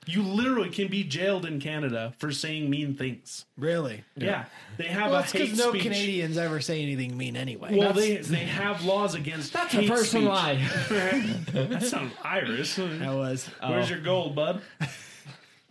[0.06, 4.04] you literally can be jailed in canada for saying mean things Really?
[4.16, 4.46] yeah,
[4.78, 7.76] they have Well, a it's hate because no speech Canadians ever say anything mean anyway.
[7.78, 10.30] well they they have laws against That's hate a person speech.
[10.30, 10.56] lie.
[11.52, 13.46] that sounds irish that was.
[13.62, 13.94] where's oh.
[13.96, 14.62] your gold bud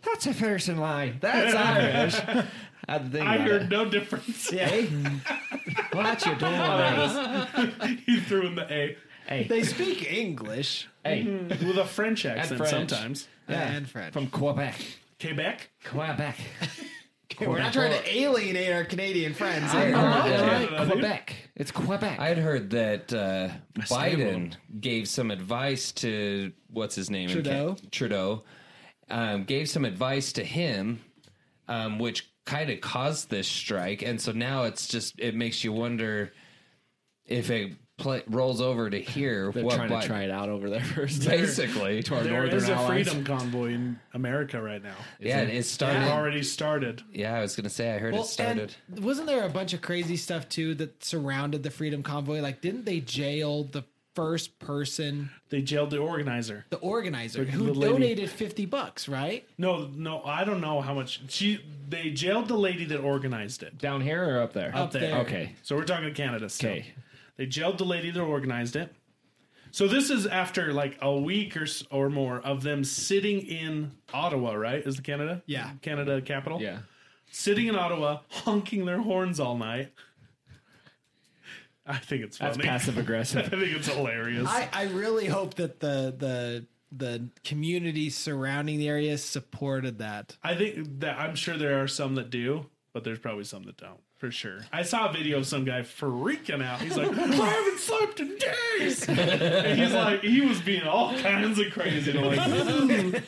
[0.01, 1.13] That's a person lie.
[1.19, 2.45] That's Irish.
[2.89, 3.69] I had to think i about heard it.
[3.69, 4.69] no difference Yeah.
[5.93, 7.95] Well, that's your door.
[8.05, 8.97] he threw in the a
[9.27, 12.71] Hey, They speak English hey, with a french accent French.
[12.71, 14.11] sometimes and French.
[14.13, 14.75] from Quebec.
[15.21, 16.35] quebec Quebec.
[17.39, 19.93] We're not trying to alienate our Canadian friends All here.
[19.95, 20.91] right, Canada, dude.
[20.91, 21.35] Quebec.
[21.55, 22.19] It's Quebec.
[22.19, 23.49] I had heard that uh,
[23.83, 27.29] Biden gave some advice to what's his name?
[27.29, 27.75] in Trudeau?
[27.75, 28.43] Ca- Trudeau
[29.09, 30.99] um, gave some advice to him,
[31.67, 35.71] um, which kind of caused this strike, and so now it's just it makes you
[35.71, 36.33] wonder
[37.25, 39.51] if it pla rolls over to here.
[39.51, 41.27] They're what trying Bi- to try it out over there first.
[41.27, 42.01] basically.
[42.03, 43.07] to our There northern is a allies.
[43.07, 44.95] freedom convoy in America right now.
[45.19, 46.03] yeah, it started.
[46.03, 47.03] It already started.
[47.13, 48.75] Yeah, I was gonna say I heard Well, it started.
[48.89, 52.39] wasn't there a bunch of crazy stuff too that surrounded the Freedom Convoy?
[52.41, 53.83] Like, didn't they jail the
[54.19, 56.65] first person, They jailed the organizer.
[56.69, 57.93] the organizer, The- who the lady.
[57.93, 59.07] donated fifty bucks?
[59.07, 59.47] Right?
[59.57, 61.61] No, no, I don't know how much she.
[61.87, 63.77] They jailed the lady that organized it.
[63.77, 64.75] Down here or up there?
[64.75, 65.19] Up there.
[65.19, 65.55] Okay.
[65.63, 66.69] So we're talking Canada still.
[66.71, 66.87] Okay.
[67.37, 68.93] They jailed the lady that organized it.
[69.71, 73.91] So this is after like a week or s- or more of them sitting in
[74.13, 74.85] Ottawa, right?
[74.85, 75.43] Is the Canada?
[75.45, 75.71] Yeah.
[75.81, 76.61] Canada capital.
[76.61, 76.79] Yeah.
[77.31, 79.93] Sitting in Ottawa, honking their horns all night.
[81.89, 82.53] I think it's funny.
[82.53, 83.45] That's passive aggressive.
[83.47, 84.47] I think it's hilarious.
[84.47, 90.37] I, I really hope that the the the community surrounding the area supported that.
[90.43, 93.77] I think that I'm sure there are some that do, but there's probably some that
[93.77, 93.99] don't.
[94.19, 94.59] For sure.
[94.73, 96.81] I saw a video of some guy freaking out.
[96.81, 99.07] He's like, I haven't slept in days.
[99.07, 102.11] and he's like, he was being all kinds of crazy.
[102.11, 103.23] And I'm like,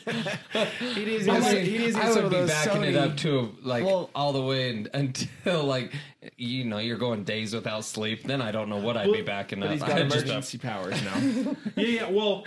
[0.94, 4.10] He needs, I, he needs I would be those backing it up to like Well-
[4.14, 5.94] all the way in, until like
[6.36, 8.24] you know you're going days without sleep.
[8.24, 9.70] Then I don't know what I'd be Well, backing up.
[9.70, 11.18] He's got I'd emergency powers now.
[11.74, 12.10] yeah, yeah.
[12.10, 12.44] Well,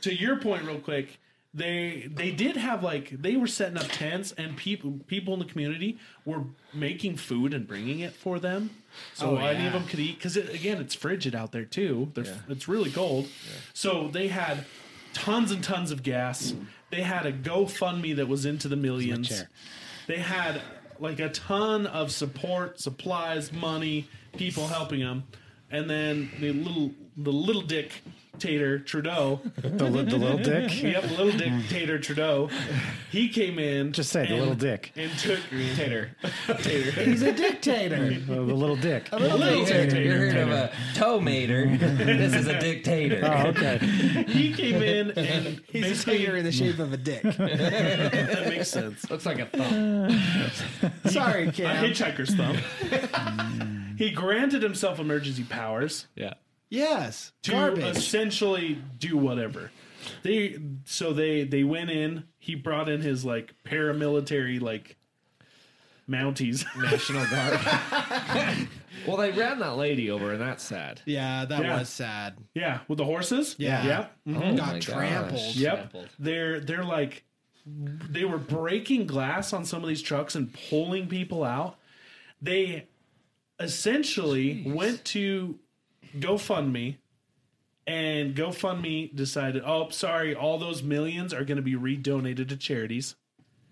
[0.00, 1.16] to your point, real quick,
[1.54, 5.44] they they did have like they were setting up tents, and people people in the
[5.46, 8.70] community were making food and bringing it for them.
[9.14, 9.66] So Oh, any yeah.
[9.68, 12.10] of them could eat because it, again, it's frigid out there too.
[12.14, 13.28] They're, It's really cold.
[13.72, 14.64] So they had
[15.12, 16.54] tons and tons of gas.
[16.90, 19.44] They had a GoFundMe that was into the millions.
[20.06, 20.60] They had
[21.00, 25.24] like a ton of support, supplies, money, people helping them,
[25.70, 30.82] and then the little the little dick dictator Trudeau, The, li- the little dick.
[30.82, 32.50] yep, little dictator Trudeau,
[33.12, 33.92] he came in.
[33.92, 34.90] Just say the and- little dick.
[34.96, 36.10] and took Tater.
[36.58, 36.90] tater.
[37.04, 37.94] He's a dictator.
[38.28, 39.08] Uh, the little dick.
[39.12, 39.28] A You
[39.64, 41.76] heard, you heard of a toe mater.
[41.78, 43.20] this is a dictator.
[43.24, 43.78] Oh, okay.
[44.26, 47.22] he came in and He's a basically dictator in the shape of a dick.
[47.22, 49.08] that makes sense.
[49.08, 50.90] Looks like a thumb.
[51.08, 51.84] Sorry, A Cam.
[51.84, 53.94] hitchhiker's thumb.
[53.96, 56.06] he granted himself emergency powers.
[56.16, 56.34] Yeah.
[56.74, 57.84] Yes, to garbage.
[57.96, 59.70] essentially do whatever.
[60.22, 62.24] They so they they went in.
[62.38, 64.96] He brought in his like paramilitary like
[66.08, 66.64] Mounties.
[66.76, 68.68] National Guard.
[69.06, 71.00] well, they ran that lady over, and that's sad.
[71.06, 71.78] yeah, that Yeah.
[71.78, 72.34] was sad.
[72.54, 73.54] yeah, with the horses.
[73.58, 73.84] Yeah.
[73.86, 74.16] Yep.
[74.28, 74.36] Mhm.
[74.36, 74.84] Oh my Got gosh.
[74.84, 75.54] trampled.
[75.56, 75.74] Yep.
[75.74, 76.08] Trampled.
[76.18, 77.24] They're they're like
[77.66, 81.76] they were breaking glass on some of these trucks and pulling people out.
[82.42, 82.88] They
[83.58, 85.58] essentially went to
[86.18, 86.96] GoFundMe
[87.86, 93.14] and GoFundMe decided, "Oh, sorry, all those millions are going to be redonated to charities."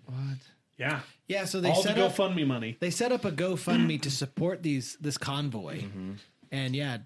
[0.06, 0.39] What?
[0.78, 1.01] Yeah.
[1.28, 2.77] Yeah, so they all the set up GoFundMe money.
[2.81, 5.82] they set up a GoFundMe to support these this convoy,
[6.51, 6.98] and yeah,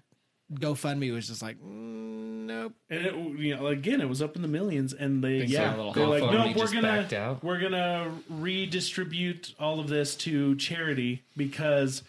[0.53, 2.73] GoFundMe was just like, mm, nope.
[2.89, 5.61] And it, you know, again, it was up in the millions, and they Think so,
[5.61, 11.23] yeah, they're like, GoFundMe no, we're gonna we're gonna redistribute all of this to charity
[11.37, 12.03] because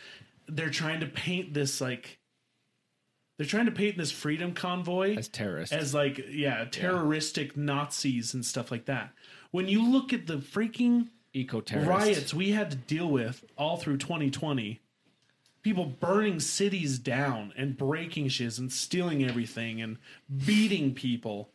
[0.49, 2.18] they're trying to paint this like
[3.39, 5.75] they're trying to paint this freedom convoy As terrorists.
[5.75, 9.13] as like yeah terroristic Nazis and stuff like that.
[9.53, 13.99] When you look at the freaking Eco riots we had to deal with all through
[13.99, 14.81] 2020
[15.63, 19.99] people burning cities down and breaking shit and stealing everything and
[20.47, 21.51] beating people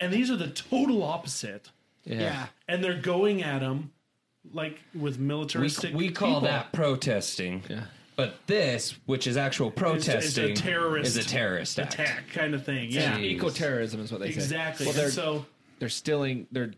[0.00, 1.70] and these are the total opposite
[2.04, 3.92] Yeah, and they're going at them
[4.52, 6.40] like with We, we call people.
[6.42, 7.62] that protesting.
[7.68, 7.84] Yeah.
[8.18, 11.94] But this, which is actual protesting, it's a terrorist is a terrorist act.
[11.94, 13.22] attack kind of thing yeah Jeez.
[13.36, 14.34] Eco terrorism is what they say.
[14.34, 15.46] exactly Well, they're so
[15.78, 16.48] they're stealing.
[16.50, 16.72] They're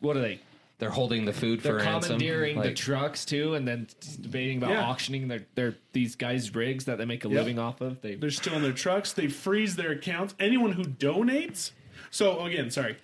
[0.00, 0.38] what are they?
[0.78, 2.18] They're holding the food They're for ransom.
[2.18, 3.86] commandeering the trucks too, and then
[4.20, 4.82] debating about Yeah.
[4.84, 7.36] auctioning their their these guys' rigs that they make a Yep.
[7.38, 8.02] living off of.
[8.02, 11.70] They they're still in their trucks they freeze their accounts anyone who donates
[12.10, 12.98] so again sorry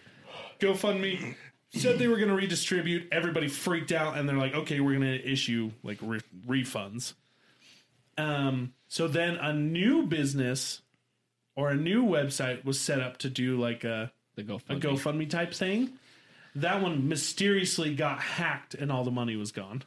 [0.60, 1.34] gofundme
[1.70, 5.02] said they were going to redistribute everybody freaked out and they're like okay we're going
[5.18, 7.14] to issue like re- refunds
[8.18, 10.82] um so then a new business
[11.54, 15.28] or a new website was set up to do like a the go a gofundme
[15.28, 15.90] type thing
[16.54, 19.82] that one mysteriously got hacked and all the money was gone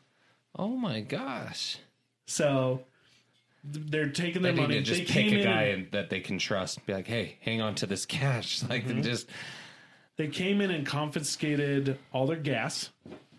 [0.57, 1.77] oh my gosh.
[2.25, 2.81] so
[3.63, 5.91] they're taking their They need money to just they pick came a guy and- and,
[5.91, 6.85] that they can trust.
[6.85, 8.63] Be like, hey, hang on to this cash.
[8.69, 9.01] Like, Mm-hmm.
[9.01, 9.27] just
[10.15, 12.89] They came in and confiscated all their gas.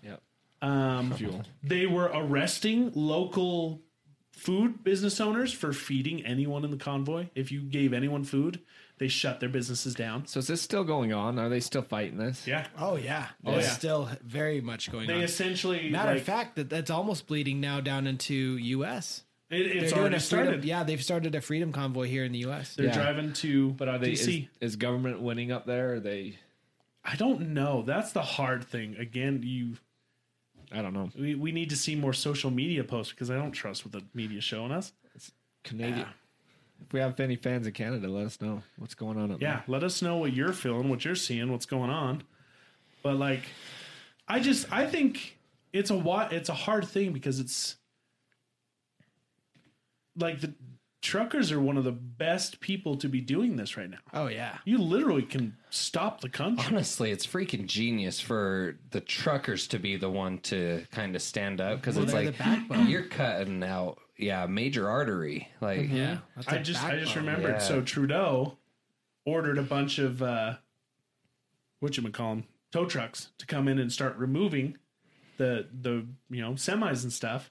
[0.02, 0.20] Yep.
[0.60, 1.42] Um, Fuel.
[1.62, 3.80] they were arresting local
[4.32, 7.28] food business owners for feeding anyone in the convoy.
[7.34, 8.60] If you gave anyone food,
[8.98, 10.26] they shut their businesses down.
[10.26, 11.38] So is this still going on?
[11.38, 12.46] Are they still fighting this?
[12.46, 13.72] Yeah, Oh yeah, Oh, it's yeah.
[13.72, 15.22] still very much going they on.
[15.22, 19.24] essentially Matter like, of fact, that that's almost bleeding now down into U.S.
[19.50, 20.44] it, it's They're doing already a freedom.
[20.46, 20.64] started.
[20.64, 22.74] Yeah, they've started a freedom convoy here in the U.S.
[22.76, 22.94] They're Yeah.
[22.94, 24.12] driving to But are they?
[24.12, 24.48] Is, DC.
[24.60, 25.94] is government winning up there?
[25.94, 26.38] Are they?
[27.04, 27.82] I don't know.
[27.82, 28.96] That's the hard thing.
[28.96, 29.76] Again, you
[30.72, 31.10] I don't know.
[31.18, 34.02] we, we need to see more social media posts because I don't trust what the
[34.14, 34.92] media showing us.
[35.64, 36.06] Canadian.
[36.86, 39.60] If we have any fans in Canada, let us know what's going on up Yeah,
[39.66, 42.22] let us know what you're feeling, what you're seeing, what's going on.
[43.02, 43.42] But like,
[44.26, 45.38] I just I think
[45.72, 47.76] it's a it's a hard thing because it's
[50.16, 50.54] like the
[51.00, 53.98] truckers are one of the best people to be doing this right now.
[54.12, 56.66] Oh yeah, You literally can stop the country.
[56.68, 61.60] Honestly, it's freaking genius for the truckers to be the one to kind of stand
[61.60, 62.88] up because it's like the backbone.
[62.88, 65.48] you're cutting out, yeah, major artery.
[65.60, 66.18] Like, yeah.
[66.36, 67.52] That's I a just I just remembered.
[67.52, 67.58] Yeah.
[67.58, 68.58] So Trudeau
[69.24, 70.54] ordered a bunch of uh,
[71.80, 74.76] what you call them tow trucks to come in and start removing
[75.38, 77.50] the the you know semis and stuff.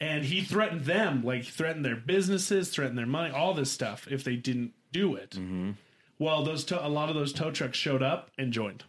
[0.00, 4.24] And he threatened them, like threatened their businesses, threatened their money, all this stuff if
[4.24, 5.30] they didn't do it.
[5.30, 5.70] Mm-hmm.
[6.18, 8.84] Well, those tow- a lot of those tow trucks showed up and joined.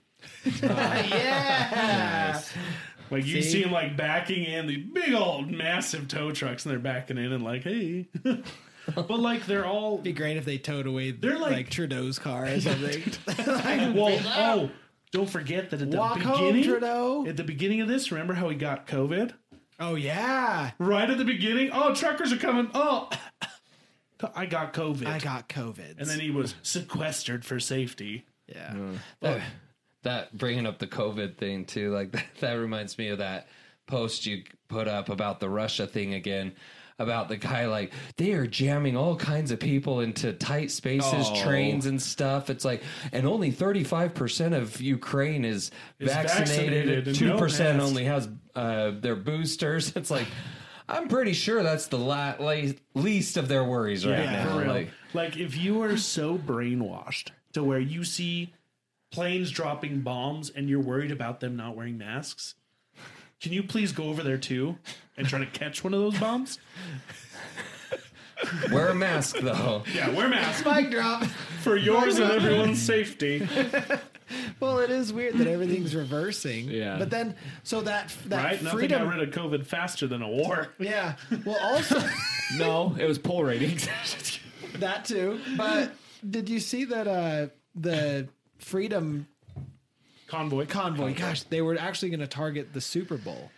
[0.45, 2.41] yeah.
[3.09, 3.49] Like you See?
[3.49, 7.31] see them like backing in the big old massive tow trucks, and they're backing in
[7.31, 8.07] and like, hey.
[8.23, 11.11] but like they're all Be great if they towed away.
[11.11, 13.01] They're like, like- Trudeau's car or something.
[13.95, 14.69] well, oh,
[15.11, 17.25] don't forget that at the Walk home, beginning, Trudeau.
[17.27, 19.31] at the beginning of this, remember how he got COVID?
[19.79, 22.69] Oh yeah, Right at the beginning, oh, truckers are coming.
[22.73, 23.09] Oh,
[24.35, 25.99] I got COVID, I got COVID.
[25.99, 28.25] and then he was sequestered for safety.
[28.47, 28.75] yeah.
[29.21, 29.41] that,
[30.03, 33.47] that bringing up the COVID thing too, like that, that reminds me of that
[33.87, 36.53] post you put up about the Russia thing again.
[36.99, 41.43] About the guy, like they are jamming all kinds of people into tight spaces, Oh.
[41.43, 42.49] trains and stuff.
[42.49, 45.69] It's like, and only thirty five percent of Ukraine is,
[45.99, 47.07] Is vaccinated vaccinated.
[47.09, 47.87] and Two no percent mask.
[47.89, 49.93] only has uh, their boosters.
[49.95, 50.25] It's like,
[50.89, 54.53] I'm pretty sure that's the la- la- least of their worries right Yeah, now.
[54.55, 54.67] for real.
[54.73, 58.53] Like, Like if you are so brainwashed to where you see
[59.11, 62.55] planes dropping bombs and you're worried about them not wearing masks,
[63.41, 64.77] can you please go over there too
[65.17, 66.59] and try to catch one of those bombs?
[68.71, 69.83] wear a mask though.
[69.93, 71.23] Yeah, wear masks Mic drop.
[71.61, 73.47] for yours and everyone's safety.
[74.59, 76.69] Well, it is weird that everything's reversing.
[76.69, 76.97] Yeah.
[76.99, 77.33] But then,
[77.63, 78.61] so that that Right?
[78.61, 79.03] Nothing freedom.
[79.07, 80.67] got rid of COVID faster than a war.
[80.79, 81.15] yeah.
[81.45, 82.03] Well, also
[82.57, 83.87] No, it was poll ratings.
[84.79, 85.39] that too.
[85.55, 85.93] But
[86.29, 88.27] did you see that uh the
[88.57, 89.27] freedom
[90.27, 90.65] Convoy.
[90.65, 91.13] convoy?
[91.13, 93.51] Gosh, they were actually going to target the Super Bowl.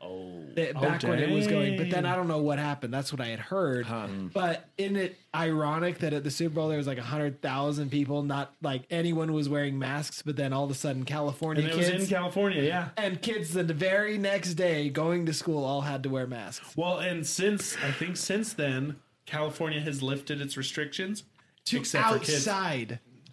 [0.00, 0.44] Oh.
[0.56, 0.80] oh.
[0.80, 1.76] back when it was going.
[1.76, 2.06] But then.
[2.06, 2.94] I don't know what happened.
[2.94, 3.86] That's what I had heard.
[3.86, 4.28] Hmm.
[4.28, 8.22] But isn't it ironic that at the Super Bowl there was like hundred thousand people,
[8.22, 11.76] not like anyone was wearing masks, but then all of a sudden California And it
[11.76, 12.88] was kids in California, yeah.
[12.96, 16.76] and kids the very next day going to school all had to wear masks.
[16.76, 21.24] Well, and since I think since then, California has lifted its restrictions
[21.66, 22.44] To except for kids.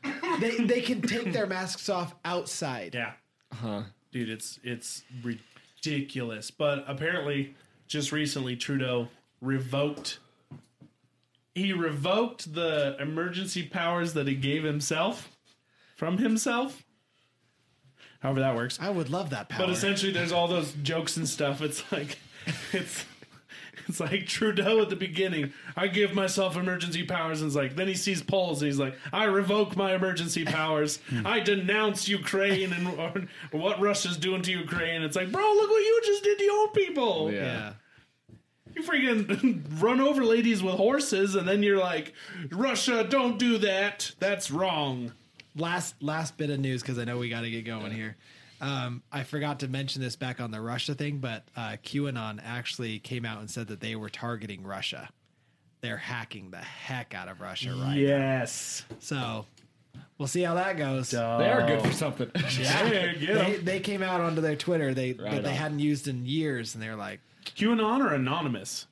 [0.06, 0.42] Outside.
[0.42, 2.96] they they can take their masks off outside.
[2.96, 3.14] Yeah.
[3.54, 3.84] Huh.
[4.12, 6.52] Dude, it's it's ridiculous.
[6.52, 7.56] But apparently,
[7.88, 9.10] just recently, Trudeau
[9.42, 10.20] revoked.
[11.54, 15.30] He revoked the emergency powers that he gave himself
[15.96, 16.84] from himself.
[18.20, 18.80] However, that works.
[18.82, 19.68] I would love that power.
[19.68, 21.62] But essentially, there's all those jokes and stuff.
[21.62, 22.18] It's like,
[22.74, 23.06] it's,
[23.88, 25.54] it's like Trudeau at the beginning.
[25.76, 28.96] I give myself emergency powers, and it's like then he sees polls, and he's like,
[29.14, 31.00] I revoke my emergency powers.
[31.26, 33.14] I denounce Ukraine and or,
[33.58, 35.02] what Russia's doing to Ukraine.
[35.02, 37.32] It's like, bro, look what you just did to your own people.
[37.32, 37.74] yeah.
[38.76, 42.14] You freaking run over ladies with horses, and then you're like,
[42.52, 44.12] Russia, don't do that.
[44.20, 45.14] That's wrong.
[45.56, 48.18] last last bit of news because I know we got to get going here.
[48.62, 53.00] Um, I forgot to mention this back on the Russia thing, but uh, QAnon actually
[53.00, 55.10] came out and said that they were targeting Russia.
[55.82, 57.94] They're hacking the heck out of Russia right now.
[57.94, 58.84] Yes.
[59.00, 59.46] So
[60.18, 61.12] we'll see how that goes.
[61.12, 62.32] they are good for something.
[62.60, 63.14] Yeah.
[63.46, 66.74] They, they came out onto their Twitter they Right that they hadn't used in years,
[66.74, 68.88] and they're like, QAnon or anonymous?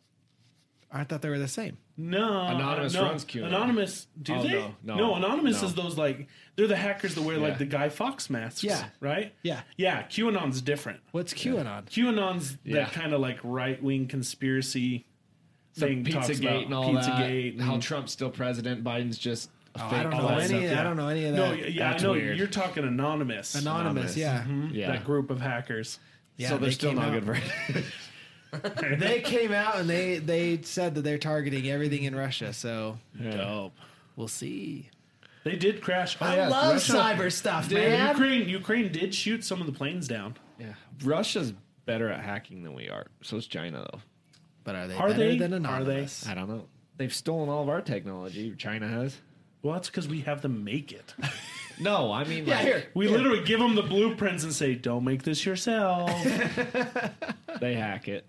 [0.91, 1.77] I thought they were the same.
[1.95, 3.03] No, Anonymous no.
[3.03, 3.45] runs QAnon.
[3.47, 4.73] Anonymous, do Oh, they?
[4.83, 5.67] no, no, Anonymous no.
[5.67, 7.43] is those like they're the hackers that wear Yeah.
[7.43, 8.63] like the Guy Fawkes masks.
[8.63, 8.85] Yeah.
[8.99, 9.33] right.
[9.43, 9.61] Yeah.
[9.77, 10.01] yeah.
[10.03, 11.01] QAnon's different.
[11.11, 11.85] What's QAnon?
[11.85, 12.85] QAnon's Yeah.
[12.85, 15.05] that kind of like right wing conspiracy
[15.75, 16.03] thing.
[16.05, 17.63] talks about Pizzagate and all Pizzagate that.
[17.63, 19.99] How Trump's still president, Biden's just a Oh, fake.
[19.99, 20.47] I don't know any.
[20.47, 20.79] stuff, yeah.
[20.79, 21.59] I don't know any of no, that.
[21.59, 22.37] yeah, yeah, I That's know weird.
[22.37, 23.53] you're talking anonymous.
[23.55, 24.17] Anonymous, Anonymous.
[24.17, 24.41] yeah.
[24.41, 24.67] Mm-hmm.
[24.75, 24.87] Yeah.
[24.91, 25.99] That group of hackers.
[26.37, 27.35] Yeah, so they they're still not out- good for
[28.99, 32.53] they came out and they they said that they're targeting everything in Russia.
[32.53, 33.73] So Dope.
[34.15, 34.89] we'll see.
[35.43, 36.15] They did crash.
[36.21, 38.09] Oh, I yeah, love Russia- cyber stuff, Yeah, man.
[38.15, 40.35] Ukraine, Ukraine did shoot some of the planes down.
[40.59, 40.73] Yeah,
[41.03, 41.53] Russia's
[41.85, 43.07] better at hacking than we are.
[43.21, 43.99] So is China, though.
[44.63, 45.37] But are they Are better they?
[45.37, 45.91] than Are they?
[45.93, 46.25] anonymous?
[46.27, 46.65] I don't know.
[46.95, 48.53] They've stolen all of our technology.
[48.57, 49.17] China has.
[49.61, 51.13] Well, that's because we have them make it.
[51.79, 52.83] No, I mean, Yeah, like, here.
[52.93, 56.07] We literally give them the blueprints and say, "Don't make this yourself."
[57.59, 58.25] they hack it.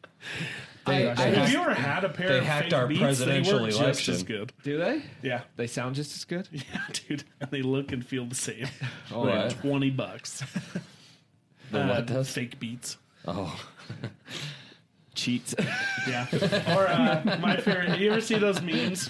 [0.87, 2.87] They, I- they have hacked- you ever had a pair they of hacked fake our
[2.87, 3.01] beats?
[3.01, 4.53] presidential they work just as good.
[4.63, 5.03] Do they?
[5.23, 6.47] Yeah, They sound just as good.
[6.53, 6.63] yeah,
[7.09, 8.67] dude, and they look and feel the same.
[9.13, 9.49] Oh, Like yeah.
[9.61, 10.43] twenty bucks.
[11.71, 12.31] The Uh, what does?
[12.31, 12.99] fake beats?
[13.27, 13.59] Oh,
[15.15, 15.55] Cheats.
[16.09, 16.27] Yeah.
[16.77, 17.97] Or uh, my favorite.
[17.97, 19.09] Do you ever see those memes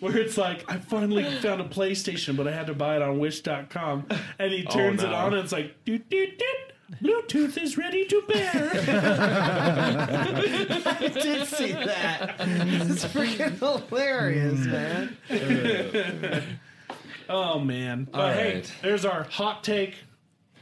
[0.00, 3.18] where it's like, I finally found a PlayStation, but I had to buy it on
[3.18, 4.06] Wish.com,
[4.38, 5.14] and he turns it no.
[5.14, 6.72] on, and it's like, doot doot doot.
[7.02, 8.70] Bluetooth is ready to bear.
[10.86, 12.36] I did see that.
[12.38, 15.18] It's freaking hilarious, mm.
[15.28, 16.42] man.
[17.28, 18.08] oh man!
[18.10, 18.72] But All hey, right.
[18.82, 19.96] there's our hot take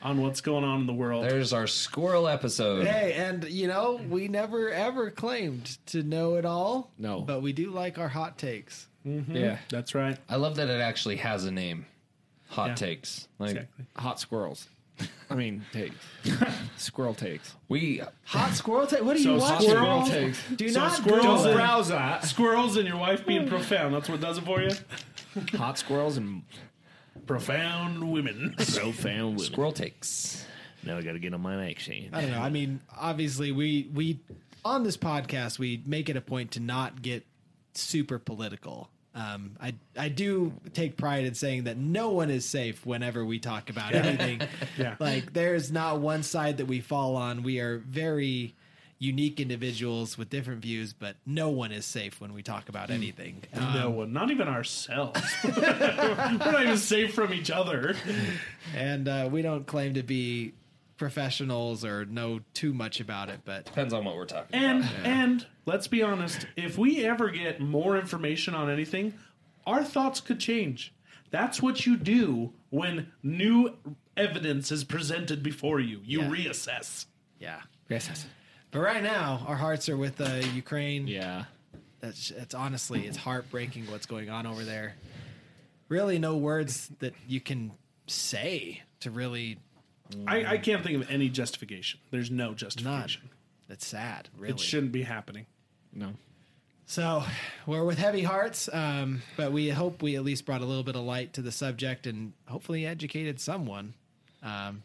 [0.02, 1.24] on what's going on in the world.
[1.24, 2.86] there's our squirrel episode.
[2.86, 6.90] Hey, and you know, we never ever claimed to know it all.
[6.98, 7.20] No.
[7.20, 8.86] But we do like our hot takes.
[9.06, 9.36] Mm-hmm.
[9.36, 9.58] Yeah.
[9.68, 10.16] That's right.
[10.28, 11.86] I love that it actually has a name.
[12.48, 12.74] Hot Yeah.
[12.74, 13.28] takes.
[13.38, 13.84] Like Exactly.
[13.96, 14.68] Hot squirrels.
[15.30, 15.96] I mean, takes.
[16.76, 17.54] Squirrel takes.
[17.68, 19.02] we Hot squirrel take.
[19.04, 19.68] What are So you watching?
[19.70, 20.38] squirrel takes.
[20.54, 22.24] Do So not squirrels go- and- browse that.
[22.24, 23.94] Squirrels and your wife being profound.
[23.94, 24.70] That's what does it for you.
[25.58, 26.42] Hot squirrels and
[27.26, 28.54] Profound women.
[28.56, 29.38] profound women.
[29.38, 30.44] squirrel takes.
[30.82, 32.10] Now I got to get on my vaccine.
[32.12, 32.40] I don't know.
[32.40, 34.20] I mean, obviously, we we
[34.64, 37.24] on this podcast we make it a point to not get
[37.72, 38.90] super political.
[39.14, 43.38] Um, I I do take pride in saying that no one is safe whenever we
[43.38, 44.40] talk about anything.
[44.76, 44.96] Yeah.
[44.98, 47.42] Like there's not one side that we fall on.
[47.44, 48.54] We are very
[48.98, 53.42] unique individuals with different views, but no one is safe when we talk about anything.
[53.52, 55.20] Um, no one, not even ourselves.
[55.44, 57.94] We're not even safe from each other.
[58.74, 60.54] and uh, we don't claim to be
[60.96, 65.06] professionals or know too much about it, but Depends on what we're talking And about.
[65.06, 69.14] and let's be honest, if we ever get more information on anything,
[69.66, 70.92] our thoughts could change.
[71.30, 73.76] That's what you do when new
[74.16, 76.00] evidence is presented before you.
[76.04, 76.28] You Yeah.
[76.30, 77.06] reassess.
[77.40, 77.62] yeah.
[77.88, 78.26] Yes, yes.
[78.70, 81.06] But right now, our hearts are with uh, Ukraine.
[81.06, 81.44] Yeah.
[82.00, 84.94] That's it's honestly it's heartbreaking what's going on over there.
[85.88, 87.72] Really, no words that you can
[88.06, 89.58] say to really
[90.26, 92.00] I, I can't think of any justification.
[92.10, 92.56] There's no not.
[92.56, 93.30] justification.
[93.68, 94.54] It's sad, really.
[94.54, 95.46] It shouldn't be happening.
[95.92, 96.10] No.
[96.86, 97.24] So
[97.66, 100.96] we're with heavy hearts, um, but we hope we at least brought a little bit
[100.96, 103.94] of light to the subject and hopefully educated someone.
[104.42, 104.82] Um,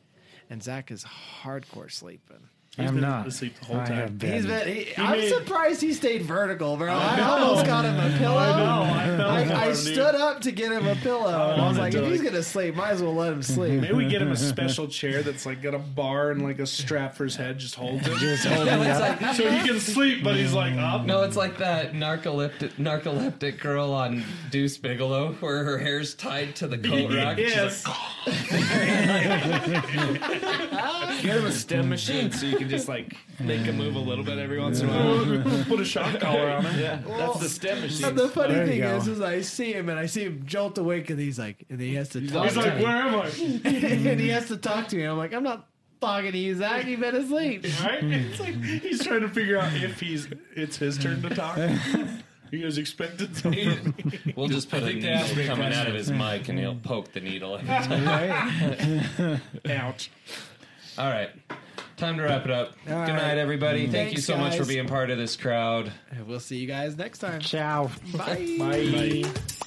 [0.49, 1.05] and Zach is
[1.43, 2.49] hardcore sleeping.
[2.79, 3.27] He's I'm been not.
[3.27, 3.95] asleep the whole I time.
[3.97, 4.33] have been.
[4.33, 4.67] He's been.
[4.67, 6.93] He, I'm made- surprised he stayed vertical, bro.
[6.93, 7.29] I, know.
[7.47, 8.37] almost got him a pillow.
[8.37, 8.81] I know.
[8.89, 9.77] I felt I, for I him, dude.
[9.77, 11.51] stood up to get him a pillow.
[11.51, 13.81] and I was like, to, if he's gonna sleep, might as well let him sleep.
[13.81, 16.65] Maybe we get him a special chair that's like got a bar and like a
[16.67, 18.17] strap for his head, just holds him.
[18.17, 19.21] Just holding it's up.
[19.21, 21.05] like, so he can sleep, but he's like up.
[21.05, 26.67] no, it's like that narcoleptic narcoleptic girl on Deuce Bigalow, where her hair's tied to
[26.67, 27.37] the coat rack.
[27.37, 27.85] She's yes.
[31.21, 34.23] Get him a stem machine so you can just like make him move a little
[34.23, 35.63] bit every once in a while.
[35.65, 36.79] Put a shock collar on him.
[36.79, 38.05] Yeah, that's the stem machine.
[38.07, 38.95] And the funny There you thing go.
[38.95, 41.79] is, is I see him and I see him jolt awake, and he's like, and
[41.79, 42.45] he has to talk.
[42.45, 42.83] He's to like, me.
[42.83, 43.27] where am I?
[43.65, 45.03] and he has to talk to me.
[45.03, 45.67] I'm like, I'm not
[46.01, 46.85] talking to you, Zach.
[46.85, 47.65] You've been asleep.
[47.83, 48.03] Right?
[48.03, 51.57] It's like he's trying to figure out if he's it's his turn to talk.
[52.51, 54.33] You guys expected something from me.
[54.35, 56.57] We'll just put a think they asked needle a coming out of his mic, and
[56.57, 57.69] he'll poke the needle every.
[59.69, 60.09] Ouch.
[60.97, 61.29] All right.
[61.99, 62.69] Time to wrap it up.
[62.89, 63.37] All Good night, right.
[63.37, 63.81] everybody.
[63.87, 65.91] Thank you Thanks, so much for being part of this crowd.
[66.25, 67.41] We'll see you guys next time.
[67.41, 67.91] Ciao.
[68.15, 68.55] Bye.
[68.57, 69.65] Bye.